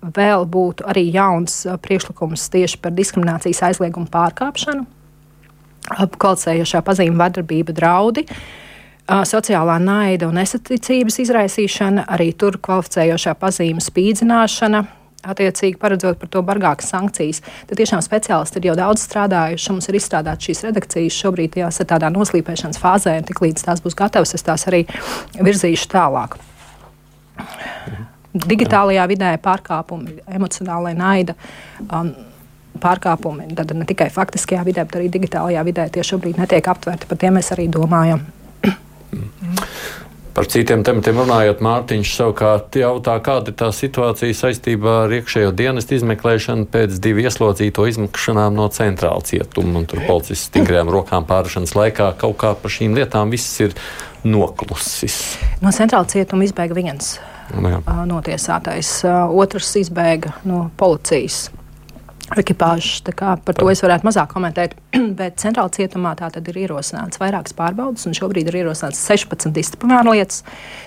vēl 0.00 0.46
būtu 0.48 0.86
arī 0.88 1.06
jauns 1.12 1.66
priekšlikums 1.82 2.46
tieši 2.52 2.78
par 2.80 2.94
diskriminācijas 2.96 3.62
aizliegumu 3.70 4.08
pārkāpšanu, 4.12 4.86
apkalcējošā 6.06 6.80
pazīme 6.86 7.18
vardarbība 7.20 7.74
draudi. 7.76 8.26
Sociālā 9.10 9.80
naida 9.82 10.28
un 10.28 10.36
nesaticības 10.38 11.18
izraisīšana, 11.24 12.04
arī 12.14 12.30
tur 12.38 12.60
kvalificējošā 12.62 13.34
pazīme 13.40 13.82
spīdzināšana, 13.82 14.84
attiecīgi 15.22 15.78
paredzot 15.80 16.20
par 16.20 16.30
to 16.32 16.42
bargākas 16.46 16.90
sankcijas. 16.92 17.42
Tad 17.68 17.80
tiešām 17.80 18.02
speciālisti 18.04 18.60
ir 18.60 18.70
jau 18.70 18.76
daudz 18.78 19.04
strādājuši, 19.06 19.74
mums 19.74 19.90
ir 19.90 19.98
izstrādātas 19.98 20.48
šīs 20.48 20.64
redakcijas. 20.68 21.18
Šobrīd 21.24 21.56
tās 21.58 21.80
ir 21.82 21.88
tādā 21.90 22.10
noslīpēšanas 22.14 22.80
fāzē, 22.80 23.18
un 23.20 23.28
tiklīdz 23.28 23.66
tās 23.66 23.84
būs 23.84 23.98
gatavas, 23.98 24.34
es 24.36 24.46
tās 24.46 24.66
arī 24.70 24.86
virzīšu 25.40 25.90
tālāk. 25.92 26.38
Digitālajā 28.30 29.06
vidē 29.10 29.34
pārkāpumi, 29.42 30.20
emocionālai 30.30 30.96
naida. 30.98 31.36
Um, 31.88 32.12
Pārkāpumi 32.80 33.48
tad 33.58 33.72
ne 33.74 33.84
tikai 33.84 34.06
faktiskajā 34.14 34.62
vidē, 34.64 34.84
bet 34.86 35.00
arī 35.00 35.08
digitālajā 35.12 35.64
vidē 35.66 35.88
tie 35.92 36.04
šobrīd 36.06 36.38
netiek 36.40 36.68
aptverti. 36.70 37.08
Par 37.10 37.18
tiem 37.18 37.34
mēs 37.36 37.50
arī 37.52 37.66
domājam. 37.68 38.22
Par 40.34 40.46
citiem 40.46 40.84
tematiem 40.86 41.18
runājot, 41.18 41.62
Mārtiņš 41.64 42.12
savukārt 42.14 42.76
jautā, 42.78 43.16
kāda 43.24 43.50
ir 43.50 43.56
tā 43.58 43.70
situācija 43.74 44.36
saistībā 44.38 44.94
ar 45.04 45.14
iekšējo 45.18 45.50
dienestu 45.58 45.96
izmeklēšanu 45.98 46.68
pēc 46.70 47.00
divu 47.02 47.24
ieslodzīto 47.24 47.88
izmakšanām 47.90 48.54
no 48.54 48.68
centrāla 48.70 49.24
cietuma. 49.26 49.82
Tur 49.90 50.04
policists 50.06 50.48
stingrajām 50.52 50.92
rokām 50.94 51.26
pārāšanas 51.26 51.74
laikā 51.74 52.12
kaut 52.20 52.38
kā 52.40 52.54
par 52.54 52.74
šīm 52.76 52.94
lietām 52.98 53.34
viss 53.34 53.58
ir 53.64 53.74
noklusis. 54.22 55.20
No 55.64 55.74
centrāla 55.74 56.06
cietuma 56.10 56.46
izbēga 56.46 56.78
viens 56.78 57.16
nu 57.58 57.72
jā. 57.72 57.80
notiesātais, 58.06 59.00
otrs 59.34 59.74
izbēga 59.82 60.36
no 60.46 60.68
policijas 60.78 61.48
ekipāžas. 62.38 63.00
Par 63.44 63.56
to 63.56 63.68
es 63.72 63.82
varētu 63.82 64.06
mazāk 64.06 64.30
komentēt. 64.34 64.76
Bet 65.18 65.40
centrāla 65.42 65.72
cietumā 65.74 66.14
tā 66.18 66.30
tad 66.34 66.48
ir 66.50 66.60
ierosināts 66.64 67.20
vairākas 67.20 67.56
pārbaudas, 67.58 68.06
un 68.06 68.16
šobrīd 68.16 68.50
ir 68.50 68.60
ierosināts 68.62 69.02
16 69.08 69.54
disciplināra 69.56 70.14
lietas. 70.14 70.44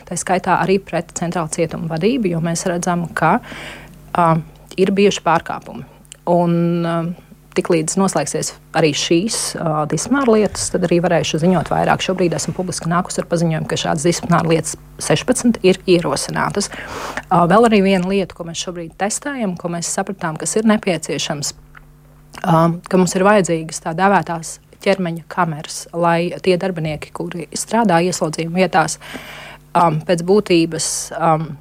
Tā 0.07 0.17
skaitā 0.19 0.59
arī 0.63 0.79
pret 0.83 1.11
centrāla 1.19 1.51
cietuma 1.53 1.91
vadību, 1.91 2.31
jo 2.33 2.43
mēs 2.43 2.65
redzam, 2.69 3.07
ka 3.17 3.35
uh, 3.39 4.37
ir 4.79 4.93
bijuši 4.95 5.25
pārkāpumi. 5.25 5.85
Un, 6.31 6.55
uh, 6.87 7.32
tiklīdz 7.57 7.95
noslēgsies 7.99 8.53
arī 8.77 8.91
šīs 8.97 9.37
uh, 9.57 9.83
disciplināra 9.89 10.35
lietas, 10.37 10.69
tad 10.73 10.87
arī 10.87 10.99
varēšu 11.03 11.39
ziņot 11.43 11.69
vairāk. 11.73 12.03
Šobrīd 12.05 12.35
esmu 12.37 12.55
publiski 12.57 12.89
nākus 12.91 13.19
ar 13.21 13.27
paziņojumu, 13.31 13.69
ka 13.69 13.79
šādas 13.79 14.07
disciplināra 14.07 14.49
lietas 14.49 14.77
16 15.03 15.61
ir 15.65 15.79
ierosinātas. 15.89 16.71
Uh, 17.29 17.43
vēl 17.51 17.69
arī 17.69 17.83
viena 17.85 18.09
lieta, 18.09 18.35
ko 18.37 18.47
mēs 18.49 18.63
šobrīd 18.65 18.97
testējam, 19.01 19.55
ko 19.59 19.71
mēs 19.73 19.91
sapratām, 19.93 20.39
kas 20.41 20.57
ir 20.59 20.67
nepieciešams, 20.73 21.53
uh, 21.53 22.67
ka 22.81 23.01
mums 23.01 23.17
ir 23.17 23.27
vajadzīgas 23.29 23.83
tā 23.85 23.95
dēvētās 23.97 24.57
ķermeņa 24.83 25.25
kameras, 25.31 25.85
lai 25.95 26.33
tie 26.43 26.57
darbinieki, 26.59 27.13
kuri 27.15 27.47
strādā 27.55 28.01
ieslodzījuma 28.03 28.63
vietās, 28.63 28.97
um, 29.77 30.01
pēc 30.07 30.23
būtības 30.27 30.87
um, 31.15 31.53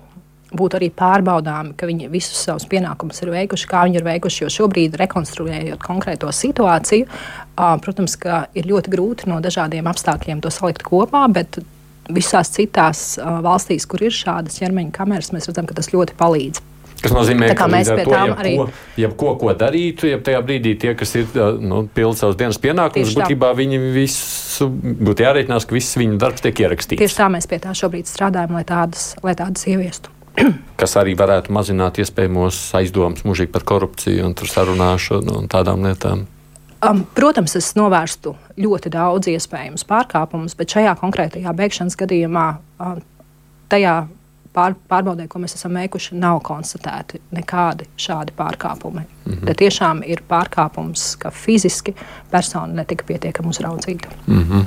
būtu 0.56 0.78
arī 0.78 0.88
pārbaudāmi, 0.94 1.74
ka 1.78 1.88
viņi 1.88 2.10
visus 2.12 2.40
savus 2.46 2.66
pienākumus 2.70 3.22
ir 3.24 3.32
veikuši, 3.32 3.68
kā 3.70 3.84
viņi 3.88 4.00
ir 4.00 4.06
veikuši. 4.06 4.44
Jo 4.44 4.50
šobrīd, 4.56 4.96
rekonstruējot 5.00 5.82
konkrēto 5.84 6.32
situāciju, 6.32 7.08
protams, 7.56 8.18
ir 8.58 8.68
ļoti 8.68 8.92
grūti 8.92 9.30
no 9.32 9.40
dažādiem 9.44 9.88
apstākļiem 9.90 10.42
to 10.44 10.52
salikt 10.52 10.84
kopā. 10.86 11.24
Visās 12.12 12.50
citās 12.50 13.14
valstīs, 13.22 13.86
kur 13.86 14.02
ir 14.02 14.14
šādas 14.14 14.58
ķermeņa 14.58 14.90
kameras, 14.96 15.30
mēs 15.32 15.46
redzam, 15.48 15.68
ka 15.70 15.76
tas 15.78 15.92
ļoti 15.94 16.16
palīdz. 16.18 16.68
Tas 17.02 17.10
nozīmē, 17.14 17.48
ka 17.58 17.66
mēs 17.70 17.88
pie 17.90 18.04
tām 18.06 18.32
arī 18.38 18.52
jebko, 19.00 19.32
ko 19.40 19.54
darītu, 19.58 20.06
ja 20.06 20.20
tajā 20.22 20.38
brīdī 20.46 20.76
tie, 20.78 20.92
kas 20.98 21.16
ir 21.18 21.32
nu, 21.58 21.80
pilni 21.94 22.18
savas 22.18 22.38
dienas 22.38 22.60
pienākumus, 22.62 23.16
būtībā 23.18 23.50
viņi 23.58 23.80
visu 23.96 24.68
būtu 24.70 25.26
jārēķinās, 25.26 25.66
ka 25.66 25.74
viss 25.74 25.98
viņu 25.98 26.20
darbs 26.22 26.44
tiek 26.44 26.62
ierakstīts. 26.62 27.02
Tieši 27.02 27.18
tā 27.18 27.26
mēs 27.32 27.50
pie 27.50 27.58
tā 27.64 27.74
šobrīd 27.74 28.06
strādājam, 28.10 28.54
lai 28.54 28.62
tādas, 28.68 29.12
lai 29.26 29.34
tādas 29.38 29.66
ieviestu. 29.66 30.14
kas 30.80 30.96
arī 31.00 31.14
varētu 31.18 31.52
mazināt 31.54 32.00
iespējamos 32.02 32.60
aizdomas 32.78 33.24
mūžīgi 33.26 33.52
par 33.52 33.66
korupciju 33.68 34.26
un 34.26 34.36
sarunāšanu 34.36 35.38
un 35.42 35.50
tādām 35.52 35.84
lietām. 35.86 36.26
Um, 36.82 37.04
protams, 37.14 37.54
es 37.54 37.74
novērstu 37.78 38.34
ļoti 38.58 38.90
daudz 38.90 39.28
iespējamus 39.30 39.84
pārkāpumus, 39.86 40.56
bet 40.58 40.74
šajā 40.74 40.96
konkrētajā 40.98 41.52
bēgšanas 41.54 41.94
gadījumā, 42.00 42.46
um, 42.82 42.98
tajā 43.70 44.00
pār, 44.52 44.74
pārbaudē, 44.90 45.28
ko 45.30 45.38
mēs 45.42 45.54
esam 45.54 45.78
veikuši, 45.78 46.16
nav 46.18 46.40
konstatēti 46.46 47.20
nekādi 47.36 47.86
šādi 47.94 48.34
pārkāpumi. 48.38 49.04
Mm 49.04 49.32
-hmm. 49.32 49.46
Te 49.46 49.54
tiešām 49.64 50.02
ir 50.06 50.24
pārkāpums, 50.28 51.16
ka 51.18 51.30
fiziski 51.30 51.94
persona 52.30 52.82
netika 52.82 53.04
pietiekami 53.04 53.48
uzraudzīta. 53.48 54.08
Mm 54.26 54.42
-hmm. 54.42 54.64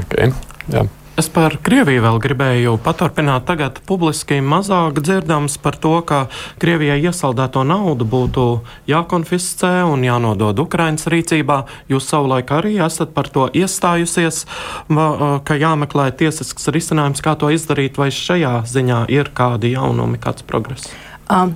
okay. 0.00 0.32
Jā. 0.68 0.86
Es 1.14 1.28
par 1.30 1.54
Krieviju 1.62 2.02
vēl 2.02 2.16
gribēju 2.18 2.72
paturpināt. 2.82 3.44
Tagad 3.46 3.76
publiski 3.86 4.40
mazāk 4.42 4.96
dzirdams 4.98 5.54
par 5.62 5.76
to, 5.78 5.92
ka 6.02 6.24
Krievijai 6.58 6.96
iesaldēto 7.06 7.62
naudu 7.62 8.02
būtu 8.10 8.46
jākonfiscē 8.90 9.84
un 9.86 10.02
jānodod 10.02 10.58
Ukraiņas 10.64 11.06
rīcībā. 11.14 11.60
Jūs 11.92 12.10
savulaik 12.10 12.50
arī 12.58 12.74
esat 12.82 13.14
par 13.14 13.30
to 13.30 13.46
iestājusies, 13.54 14.42
ka 14.90 15.60
jāmeklē 15.62 16.10
tiesisks 16.18 16.66
risinājums, 16.74 17.22
kā 17.22 17.38
to 17.38 17.54
izdarīt, 17.54 17.94
vai 18.02 18.10
šajā 18.10 18.56
ziņā 18.74 19.04
ir 19.14 19.30
kādi 19.38 19.76
jaunumi, 19.76 20.18
kāds 20.18 20.42
progress? 20.42 20.90
Um, 21.30 21.54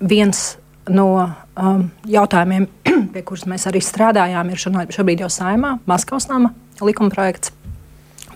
viens 0.00 0.54
no 0.88 1.10
um, 1.20 1.90
jautājumiem, 2.08 2.70
pie 3.12 3.28
kuras 3.28 3.44
mēs 3.52 3.68
arī 3.68 3.84
strādājām, 3.84 4.48
ir 4.48 4.68
šobrīd 4.96 5.26
jau 5.26 5.34
saimā 5.42 5.76
Maskavas 5.84 6.32
nama 6.32 6.56
likuma 6.80 7.12
projekts 7.12 7.52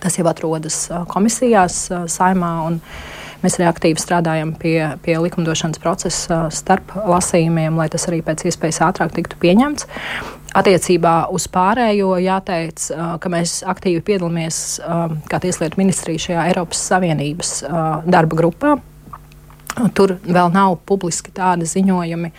Tas 0.03 0.17
jau 0.19 0.27
atrodas 0.29 0.87
komisijās, 1.11 1.87
saimā. 2.11 2.51
Mēs 3.43 3.59
arī 3.59 3.67
aktīvi 3.69 4.01
strādājam 4.01 4.55
pie, 4.57 4.79
pie 5.05 5.13
likumdošanas 5.21 5.77
procesa 5.81 6.47
starp 6.53 6.95
lasījumiem, 7.05 7.77
lai 7.77 7.85
tas 7.93 8.07
arī 8.09 8.23
pēc 8.25 8.47
iespējas 8.49 8.81
ātrāk 8.87 9.13
tiktu 9.13 9.37
pieņemts. 9.43 9.85
Attiecībā 10.57 11.27
uz 11.29 11.45
pārējo 11.53 12.15
jāteic, 12.23 12.87
ka 13.21 13.29
mēs 13.29 13.59
aktīvi 13.69 14.01
piedalāmies 14.07 14.79
kā 15.29 15.41
Tieslietu 15.43 15.77
ministrija 15.77 16.23
šajā 16.23 16.45
Eiropas 16.49 16.81
Savienības 16.89 17.51
darba 18.09 18.39
grupā. 18.39 18.77
Tur 19.93 20.15
vēl 20.25 20.49
nav 20.55 20.79
publiski 20.89 21.29
tādi 21.37 21.69
ziņojumi, 21.69 22.33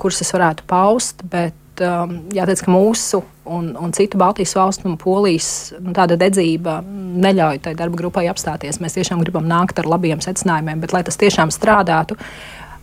kurus 0.00 0.24
es 0.24 0.32
varētu 0.32 0.64
paust, 0.70 1.20
bet 1.28 1.52
um, 1.80 2.14
jāteic, 2.34 2.64
ka 2.66 2.72
mūsu 2.72 3.22
un, 3.48 3.72
un 3.80 3.94
citu 3.96 4.20
Baltijas 4.20 4.54
valstu 4.58 4.88
un 4.90 4.98
Polijas 5.00 5.72
nu, 5.78 5.94
tāda 5.96 6.18
dedzība 6.20 6.80
neļauj 6.84 7.62
tai 7.64 7.74
darba 7.78 8.00
grupai 8.00 8.26
apstāties. 8.30 8.80
Mēs 8.82 8.98
tiešām 8.98 9.22
gribam 9.24 9.48
nākt 9.48 9.80
ar 9.80 9.88
labiem 9.88 10.20
secinājumiem, 10.22 10.82
bet 10.82 10.92
lai 10.92 11.04
tas 11.06 11.20
tiešām 11.20 11.52
strādātu, 11.54 12.18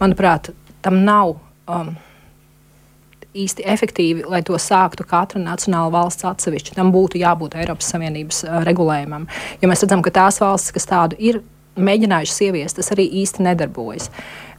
manuprāt, 0.01 0.53
tam 0.85 1.03
nav. 1.05 1.37
Um, 1.69 1.97
īsti 3.39 3.61
efektīvi, 3.69 4.23
lai 4.25 4.39
to 4.41 4.57
sāktu 4.57 5.05
katra 5.05 5.37
nacionāla 5.37 5.91
valsts 5.93 6.25
atsevišķi. 6.25 6.73
Tam 6.79 6.89
būtu 6.89 7.19
jābūt 7.21 7.59
Eiropas 7.61 7.91
Savienības 7.93 8.41
uh, 8.47 8.55
regulējumam. 8.65 9.27
Jo 9.61 9.69
mēs 9.69 9.85
redzam, 9.85 10.01
ka 10.01 10.13
tās 10.15 10.41
valstis, 10.41 10.73
kas 10.73 10.89
tādu 10.89 11.19
ir 11.21 11.43
mēģinājušas 11.79 12.41
ieviest, 12.47 12.79
tas 12.79 12.89
arī 12.95 13.05
īsti 13.21 13.45
nedarbojas. 13.45 14.09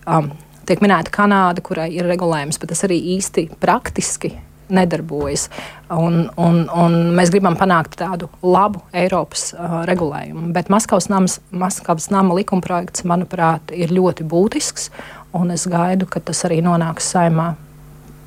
Um, 0.07 0.31
tiek 0.71 0.85
minēta 0.85 1.13
Kanāda, 1.15 1.65
kurai 1.65 1.91
ir 1.97 2.09
regulējums, 2.09 2.61
bet 2.63 2.73
tas 2.73 2.87
arī 2.87 3.01
īsti 3.17 3.49
praktiski 3.61 4.37
nedarbojas. 4.71 5.49
Un, 5.91 6.29
un, 6.39 6.61
un 6.71 6.99
mēs 7.17 7.33
gribam 7.35 7.57
panākt 7.59 7.99
tādu 8.01 8.31
labu 8.47 8.85
Eiropas 8.97 9.51
uh, 9.55 9.81
regulējumu. 9.89 10.51
Bet 10.55 10.71
Maskavas, 10.73 11.11
nams, 11.11 11.41
Maskavas 11.51 12.11
nama 12.15 12.37
likumprojekts, 12.39 13.05
manuprāt, 13.11 13.75
ir 13.75 13.95
ļoti 13.95 14.27
būtisks. 14.31 14.91
Un 15.37 15.51
es 15.55 15.67
gaidu, 15.71 16.09
ka 16.11 16.23
tas 16.23 16.45
arī 16.47 16.61
nonāks 16.67 17.11
saimā 17.13 17.53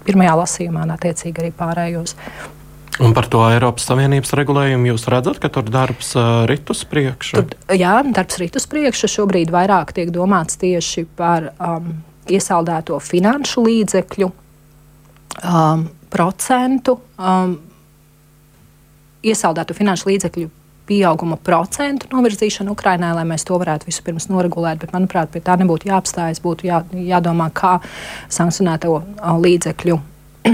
pirmajā 0.04 0.36
lasījumā, 0.40 0.84
un 0.84 0.94
attiecīgi 0.98 1.44
arī 1.44 1.54
pārējos. 1.56 2.18
Un 3.02 3.16
par 3.16 3.26
to 3.32 3.40
Eiropas 3.48 3.88
Savienības 3.90 4.36
regulējumu 4.38 4.92
jūs 4.92 5.08
redzat, 5.10 5.40
ka 5.42 5.50
tur 5.50 5.66
darbs 5.66 6.12
uh, 6.20 6.44
rit 6.50 6.68
uz 6.70 6.84
priekšu? 6.86 7.40
Tur, 7.40 7.56
jā, 7.74 7.96
darbs 8.14 8.38
rit 8.42 8.60
uz 8.60 8.68
priekšu. 8.70 9.10
Šobrīd 9.16 9.50
vairāk 9.54 9.96
tiek 9.98 10.12
domāts 10.14 10.60
tieši 10.62 11.08
par 11.18 11.50
um, 11.58 11.96
iesaldēto 12.32 13.00
finanšu 13.04 13.64
līdzekļu 13.66 14.30
um, 14.30 15.86
procentu, 16.14 16.98
um, 17.18 17.56
iesaldētu 19.24 19.76
finanšu 19.78 20.10
līdzekļu 20.12 20.50
pieauguma 20.88 21.38
procentu 21.40 22.10
novirzīšanu 22.12 22.74
Ukrainai, 22.76 23.14
lai 23.16 23.24
mēs 23.28 23.46
to 23.48 23.58
varētu 23.60 23.88
vispirms 23.88 24.28
noregulēt. 24.32 24.82
Bet, 24.82 24.92
manuprāt, 24.96 25.32
pie 25.32 25.40
tā 25.44 25.56
nebūtu 25.60 25.88
jāapstājas. 25.88 26.42
Būtu 26.44 26.68
jā, 26.68 26.82
jādomā, 26.92 27.50
kā 27.56 27.78
sankcionēto 28.32 28.98
uh, 29.00 29.06
līdzekļu 29.40 30.00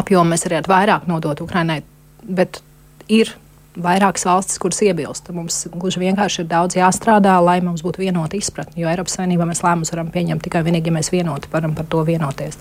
apjomu 0.00 0.34
mēs 0.34 0.46
varētu 0.48 0.72
vairāk 0.72 1.08
nodot 1.10 1.40
Ukrainai. 1.44 1.80
Bet 2.22 2.60
ir 3.08 3.32
vairākas 3.76 4.26
valstis, 4.28 4.58
kuras 4.60 4.82
iebilst. 4.84 5.30
Mums 5.32 5.62
gluži 5.72 6.02
vienkārši 6.02 6.42
ir 6.42 6.48
daudz 6.50 6.76
jāstrādā, 6.76 7.38
lai 7.44 7.60
mums 7.64 7.84
būtu 7.84 8.02
vienota 8.04 8.36
izpratne. 8.36 8.76
Jo 8.82 8.90
Eiropas 8.92 9.16
Savienībā 9.16 9.46
mēs 9.48 9.62
lēmumus 9.64 9.92
varam 9.94 10.12
pieņemt 10.12 10.44
tikai 10.44 10.64
vienīgi, 10.66 10.92
ja 10.92 10.96
mēs 10.98 11.12
vienoti 11.14 11.50
varam 11.52 11.76
par 11.78 11.88
to 11.88 12.04
vienoties. 12.08 12.58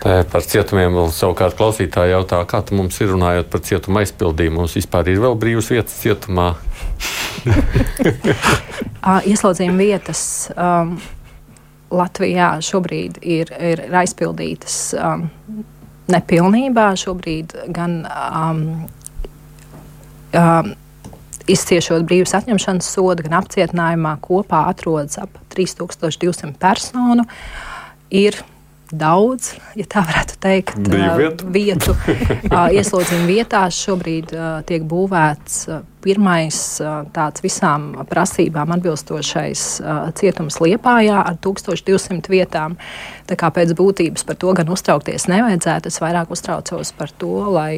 Tā 0.00 0.22
par 0.32 0.44
cietumiem 0.48 0.94
vēl 0.96 1.10
savukārt 1.12 1.58
klausītāji 1.58 2.14
jautā, 2.14 2.40
kā 2.48 2.62
tu 2.64 2.76
mums 2.76 2.96
ir 3.04 3.10
runājot 3.12 3.50
par 3.52 3.64
cietuma 3.64 4.00
aizpildījumu. 4.04 4.62
Mums 4.62 4.76
vispār 4.78 5.10
ir 5.12 5.20
vēl 5.20 5.36
brīvas 5.40 5.68
vietas 5.72 5.96
cietumā. 6.00 6.54
Ieslodzījuma 9.32 9.76
vietas 9.80 10.22
um, 10.54 10.96
Latvijā 11.92 12.54
šobrīd 12.64 13.20
ir, 13.20 13.52
ir, 13.56 13.84
ir 13.90 14.00
aizpildītas. 14.00 14.80
Um, 14.96 15.28
nepilnībā 16.12 16.90
šobrīd 16.98 17.54
gan 17.74 18.00
um, 18.10 18.62
um, 20.36 20.72
izciešot 21.50 22.04
brīvības 22.06 22.36
atņemšanas 22.40 22.92
sodu, 22.94 23.26
gan 23.26 23.40
apcietinājumā 23.40 24.16
kopā 24.24 24.64
atrodas 24.70 25.18
ap 25.22 25.34
3200 25.54 26.54
personu. 26.60 27.26
Ir 28.10 28.38
daudz, 28.96 29.54
ja 29.78 29.86
tā 29.88 30.02
varētu 30.06 30.36
teikt, 30.42 30.78
vietu. 30.90 31.46
vietu 31.52 31.94
ieslodzījuma 32.78 33.28
vietās. 33.28 33.78
Šobrīd 33.80 34.32
tiek 34.68 34.84
būvēts 34.88 35.66
pirmais 36.00 36.58
tāds 37.14 37.44
visām 37.44 37.90
prasībām 38.08 38.72
atbilstošais 38.76 39.64
cietums 40.18 40.58
Liepājā 40.64 41.20
ar 41.28 41.36
1200 41.44 42.32
vietām. 42.32 42.76
Tā 43.28 43.36
kā 43.38 43.52
pēc 43.54 43.74
būtības 43.78 44.24
par 44.26 44.38
to 44.40 44.54
gan 44.56 44.72
uztraukties 44.72 45.28
nevajadzētu, 45.30 45.92
es 45.92 46.00
vairāk 46.02 46.32
uztraucos 46.32 46.94
par 46.96 47.12
to, 47.20 47.34
lai 47.52 47.74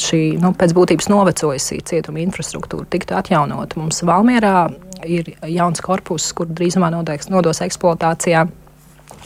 šī 0.00 0.22
nu, 0.42 0.54
pēc 0.58 0.74
būtības 0.76 1.10
novecojusī 1.12 1.82
cietuma 1.86 2.24
infrastruktūra 2.24 2.88
tiktu 2.90 3.18
atjaunota. 3.20 3.78
Mums 3.80 4.02
Valmierā 4.06 4.68
ir 5.04 5.34
jauns 5.52 5.84
korpus, 5.84 6.32
kur 6.36 6.48
drīzumā 6.48 6.90
nodos 6.94 7.60
eksploatācijā 7.64 8.46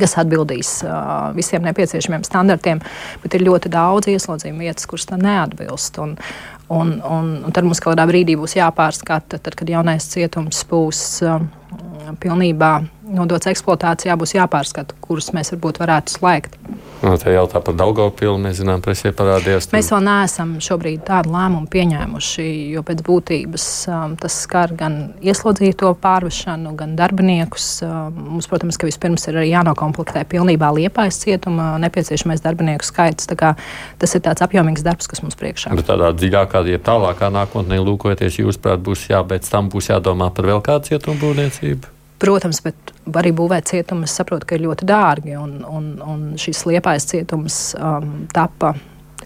kas 0.00 0.16
atbildīs 0.22 0.78
uh, 0.86 1.30
visiem 1.36 1.64
nepieciešamiem 1.66 2.26
standartiem, 2.26 2.82
bet 3.22 3.36
ir 3.36 3.46
ļoti 3.48 3.72
daudz 3.72 4.10
ieslodzījumu 4.12 4.66
vietas, 4.66 4.88
kuras 4.90 5.08
tam 5.10 5.22
neatbilst. 5.24 5.98
Un, 6.02 6.16
un, 6.68 6.94
un, 7.02 7.32
un 7.48 7.54
tad 7.54 7.66
mums 7.68 7.82
kādā 7.84 8.06
brīdī 8.08 8.38
būs 8.38 8.58
jāpārskata, 8.58 9.40
tad, 9.42 9.58
kad 9.58 9.70
jaunais 9.70 10.08
cietums 10.12 10.64
būs 10.70 11.02
uh, 11.26 11.40
pilnībā 12.22 12.72
nodots 13.08 13.48
eksploatācijā, 13.50 14.16
būs 14.20 14.36
jāpārskata, 14.36 14.96
kurus 15.04 15.32
mēs 15.36 15.52
varbūt 15.54 15.80
varētu 15.82 16.18
slēgt. 16.18 16.58
No, 16.98 17.12
nu, 17.12 17.18
tā 17.20 17.30
jautā 17.30 17.60
par 17.62 17.76
Daugopilu, 17.78 18.34
mēs 18.42 18.58
zinām, 18.58 18.80
presē 18.82 19.12
parādījās. 19.14 19.68
Mēs 19.70 19.92
vēl 19.92 20.00
neesam 20.02 20.56
šobrīd 20.62 21.04
tādu 21.06 21.30
lēmumu 21.30 21.70
pieņēmuši, 21.70 22.46
jo 22.74 22.82
pēc 22.86 23.04
būtības 23.06 23.66
um, 23.92 24.16
tas 24.18 24.34
skar 24.42 24.74
gan 24.74 24.96
ieslodzīto 25.22 25.92
pārvešanu, 26.02 26.74
gan 26.78 26.96
darbiniekus. 26.98 27.68
Um, 27.86 28.18
mums, 28.34 28.50
protams, 28.50 28.80
ka 28.80 28.90
vispirms 28.90 29.28
ir 29.30 29.38
arī 29.38 29.52
jānokomplektē 29.52 30.24
pilnībā 30.28 30.72
liepais 30.74 31.20
cietuma 31.22 31.76
nepieciešamais 31.84 32.42
darbinieku 32.42 32.90
skaits. 32.90 33.30
Tas 33.30 34.18
ir 34.18 34.24
tāds 34.26 34.42
apjomīgs 34.42 34.82
darbs, 34.82 35.06
kas 35.06 35.22
mums 35.22 35.38
priekšā. 35.38 35.76
Bet 35.78 35.86
tādā 35.92 36.10
dziļākā, 36.18 36.64
ja 36.66 36.82
tālākā 36.82 37.30
nākotnē 37.30 37.78
lūkoties, 37.78 38.40
jūs, 38.42 38.58
prāt, 38.58 38.82
būs 38.82 39.06
jābeidz 39.12 39.54
tam, 39.54 39.70
būs 39.70 39.92
jādomā 39.92 40.32
par 40.34 40.50
vēl 40.50 40.64
kādu 40.66 40.90
cietumu 40.90 41.22
būvniecību? 41.22 41.57
Protams, 42.18 42.58
bet 42.64 42.92
arī 43.14 43.30
būvēt 43.36 43.70
cietumus, 43.70 44.14
saprotu, 44.18 44.46
ka 44.48 44.56
ir 44.56 44.64
ļoti 44.66 44.86
dārgi. 44.88 45.36
Un, 45.38 45.60
un, 45.62 45.90
un 46.02 46.22
šis 46.40 46.64
liepais 46.66 47.06
cietums 47.06 47.76
um, 47.78 48.24
tapa 48.34 48.74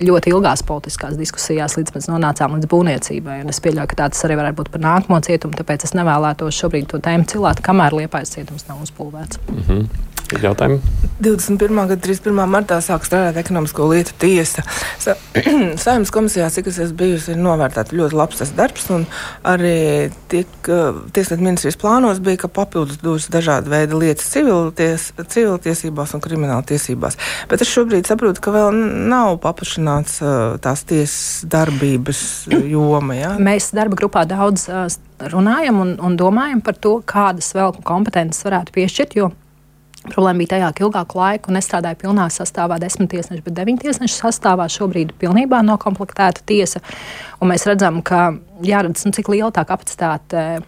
ļoti 0.02 0.32
ilgās 0.32 0.62
politiskās 0.66 1.16
diskusijās, 1.16 1.76
līdz 1.78 1.94
mēs 1.94 2.08
nonācām 2.10 2.56
līdz 2.56 2.68
būvniecībai. 2.72 3.38
Es 3.48 3.60
pieļauju, 3.64 3.90
ka 3.92 4.00
tāds 4.04 4.24
arī 4.26 4.38
varētu 4.40 4.58
būt 4.60 4.72
par 4.74 4.84
nākamo 4.84 5.20
cietumu, 5.24 5.56
tāpēc 5.58 5.86
es 5.88 5.96
nevēlētos 5.96 6.58
šobrīd 6.58 6.88
to 6.92 7.00
tēmu 7.02 7.28
cilāt, 7.32 7.62
kamēr 7.64 7.96
liepais 8.02 8.34
cietums 8.34 8.66
nav 8.68 8.82
uzbūvēts. 8.84 9.40
Mm 9.48 9.62
-hmm. 9.68 10.11
Jautājumi? 10.40 10.80
21. 11.22 11.76
gada 11.86 12.00
31. 12.02 12.40
martā 12.50 12.78
sāk 12.82 13.04
strādāt 13.06 13.38
ekonomisko 13.42 13.86
lietu 13.92 14.14
tiesa. 14.18 14.64
Sa 15.02 15.14
Saimnes 15.82 16.10
komisijā, 16.14 16.48
cik 16.52 16.70
es 16.72 16.80
esmu 16.82 16.98
bijusi, 17.02 17.34
ir 17.34 17.42
novērtēta 17.42 17.96
ļoti 17.96 18.18
labs 18.18 18.40
tas 18.40 18.52
darbs, 18.56 18.88
un 18.94 19.04
arī 19.48 20.10
tieslietu 20.32 21.40
ministrijas 21.40 21.78
plānos 21.80 22.22
bija, 22.24 22.42
ka 22.42 22.50
papildus 22.52 23.00
dos 23.02 23.28
dažādi 23.32 23.70
veidi 23.72 24.00
lietas 24.00 24.30
civilties, 24.32 25.10
civiltiesībās 25.20 26.16
un 26.16 26.24
krimināla 26.24 26.64
tiesībās. 26.72 27.18
Bet 27.50 27.64
es 27.64 27.70
šobrīd 27.72 28.08
saprotu, 28.08 28.42
ka 28.42 28.54
vēl 28.54 28.72
nav 29.12 29.38
paplašināts 29.44 30.18
tās 30.64 30.86
tiesas 30.88 31.46
darbības 31.52 32.24
joma. 32.50 33.18
Ja? 33.18 33.36
Mēs 33.38 33.70
darba 33.76 34.00
grupā 34.00 34.26
daudz 34.28 34.66
runājam 35.32 35.78
un, 35.84 35.94
un 36.02 36.18
domājam 36.18 36.64
par 36.64 36.78
to, 36.82 36.98
kādas 37.06 37.52
vēl 37.56 37.76
kompetences 37.86 38.42
varētu 38.48 38.74
piešķirt, 38.74 39.16
jo 39.20 39.30
Problēma 40.10 40.42
bija 40.42 40.56
tajā, 40.56 40.68
ka 40.74 40.84
ilgāku 40.86 41.18
laiku 41.20 41.52
nestrādāja 41.54 41.98
pilnā 42.00 42.26
sastāvā, 42.32 42.80
desmit 42.82 43.12
tiesneši, 43.12 43.44
bet 43.46 43.54
deviņu 43.54 43.84
tiesnešu 43.84 44.18
sastāvā 44.18 44.66
šobrīd 44.72 45.12
ir 45.12 45.18
pilnībā 45.20 45.60
noklāpta 45.62 46.32
tiesa. 46.46 46.82
Mēs 47.42 47.66
redzam, 47.70 48.00
ka 48.02 48.32
jāredz, 48.66 49.06
nu, 49.06 49.14
cik 49.14 49.30
liela 49.30 49.52
tā 49.54 49.62
kapacitāte 49.68 50.62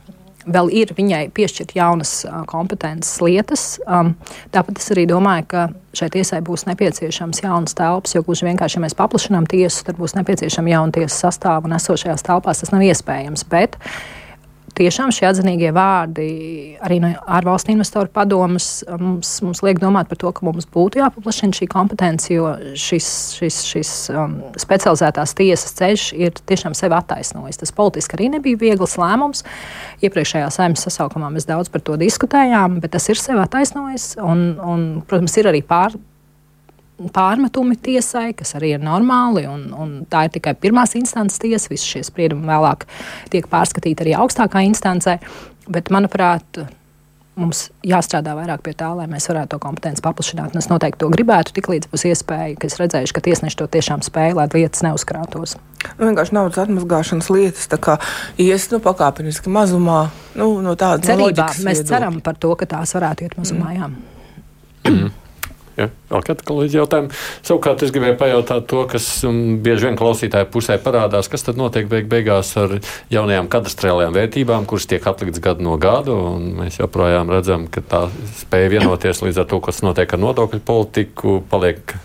vēl 0.47 0.71
ir 0.77 0.93
viņai 0.97 1.23
piešķirt 1.35 1.75
jaunas 1.77 2.13
kompetences 2.51 3.17
lietas. 3.25 3.65
Um, 3.87 4.15
tāpat 4.55 4.81
es 4.81 4.91
arī 4.95 5.07
domāju, 5.09 5.47
ka 5.51 5.67
šai 5.97 6.11
tiesai 6.15 6.41
būs 6.45 6.67
nepieciešams 6.69 7.45
jauns 7.45 7.77
telpas, 7.79 8.15
jo 8.15 8.25
gluži 8.27 8.49
vienkārši, 8.49 8.79
ja 8.79 8.85
mēs 8.85 8.99
paplašinām 8.99 9.49
tiesu, 9.51 9.85
tad 9.89 9.99
būs 10.01 10.17
nepieciešama 10.19 10.75
jauna 10.75 10.95
tiesas 10.99 11.21
sastāva 11.27 11.69
un 11.69 11.77
esošajās 11.79 12.27
telpās 12.27 12.63
tas 12.63 12.75
nav 12.75 12.85
iespējams. 12.87 13.47
Bet, 13.51 13.79
tiešām 14.79 15.13
šie 15.15 15.27
atzinīgie 15.29 15.71
vārdi 15.75 16.27
arī 16.85 16.99
no 17.03 17.11
ārvalstu 17.37 17.73
investoru 17.75 18.11
padomas 18.13 18.69
mums, 19.01 19.33
mums 19.45 19.63
liek 19.65 19.81
domāt 19.83 20.11
par 20.11 20.21
to, 20.21 20.33
ka 20.35 20.47
mums 20.47 20.69
būtu 20.71 21.01
jāpaplašina 21.01 21.57
šī 21.57 21.69
kompetence, 21.73 22.31
jo 22.35 22.53
šis, 22.79 23.09
šis, 23.39 23.61
šis 23.71 23.93
um, 24.15 24.39
specializētās 24.61 25.37
tiesas 25.39 25.77
ceļš 25.79 26.07
ir 26.19 26.35
tiešām 26.51 26.77
sevi 26.79 26.99
attaisnojis. 26.99 27.61
Tas 27.63 27.75
politiski 27.75 28.19
arī 28.19 28.31
nebija 28.37 28.61
viegls 28.61 28.99
lēmums. 29.01 29.45
Iepriekšējā 30.05 30.51
saimnes 30.55 30.87
sasaukumā 30.89 31.31
mēs 31.35 31.49
daudz 31.51 31.73
par 31.73 31.85
to 31.87 31.99
diskutējām, 32.01 32.81
bet 32.85 32.97
tas 32.97 33.09
ir 33.13 33.21
sevi 33.21 33.43
attaisnojis 33.45 34.15
un, 34.23 34.51
un 34.61 34.91
protams, 35.09 35.39
ir 35.41 35.51
arī 35.53 35.65
pār 35.67 35.97
pārmetumi 37.15 37.77
tiesai, 37.83 38.29
kas 38.39 38.55
arī 38.59 38.75
ir 38.77 38.85
normāli, 38.85 39.49
un, 39.51 39.67
un 39.75 39.97
tā 40.11 40.27
ir 40.27 40.37
tikai 40.37 40.55
pirmās 40.59 40.95
instances 40.99 41.43
tiesa. 41.43 41.73
Visi 41.73 41.97
šie 41.97 42.05
spriedumi 42.07 42.47
vēlāk 42.49 42.87
tiek 43.35 43.51
pārskatīti 43.51 44.07
arī 44.07 44.17
augstākā 44.21 44.63
instancē. 44.69 45.19
Bet, 45.65 45.91
manuprāt, 45.95 46.61
mums 47.41 47.65
jāstrādā 47.87 48.35
vairāk 48.39 48.63
pie 48.63 48.75
tā, 48.79 48.93
lai 48.95 49.07
mēs 49.11 49.27
varētu 49.31 49.55
to 49.55 49.61
kompetenci 49.63 50.05
paplašināt. 50.05 50.55
Un 50.55 50.63
es 50.63 50.69
noteikti 50.71 51.03
to 51.03 51.09
gribētu, 51.11 51.55
tiklīdz 51.57 51.91
būs 51.91 52.07
iespēja, 52.13 52.55
ka 52.61 52.71
es 52.71 52.79
redzēšu, 52.79 53.17
ka 53.17 53.25
tiesneši 53.27 53.59
to 53.59 53.69
tiešām 53.75 54.05
spēj, 54.07 54.37
lai 54.39 54.47
lietas 54.55 54.85
neuzkrātos. 54.87 55.57
Nu, 55.97 56.07
vienkārši 56.07 56.37
naudas 56.37 56.63
atmazgāšanas 56.63 57.33
lietas, 57.35 57.67
tā 57.73 57.81
kā 57.83 57.99
ies 58.41 58.69
nu, 58.71 58.79
pakāpeniski 58.85 59.51
mazumā, 59.53 60.07
nu, 60.39 60.53
no 60.65 60.79
tādas 60.79 61.11
cerībā. 61.11 61.51
Mēs 61.59 61.83
viedokļa. 61.83 61.91
ceram 61.91 62.23
par 62.25 62.39
to, 62.39 62.55
ka 62.61 62.71
tās 62.77 62.95
varētu 62.97 63.27
iet 63.27 63.37
mazumā. 63.41 63.75
Mm. 63.75 64.01
Jā. 64.87 65.05
Ja? 65.75 65.89
Vēl 66.11 66.23
kāda 66.23 66.45
kolēģa 66.47 66.79
jautājuma. 66.79 67.17
Savukārt 67.43 67.83
es 67.83 67.91
gribēju 67.95 68.15
pajautāt 68.21 68.67
to, 68.71 68.85
kas 68.91 69.07
um, 69.27 69.39
bieži 69.65 69.89
vien 69.89 69.99
klausītāju 69.99 70.47
pusē 70.55 70.77
parādās, 70.83 71.27
kas 71.31 71.43
tad 71.47 71.59
notiek 71.59 71.89
beig 71.91 72.07
beigās 72.11 72.53
ar 72.61 72.77
jaunajām 73.11 73.49
kadastrālajām 73.51 74.15
vērtībām, 74.15 74.69
kuras 74.71 74.87
tiek 74.91 75.07
atlikts 75.11 75.43
gadu 75.43 75.67
no 75.67 75.75
gada, 75.83 76.15
un 76.15 76.53
mēs 76.61 76.79
joprojām 76.79 77.33
redzam, 77.35 77.67
ka 77.73 77.83
tā 77.91 78.05
spēja 78.45 78.71
vienoties 78.77 79.25
līdz 79.25 79.43
ar 79.43 79.51
to, 79.51 79.61
kas 79.67 79.83
notiek 79.87 80.15
ar 80.15 80.23
nodokļu 80.23 80.63
politiku, 80.63 81.41
paliek, 81.51 81.97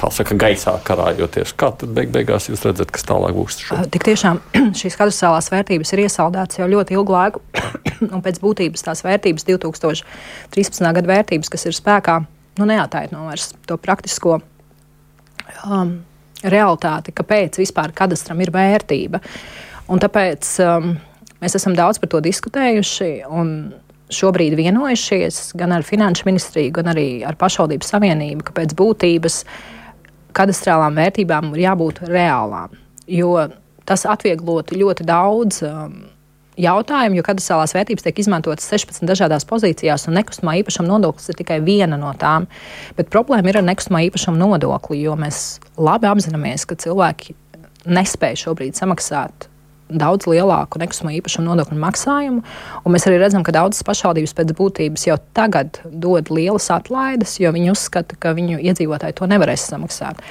kā 0.00 0.12
saka, 0.14 0.38
gaisā 0.40 0.78
karājoties. 0.86 1.52
Kā 1.60 1.74
tad 1.76 1.92
beig 1.96 2.14
beigās 2.16 2.48
jūs 2.48 2.64
redzat, 2.64 2.88
kas 2.94 3.04
tālāk 3.04 3.36
būs? 3.36 3.60
Šo? 3.68 3.82
Tik 3.92 4.08
tiešām 4.08 4.40
šīs 4.80 4.96
kadastrālās 4.96 5.52
vērtības 5.52 5.92
ir 5.92 6.06
iesaldētas 6.06 6.62
jau 6.62 6.72
ļoti 6.72 6.96
ilgu 6.96 7.18
laiku, 7.18 7.44
un 8.14 8.24
pēc 8.24 8.40
būtības 8.40 8.88
tās 8.88 9.04
vērtības 9.04 9.48
2013. 9.52 10.92
gada 10.96 11.16
vērtības, 11.18 11.52
kas 11.52 11.68
ir 11.68 11.76
spēkā, 11.76 12.22
nu, 12.60 12.68
neataino 12.68 13.26
vairs 13.28 13.50
to 13.68 13.78
praktisko 13.80 14.38
um, 15.64 15.94
realitāti, 16.44 17.14
kāpēc 17.16 17.60
vispār 17.60 17.94
kadastram 17.96 18.40
ir 18.44 18.52
vērtība. 18.54 19.20
Un 19.90 20.02
tāpēc 20.02 20.52
um, 20.64 20.92
mēs 21.42 21.56
esam 21.58 21.76
daudz 21.78 22.00
par 22.02 22.12
to 22.12 22.22
diskutējuši. 22.24 23.10
Šobrīd 24.10 24.56
vienojušies 24.58 25.52
gan 25.58 25.70
ar 25.76 25.84
Finanšu 25.86 26.26
ministriju, 26.26 26.72
gan 26.80 26.90
arī 26.90 27.22
ar 27.26 27.36
pašvaldību 27.38 27.86
savienību, 27.86 28.46
ka 28.48 28.54
pēc 28.56 28.74
būtības 28.78 29.44
kadastrālām 30.34 30.98
vērtībām 30.98 31.52
ir 31.54 31.62
jābūt 31.68 32.02
reālām. 32.10 32.74
Jo 33.10 33.36
tas 33.86 34.06
atvieglotu 34.10 34.78
ļoti 34.78 35.06
daudz 35.06 35.62
um, 35.66 35.94
jautājumu, 36.60 37.18
jo 37.18 37.26
kadastrālās 37.26 37.74
vērtības 37.76 38.06
tiek 38.06 38.22
izmantotas 38.22 38.68
16 38.70 39.08
dažādās 39.08 39.46
pozīcijās, 39.48 40.06
un 40.08 40.18
nekustamā 40.20 40.58
īpašuma 40.60 40.90
nodoklis 40.92 41.30
ir 41.32 41.38
tikai 41.40 41.60
viena 41.64 41.98
no 42.00 42.12
tām. 42.18 42.48
Bet 42.98 43.12
problēma 43.12 43.52
ir 43.52 43.60
ar 43.60 43.68
nekustamā 43.68 44.04
īpašuma 44.08 44.40
nodokli, 44.40 45.00
jo 45.04 45.16
mēs 45.20 45.60
labi 45.80 46.10
apzināmies, 46.10 46.66
ka 46.68 46.78
cilvēki 46.80 47.36
nespēj 47.88 48.44
šobrīd 48.44 48.76
samaksāt 48.78 49.48
daudz 49.90 50.28
lielāku 50.30 50.78
nekustamā 50.78 51.12
īpašuma 51.18 51.48
nodokļu 51.48 51.78
maksājumu. 51.82 52.42
Mēs 52.94 53.06
arī 53.08 53.20
redzam, 53.22 53.44
ka 53.46 53.54
daudzas 53.54 53.82
pašvaldības 53.86 54.36
pēc 54.38 54.52
būtības 54.58 55.06
jau 55.08 55.16
tagad 55.36 55.80
dod 55.90 56.30
lielas 56.30 56.70
atlaides, 56.74 57.38
jo 57.42 57.50
viņi 57.54 57.72
uzskata, 57.72 58.18
ka 58.20 58.34
viņu 58.36 58.60
iedzīvotāji 58.70 59.18
to 59.18 59.26
nevarēs 59.30 59.66
samaksāt. 59.72 60.22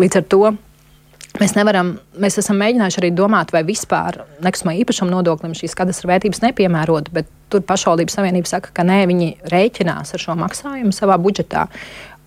Līdz 0.00 0.20
ar 0.20 0.26
to 0.32 0.42
Mēs, 1.40 1.52
nevaram, 1.56 1.96
mēs 2.22 2.38
esam 2.40 2.56
mēģinājuši 2.62 3.00
arī 3.02 3.10
domāt, 3.16 3.50
vai 3.52 3.60
vispār 3.66 4.22
nekustamā 4.44 4.76
īpašuma 4.80 5.12
nodoklim 5.12 5.56
šīs 5.58 5.76
kadastra 5.76 6.14
vērtības 6.14 6.40
nepiemērot, 6.44 7.10
bet 7.12 7.28
tur 7.52 7.64
pašvaldības 7.66 8.16
savienība 8.18 8.50
saka, 8.50 8.72
ka 8.76 8.86
nē, 8.86 9.02
viņi 9.10 9.28
rēķinās 9.52 10.14
ar 10.16 10.22
šo 10.22 10.36
maksājumu 10.40 10.94
savā 10.96 11.18
budžetā. 11.20 11.66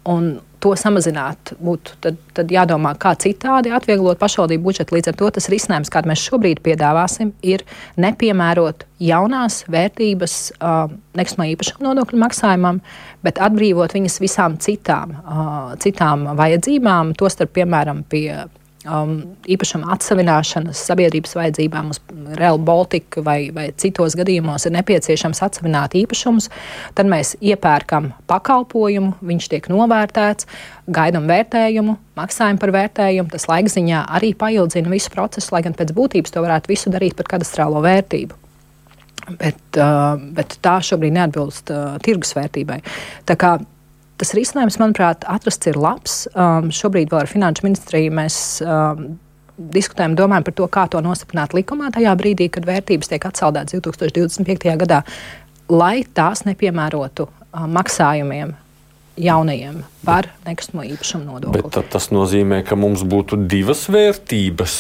Un 0.10 0.38
to 0.64 0.74
samazināt, 0.80 1.54
būtu 1.64 1.96
tad, 2.04 2.20
tad 2.36 2.52
jādomā, 2.52 2.92
kā 3.00 3.14
citādi 3.20 3.72
atvieglot 3.76 4.20
pašvaldību 4.20 4.66
budžetu. 4.68 4.96
Līdz 4.98 5.12
ar 5.12 5.18
to 5.20 5.30
tas 5.38 5.50
risinājums, 5.52 5.92
kādu 5.94 6.12
mēs 6.12 6.24
šobrīd 6.28 6.62
piedāvāsim, 6.66 7.32
ir 7.42 7.64
nepiemērot 8.00 8.86
jaunās 9.04 9.62
vērtības 9.72 10.38
uh, 10.58 10.92
nekustamā 11.20 11.50
īpašuma 11.54 11.88
nodokļu 11.90 12.22
maksājumam, 12.24 12.82
bet 13.26 13.42
atbrīvot 13.44 13.96
viņas 13.96 14.20
visām 14.24 14.58
citām, 14.64 15.16
uh, 15.20 15.76
citām 15.84 16.28
vajadzībām, 16.40 17.16
tostarp, 17.20 17.56
piemēram, 17.60 18.04
pie 18.12 18.28
um, 18.88 19.16
īpašuma 19.50 19.90
atsevināšanas 19.96 20.82
sabiedrības 20.88 21.36
vajadzībām 21.38 21.92
uz 21.94 22.00
Real 22.40 22.60
Baltica 22.62 23.24
vai, 23.26 23.50
vai 23.56 23.70
citos 23.80 24.16
gadījumos 24.20 24.68
ir 24.68 24.76
nepieciešams 24.78 25.42
atsevināt 25.46 25.98
īpašumus, 26.00 26.50
tad 26.98 27.10
mēs 27.12 27.36
iepērkam 27.44 28.12
pakalpojumu, 28.30 29.16
viņš 29.32 29.50
tiek 29.54 29.72
novērtēts, 29.72 30.48
gaidām 30.90 31.28
vērtējumu, 31.30 31.98
maksājam 32.20 32.60
par 32.62 32.74
vērtējumu. 32.76 33.32
Tas 33.34 33.50
laikziņā 33.52 34.06
arī 34.20 34.34
paildzina 34.38 34.92
visu 34.94 35.12
procesu, 35.14 35.54
lai 35.56 35.64
gan 35.66 35.76
pēc 35.78 35.94
būtības 35.98 36.36
to 36.36 36.46
varētu 36.46 36.72
visu 36.72 36.94
darīt 36.94 37.18
par 37.20 37.30
kadastrālo 37.36 37.84
vērtību. 37.86 38.46
Bet, 39.30 39.60
uh, 39.78 40.16
bet 40.34 40.56
tā 40.66 40.80
šobrīd 40.82 41.14
neatbilst 41.14 41.70
uh, 41.70 42.00
tirgus 42.02 42.32
vērtībai. 42.34 42.80
Tā 43.30 43.36
kā 43.38 43.60
tas 44.20 44.36
risinājums, 44.38 44.78
manuprāt, 44.82 45.26
atrasts 45.32 45.72
ir 45.72 45.80
labs. 45.80 46.22
Um, 46.36 46.70
šobrīd 46.76 47.12
vēl 47.12 47.24
ar 47.24 47.32
Finanšu 47.32 47.66
ministriju 47.66 48.14
mēs 48.20 48.38
um, 48.66 49.06
diskutējam, 49.76 50.18
domājam 50.20 50.48
par 50.48 50.58
to, 50.60 50.70
kā 50.72 50.86
to 50.92 51.02
nostiprināt 51.04 51.56
likumā 51.58 51.92
tajā 51.96 52.16
brīdī, 52.20 52.50
kad 52.54 52.68
vērtības 52.68 53.12
tiek 53.12 53.30
atsaldētas 53.32 53.80
2025. 53.80 54.76
gadā, 54.84 55.04
lai 55.72 56.02
tās 56.18 56.46
nepiemērotu 56.48 57.30
uh, 57.30 57.68
maksājumiem 57.80 58.56
jaunajiem 59.20 59.84
par 60.06 60.30
nekustamo 60.46 60.84
īpašumu 60.88 61.26
nodokli. 61.28 61.62
Bet 61.62 61.90
tas 61.92 62.08
nozīmē, 62.14 62.62
ka 62.66 62.78
mums 62.80 63.04
būtu 63.08 63.38
divas 63.52 63.84
vērtības. 63.92 64.76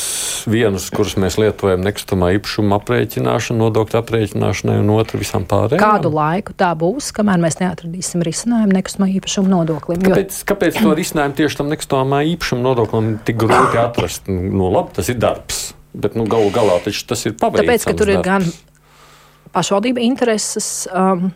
Vienas, 0.50 0.88
kuras 0.94 1.18
mēs 1.20 1.36
lietojam 1.42 1.84
nekustamā 1.84 2.32
īpašuma 2.38 2.80
aprēķināšanai, 2.80 3.60
nodokļu 3.60 4.00
aprēķināšanai, 4.00 4.78
un 4.82 4.94
otru 4.96 5.20
visam 5.22 5.46
pārējiem. 5.50 5.84
Kādu 5.84 6.14
laiku 6.16 6.56
tā 6.58 6.72
būs, 6.80 7.12
kamēr 7.16 7.42
mēs 7.44 7.60
neatradīsim 7.60 8.24
risinājumu 8.26 8.78
nekustamā 8.80 9.10
īpašuma 9.20 9.52
nodoklim? 9.52 10.02
Kāpēc, 10.08 10.40
jo... 10.40 10.48
kāpēc 10.54 10.80
to 10.80 10.96
risinājumu 11.02 11.38
tieši 11.42 11.60
tam 11.60 11.70
nekustamā 11.74 12.24
īpašuma 12.32 12.66
nodoklim 12.70 13.12
tik 13.28 13.44
grūti 13.44 13.84
atrast? 13.84 14.32
Nu, 14.32 14.72
labi, 14.72 14.96
tas 14.98 15.12
ir 15.12 15.20
darbs, 15.20 15.62
bet 15.94 16.16
nu, 16.18 16.26
galu 16.32 16.50
galā 16.56 16.80
tas 16.88 17.28
ir 17.28 17.36
paveicams. 17.36 17.60
Tāpēc, 17.60 17.88
ka 17.92 17.98
tur 18.00 18.14
darbs. 18.14 18.18
ir 18.18 18.26
gan 18.26 19.54
pašvaldība 19.54 20.08
intereses. 20.08 20.88
Um, 20.96 21.30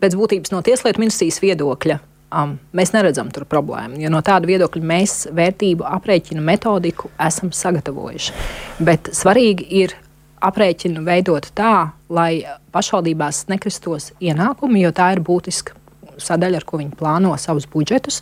pēc 0.00 0.16
būtības 0.16 0.54
no 0.54 0.62
Tieslietu 0.64 1.02
ministrijas 1.02 1.40
viedokļa 1.42 1.98
um, 2.30 2.56
mēs 2.76 2.94
neredzam 2.94 3.30
tur 3.34 3.46
problēmu. 3.50 4.00
Jo 4.00 4.12
no 4.12 4.22
tāda 4.26 4.48
viedokļa 4.50 4.92
mēs 4.92 5.16
vērtību 5.36 5.86
aprēķinu 5.88 6.44
metodiku 6.44 7.10
esam 7.20 7.52
sagatavojuši. 7.54 8.36
Bet 8.86 9.12
svarīgi 9.16 9.66
ir 9.82 9.96
aprēķinu 10.40 11.04
veidot 11.04 11.50
tā, 11.56 11.90
lai 12.08 12.32
pašvaldībās 12.72 13.44
nekristos 13.50 14.14
ienākumi, 14.22 14.80
jo 14.86 14.94
tā 14.96 15.12
ir 15.14 15.22
būtiska 15.24 15.76
sadaļa, 16.20 16.60
ar 16.60 16.66
ko 16.68 16.80
viņi 16.80 16.96
plāno 16.98 17.32
savus 17.40 17.66
budžetus. 17.70 18.20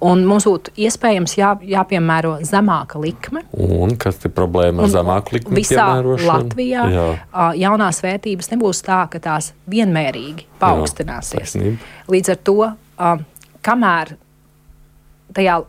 Mums 0.00 0.46
būtu 0.48 0.74
iespējams 0.86 1.36
jā, 1.38 1.50
jāpiemēro 1.74 2.38
zemāka 2.46 3.00
likme. 3.00 3.44
Un 3.52 3.96
kas 4.00 4.22
ir 4.24 4.32
problēma 4.36 4.84
ar 4.84 4.92
zemāku 4.92 5.38
likmi? 5.38 5.60
Visā 5.60 5.88
Latvijā 6.02 6.86
jā. 6.92 7.08
jaunās 7.64 8.00
vērtības 8.04 8.52
nebūs 8.54 8.80
tā, 8.86 9.04
ka 9.12 9.20
tās 9.22 9.52
vienmērīgi 9.70 10.48
paaugstināsies. 10.62 11.56
Jā, 11.60 11.76
Līdz 12.12 12.34
ar 12.34 12.40
to, 12.48 12.58
kamēr 13.64 14.14
tajā 15.34 15.60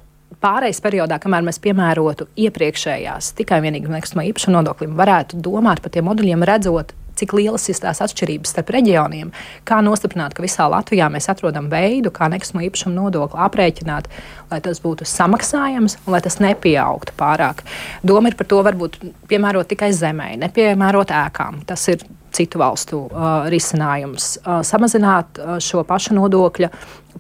pārejas 0.43 0.81
periodā, 0.83 1.17
kamēr 1.21 1.45
mēs 1.47 1.61
piemērotu 1.63 2.27
iepriekšējās 2.45 3.31
tikai 3.39 3.61
vienīgi 3.63 3.91
nekustamā 3.91 4.27
īpašuma 4.29 4.59
nodoklim, 4.59 4.95
varētu 4.99 5.39
domāt 5.41 5.81
par 5.83 5.93
tiem 5.93 6.07
moduļiem, 6.09 6.45
redzot, 6.47 6.93
cik 7.20 7.36
lielas 7.38 7.68
ir 7.72 7.80
tās 7.82 8.01
atšķirības 8.05 8.55
starp 8.55 8.72
reģioniem, 8.76 9.32
kā 9.68 9.80
nostiprināt, 9.86 10.36
ka 10.36 10.45
visā 10.45 10.68
Latvijā 10.72 11.09
mēs 11.13 11.30
atrodam 11.32 11.70
veidu, 11.72 12.11
kā 12.16 12.30
nekustamo 12.32 12.63
īpašumu 12.68 12.95
nodokli 12.95 13.41
aprēķināt, 13.45 14.09
lai 14.51 14.61
tas 14.66 14.82
būtu 14.84 15.07
samaksājams 15.09 15.99
un 16.05 16.16
lai 16.16 16.22
tas 16.26 16.39
nepieaugtu 16.43 17.16
pārāk. 17.20 17.66
Doma 18.03 18.32
ir 18.32 18.39
par 18.39 18.49
to 18.51 18.61
varbūt 18.66 18.99
piemērot 19.32 19.72
tikai 19.72 19.91
zemē, 19.95 20.34
nepiemērot 20.45 21.13
ēkām. 21.16 21.63
Tas 21.70 21.88
ir 21.91 22.03
citu 22.36 22.59
valstu 22.59 23.05
uh, 23.05 23.47
risinājums. 23.51 24.36
Uh, 24.41 24.59
samazināt 24.68 25.39
uh, 25.39 25.55
šo 25.63 25.86
pašu 25.88 26.18
nodokļa 26.18 26.72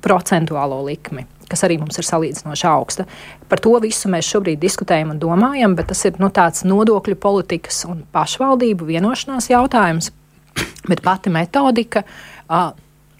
procentuālo 0.03 0.81
likmi 0.89 1.23
kas 1.49 1.65
arī 1.67 1.77
mums 1.81 1.99
ir 1.99 2.07
salīdzinoši 2.07 2.67
augsta. 2.69 3.05
Par 3.49 3.61
to 3.63 3.75
visu 3.83 4.11
mēs 4.11 4.29
šobrīd 4.33 4.61
diskutējam 4.61 5.13
un 5.15 5.21
domājam, 5.21 5.75
bet 5.77 5.91
tas 5.91 6.05
ir 6.07 6.19
nu, 6.21 6.31
tāds 6.33 6.65
nodokļu 6.67 7.17
politikas 7.21 7.83
un 7.89 8.05
pašvaldību 8.15 8.87
vienošanās 8.89 9.51
jautājums. 9.51 10.11
Bet 10.89 11.01
pati 11.03 11.31
metodika, 11.33 12.05
uh, 12.05 12.71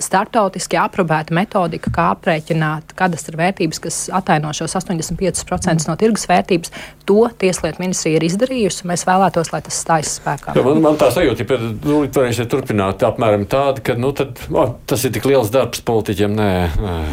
startautiski 0.02 0.78
aprobēta 0.80 1.34
metodika, 1.36 1.92
kā 1.94 2.10
aprēķināt 2.16 2.94
kadastra 2.98 3.40
vērtības, 3.40 3.80
kas 3.84 4.00
ataino 4.14 4.52
šos 4.56 4.76
85% 4.82 5.88
no 5.90 5.96
tirgus 6.00 6.28
vērtības. 6.30 6.74
To 7.06 7.28
Tieslietu 7.40 7.84
ministrija 7.84 8.20
ir 8.20 8.26
izdarījusi. 8.28 8.88
Mēs 8.90 9.06
vēlētos, 9.08 9.52
lai 9.54 9.62
tas 9.66 9.78
stājas 9.84 10.16
spēkā. 10.20 10.56
Ja, 10.58 10.64
man, 10.66 10.82
man 10.84 11.00
tā 11.00 11.12
sajūta, 11.14 11.46
ka 11.48 11.60
nu, 11.62 12.02
varēsiet 12.10 12.50
turpināt 12.52 13.06
apmēram 13.06 13.46
tādu, 13.50 13.84
ka 13.86 13.96
nu, 14.00 14.12
tad, 14.16 14.42
oh, 14.52 14.76
tas 14.90 15.06
ir 15.08 15.14
tik 15.16 15.28
liels 15.30 15.52
darbs 15.54 15.84
politiķiem. 15.86 16.36
Nē. 16.36 16.50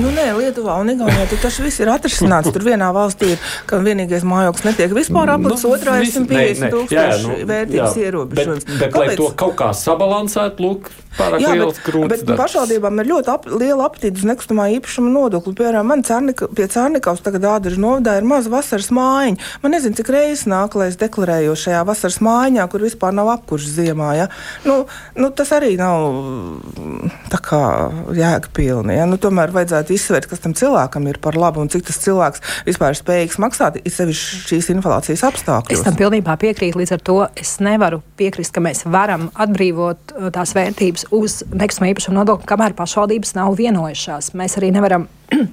Nu, 0.01 0.11
nē 0.17 0.27
Lietuvā 0.39 0.79
un 0.83 0.95
Igaunijā 0.95 1.29
tas 1.43 1.61
viss 1.63 1.83
ir 1.83 1.93
atrisināts. 1.93 2.51
Tur 2.55 2.67
vienā 2.67 2.89
valstī 2.95 3.35
ir, 3.37 3.53
ka 3.69 3.79
vienīgais 3.85 4.25
mājoklis 4.27 4.67
netiek 4.71 4.97
vispār 4.97 5.35
aplats, 5.37 5.67
nu, 5.67 5.75
otrā 5.77 6.01
ir 6.01 6.11
150 6.11 6.75
tūkstoši 6.75 7.29
nu, 7.29 7.39
vērtības 7.53 8.01
ierobežojums. 8.03 8.69
Bet, 8.73 8.83
bet 8.83 8.99
lai 8.99 9.17
to 9.21 9.29
kaut 9.39 9.57
kā 9.61 9.71
sabalansētu, 9.77 10.67
lūk, 10.67 10.91
pārāk 11.19 11.45
jā, 11.45 11.55
liels 11.59 11.81
grūts. 11.85 12.25
Pašvaldībām 12.73 13.01
ir 13.03 13.09
ļoti 13.11 13.29
ap, 13.29 13.47
liela 13.53 13.85
aptīta 13.85 14.17
uz 14.17 14.25
nekustamā 14.25 14.65
īpašuma 14.79 15.11
nodokli. 15.13 15.53
Piemēram, 15.59 15.89
man 15.91 16.03
cārnika, 16.07 16.47
pie 16.57 16.65
Cārnikavas 16.73 17.21
tagad 17.25 17.45
Ādara 17.45 17.77
novadā 17.77 18.15
ir 18.17 18.25
maza 18.25 18.49
vasaras 18.53 18.89
mājiņa. 18.95 19.51
Man 19.61 19.75
nezinu, 19.75 19.97
cik 19.99 20.09
reizes 20.13 20.47
nāk, 20.49 20.77
lai 20.79 20.89
es 20.89 20.97
deklarēju 21.01 21.57
šajā 21.59 21.83
vasaras 21.89 22.17
mājiņā, 22.25 22.65
kur 22.73 22.85
vispār 22.87 23.13
nav 23.13 23.29
apkurss 23.35 23.75
ziemā. 23.77 24.13
Ja? 24.17 24.29
Nu, 24.65 24.87
nu, 25.19 25.29
tas 25.37 25.53
arī 25.53 25.75
nav 25.81 26.07
tā 27.33 27.43
kā 27.45 27.61
jēgpilni. 28.17 28.97
Ja? 28.97 29.09
Nu, 29.11 29.21
tomēr 29.21 29.53
vajadzētu 29.53 29.97
izsvērt, 29.97 30.31
kas 30.31 30.41
tam 30.45 30.57
cilvēkam 30.57 31.11
ir 31.13 31.21
par 31.23 31.37
labu 31.37 31.61
un 31.61 31.69
cik 31.73 31.85
tas 31.91 32.01
cilvēks 32.01 32.41
vispār 32.71 32.97
ir 32.97 33.01
spējīgs 33.03 33.41
maksāt, 33.43 33.83
ir 33.83 33.97
sevišķi 33.99 34.41
šīs 34.49 34.73
inflācijas 34.79 35.27
apstākļos. 35.29 35.77
Es 35.77 35.85
tam 35.85 35.99
pilnībā 36.01 36.39
piekrītu. 36.41 36.81
Līdz 36.81 36.97
ar 36.97 37.05
to 37.05 37.19
es 37.37 37.59
nevaru 37.61 38.01
piekrist, 38.17 38.55
ka 38.57 38.65
mēs 38.65 38.87
varam 38.89 39.29
atbrīvot 39.37 40.17
uh, 40.17 40.33
tās 40.35 40.57
vērtības 40.57 41.11
uz 41.13 41.43
nekustamā 41.53 41.93
īpašuma 41.93 42.23
nodokli, 42.23 42.49
kamēr 42.63 42.77
pašvaldības 42.79 43.35
nav 43.35 43.57
vienojušās. 43.59 44.33
Mēs 44.39 44.57
arī 44.61 44.71
nevaram 44.75 45.09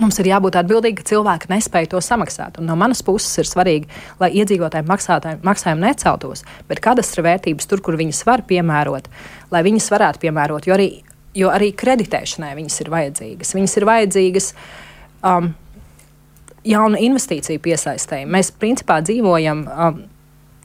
Mums 0.00 0.16
ir 0.18 0.26
jābūt 0.26 0.56
atbildīgam, 0.58 0.96
ka 0.96 1.04
cilvēki 1.06 1.50
nespēja 1.52 1.90
to 1.92 2.00
samaksāt. 2.02 2.56
Un 2.58 2.66
no 2.66 2.74
manas 2.74 3.02
puses 3.04 3.36
ir 3.38 3.46
svarīgi, 3.46 3.86
lai 4.18 4.30
iedzīvotājiem 4.40 4.88
maksājumi 4.88 5.84
neceltos, 5.84 6.40
bet 6.66 6.80
kadastra 6.82 7.22
vērtības 7.26 7.68
tur, 7.68 7.82
kur 7.84 7.98
viņas 8.00 8.22
var 8.26 8.42
piemērot, 8.48 9.06
lai 9.52 9.60
viņas 9.62 9.90
varētu 9.92 10.22
piemērot, 10.24 10.66
jo 10.66 10.74
arī, 10.74 10.88
jo 11.36 11.52
arī 11.52 11.68
kreditēšanai 11.76 12.54
viņas 12.56 12.80
ir 12.80 12.90
vajadzīgas. 12.96 13.54
Viņas 13.54 13.76
ir 13.76 13.86
vajadzīgas 13.90 14.48
um, 15.20 15.52
jaunu 16.64 17.02
investīciju 17.04 17.62
piesaistēji. 17.68 18.26
Mēs 18.34 18.50
principā 18.56 18.98
dzīvojam 19.04 19.66
um, 19.68 20.00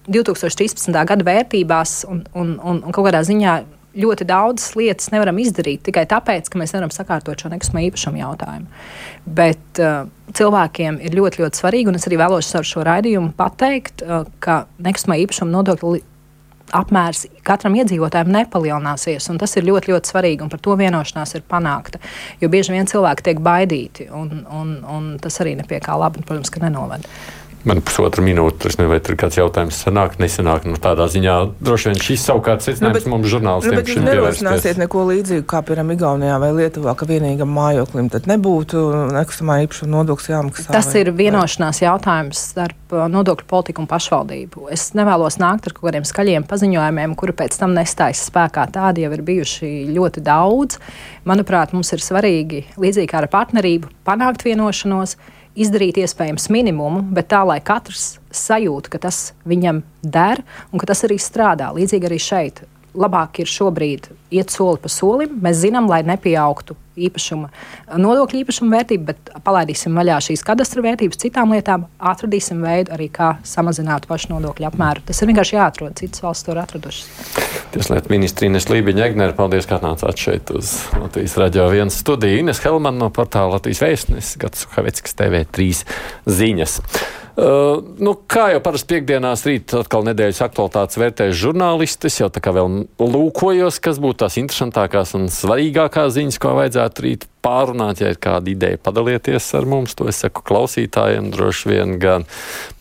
2013. 0.08 0.96
gada 0.96 1.28
vērtībās 1.28 2.00
un, 2.10 2.24
un, 2.34 2.56
un, 2.64 2.82
un 2.82 2.96
kaut 2.96 3.12
kādā 3.12 3.22
ziņā 3.28 3.60
ļoti 4.00 4.28
daudzas 4.30 4.76
lietas 4.80 5.12
nevaram 5.14 5.40
izdarīt 5.42 5.84
tikai 5.88 6.06
tāpēc, 6.10 6.50
ka 6.50 6.62
mēs 6.62 6.76
nevaram 6.76 6.94
sakārtot 6.94 7.40
šo 7.40 7.52
nekustamā 7.54 7.86
īpašuma 7.88 8.22
jautājumu. 8.22 8.70
Bet 9.40 9.82
uh, 9.84 10.06
cilvēkiem 10.36 11.02
ir 11.06 11.18
ļoti, 11.18 11.44
ļoti 11.44 11.62
svarīgi, 11.62 11.92
un 11.92 12.00
es 12.00 12.08
arī 12.10 12.22
vēlos 12.22 12.52
ar 12.58 12.68
šo 12.68 12.86
raidījumu 12.88 13.34
pateikt, 13.40 14.06
uh, 14.06 14.30
ka 14.44 14.64
nekustamā 14.84 15.20
īpašuma 15.26 15.54
nodokļa 15.58 16.00
apmērs 16.76 17.26
katram 17.48 17.78
iedzīvotājam 17.80 18.32
nepalielināsies. 18.34 19.30
Tas 19.42 19.58
ir 19.58 19.68
ļoti, 19.70 19.94
ļoti 19.94 20.12
svarīgi, 20.12 20.46
un 20.46 20.52
par 20.52 20.62
to 20.64 20.76
vienošanās 20.80 21.36
ir 21.38 21.46
panākta. 21.50 22.02
Jo 22.42 22.50
bieži 22.54 22.76
vien 22.76 22.90
cilvēki 22.90 23.26
tiek 23.30 23.44
baidīti, 23.44 24.10
un, 24.14 24.44
un, 24.46 24.76
un 24.86 25.12
tas 25.22 25.42
arī 25.44 25.56
nepie 25.60 25.82
kā 25.84 25.98
labi, 26.00 26.24
protams, 26.26 26.54
nenovada. 26.62 27.10
Man 27.68 27.82
pusotra 27.84 28.24
minūte, 28.24 28.70
es 28.70 28.78
nezinu, 28.78 28.88
vai 28.94 28.98
tur 29.04 29.14
ir 29.16 29.20
kāds 29.20 29.36
jautājums, 29.36 29.76
sanāk, 29.84 30.14
nesanāk. 30.22 30.64
Nu, 30.70 30.78
tādā 30.80 31.10
ziņā 31.12 31.34
droši 31.60 31.90
vien 31.90 31.98
šis 32.06 32.24
savukārt 32.30 32.64
secinājums 32.64 32.96
nu, 32.96 33.00
bet, 33.02 33.08
mums 33.12 33.32
žurnālistiem. 33.34 33.74
Nu, 33.74 33.80
bet 33.82 33.90
jūs 33.92 34.04
nerosināsiet 34.06 34.80
neko 34.80 35.04
līdzīgu, 35.10 35.44
kā 35.50 35.60
piemēram 35.68 35.92
Igaunijā 35.92 36.38
vai 36.40 36.54
Lietuvā, 36.56 36.94
ka 36.96 37.08
vienīgam 37.10 37.52
mājoklim 37.52 38.08
tad 38.14 38.30
nebūtu 38.32 38.84
nekustamā 39.12 39.58
īpašuma 39.66 39.92
nodoklis 39.92 40.30
jāmaksā. 40.32 40.70
Tas 40.72 40.88
vai, 40.94 41.02
ir 41.02 41.12
vienošanās 41.18 41.82
vai? 41.82 41.88
jautājums 41.90 42.44
starp 42.54 42.96
uh, 42.96 43.04
nodokļu 43.12 43.50
politiku 43.52 43.84
un 43.84 43.90
pašvaldību. 43.92 44.70
Es 44.72 44.94
nevēlos 44.96 45.40
nākt 45.44 45.68
ar 45.68 45.76
kaut 45.76 45.90
kādiem 45.90 46.08
skaļiem 46.08 46.48
paziņojumiem, 46.48 47.18
kuri 47.20 47.36
pēc 47.44 47.60
tam 47.60 47.76
nestājas 47.76 48.24
spēkā. 48.30 48.70
Tādi 48.78 49.04
jau 49.04 49.12
ir 49.18 49.26
bijuši 49.34 49.74
ļoti 49.98 50.24
daudz. 50.24 50.80
Manuprāt, 51.28 51.76
mums 51.76 51.92
ir 51.92 52.08
svarīgi, 52.08 52.64
līdzīgi 52.80 53.12
kā 53.12 53.20
ar 53.26 53.30
partnerību, 53.36 53.92
panākt 54.08 54.48
vienošanos 54.48 55.18
izdarīt 55.60 56.00
iespējams 56.00 56.50
minimumu, 56.54 57.04
bet 57.16 57.30
tā, 57.34 57.44
lai 57.48 57.60
katrs 57.64 58.18
sajūta, 58.32 58.94
ka 58.94 59.02
tas 59.10 59.32
viņam 59.50 59.84
der 60.04 60.44
un 60.72 60.82
ka 60.82 60.90
tas 60.90 61.04
arī 61.08 61.20
strādā. 61.22 61.72
Līdzīgi 61.76 62.10
arī 62.10 62.20
šeit 62.24 62.64
labāk 62.98 63.42
ir 63.44 63.50
šobrīd 63.50 64.10
iet 64.34 64.54
soli 64.54 64.82
pa 64.82 64.92
solim. 64.92 65.38
Mēs 65.44 65.62
zinām, 65.66 65.90
lai 65.92 66.02
nepieaugtu 66.08 66.78
īpašuma, 67.08 67.50
nodokļu 68.02 68.42
īpašuma 68.44 68.78
vērtība, 68.78 69.14
bet 69.14 69.32
palaidīsim 69.46 69.96
vaļā 69.98 70.20
šīs 70.28 70.44
kadastra 70.48 70.84
vērtības 70.86 71.22
citām 71.24 71.54
lietām, 71.56 71.86
atradīsim 72.12 72.62
veidu 72.66 72.96
arī, 72.96 73.10
kā 73.14 73.32
samazināt 73.48 74.08
pašu 74.10 74.34
nodokļu 74.34 74.70
apmēru. 74.70 75.06
Tas 75.08 75.22
ir 75.22 75.32
vienkārši 75.32 75.58
jāatrod. 75.58 75.98
Citas 76.00 76.24
valsts 76.26 76.48
to 76.48 76.56
ir 76.56 76.62
atradušas. 76.64 77.08
Tieslietu 77.74 78.14
ministrija 78.14 78.50
Ines 78.52 78.70
Lībiņa 78.72 79.06
Egnere, 79.10 79.38
paldies, 79.38 79.68
ka 79.70 79.78
atnācāt 79.78 80.20
šeit 80.20 80.52
uz 80.56 80.76
Latvijas 80.98 81.38
radio 81.42 81.70
viens 81.74 82.00
studiju. 82.02 82.42
Ines 82.44 82.64
Helman 82.66 82.98
no 83.02 83.12
portāla 83.14 83.58
Latvijas 83.58 83.84
vēstnes, 83.86 84.36
Gats 84.42 84.68
Haveckas 84.76 85.18
TV3 85.20 85.72
ziņas. 86.40 86.80
Uh, 87.40 87.78
nu, 88.02 88.16
kā 88.28 88.50
jau 88.52 88.60
parasti 88.64 88.98
piekdienās 88.98 89.46
rīt 89.48 89.72
atkal 89.78 90.04
nedēļas 90.10 90.42
aktualitātes 90.44 90.98
vērtēs 91.00 91.38
žurnālistis, 91.40 92.18
jau 92.20 92.28
tā 92.34 92.42
kā 92.44 92.52
vēl 92.56 92.82
lūkojos, 93.00 93.78
kas 93.84 94.02
būtu 94.02 94.26
tās 94.26 94.36
interesantākās 94.42 95.14
un 95.16 95.30
svarīgākās 95.32 96.18
ziņas, 96.18 96.40
ko 96.42 96.52
vajadzētu 96.58 96.89
rīt 97.00 97.28
pārunāt, 97.44 98.02
ja 98.04 98.12
ir 98.12 98.20
kāda 98.20 98.52
ideja 98.52 98.80
padalieties 98.84 99.46
ar 99.56 99.68
mums. 99.70 99.96
To 100.00 100.08
es 100.12 100.20
saku 100.24 100.44
klausītājiem. 100.48 101.30
Droši 101.32 101.72
vien 101.72 101.96
gan 102.02 102.26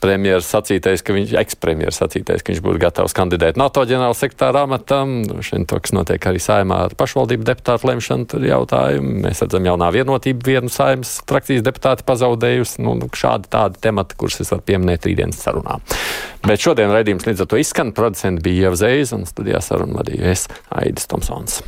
premjeras 0.03 0.49
sacītais, 0.51 1.05
ka 1.07 1.15
viņš, 1.15 1.35
ekspremjeras 1.43 2.01
sacītais, 2.03 2.43
ka 2.43 2.53
viņš 2.53 2.63
būtu 2.65 2.83
gatavs 2.83 3.15
kandidēt 3.17 3.59
NATO 3.61 3.85
ģenerāla 3.89 4.19
sektāra 4.19 4.65
amatam. 4.67 5.21
Droši 5.29 5.57
vien 5.57 5.69
to, 5.71 5.79
kas 5.83 5.95
notiek 5.95 6.29
arī 6.31 6.43
saimā 6.43 6.83
ar 6.89 6.97
pašvaldību 6.99 7.47
deputātu 7.49 7.91
lemšanu, 7.93 8.29
tur 8.33 8.47
jautājumu. 8.49 9.17
Mēs 9.27 9.43
redzam 9.45 9.69
jaunā 9.71 9.91
vienotība 9.95 10.51
vienu 10.51 10.73
saimas 10.73 11.19
frakcijas 11.29 11.67
deputāti 11.67 12.07
pazaudējusi. 12.09 12.83
Nu, 12.87 12.97
šādi 13.19 13.51
tādi 13.53 13.83
temati, 13.85 14.19
kurus 14.19 14.41
es 14.43 14.55
varu 14.55 14.67
pieminēt 14.67 15.07
rītdienas 15.09 15.43
sarunā. 15.45 15.79
Bet 16.47 16.63
šodien 16.63 16.95
raidījums 16.95 17.27
līdz 17.29 17.45
ar 17.45 17.51
to 17.51 17.61
izskan. 17.63 17.95
Producents 17.97 18.43
bija 18.45 18.69
Ieva 18.69 18.79
Zēza 18.79 19.19
un 19.19 19.29
studijā 19.29 19.63
sarunu 19.65 20.01
vadīju 20.01 20.33
es 20.33 20.49
Aidis 20.75 21.11
Tomsons. 21.11 21.63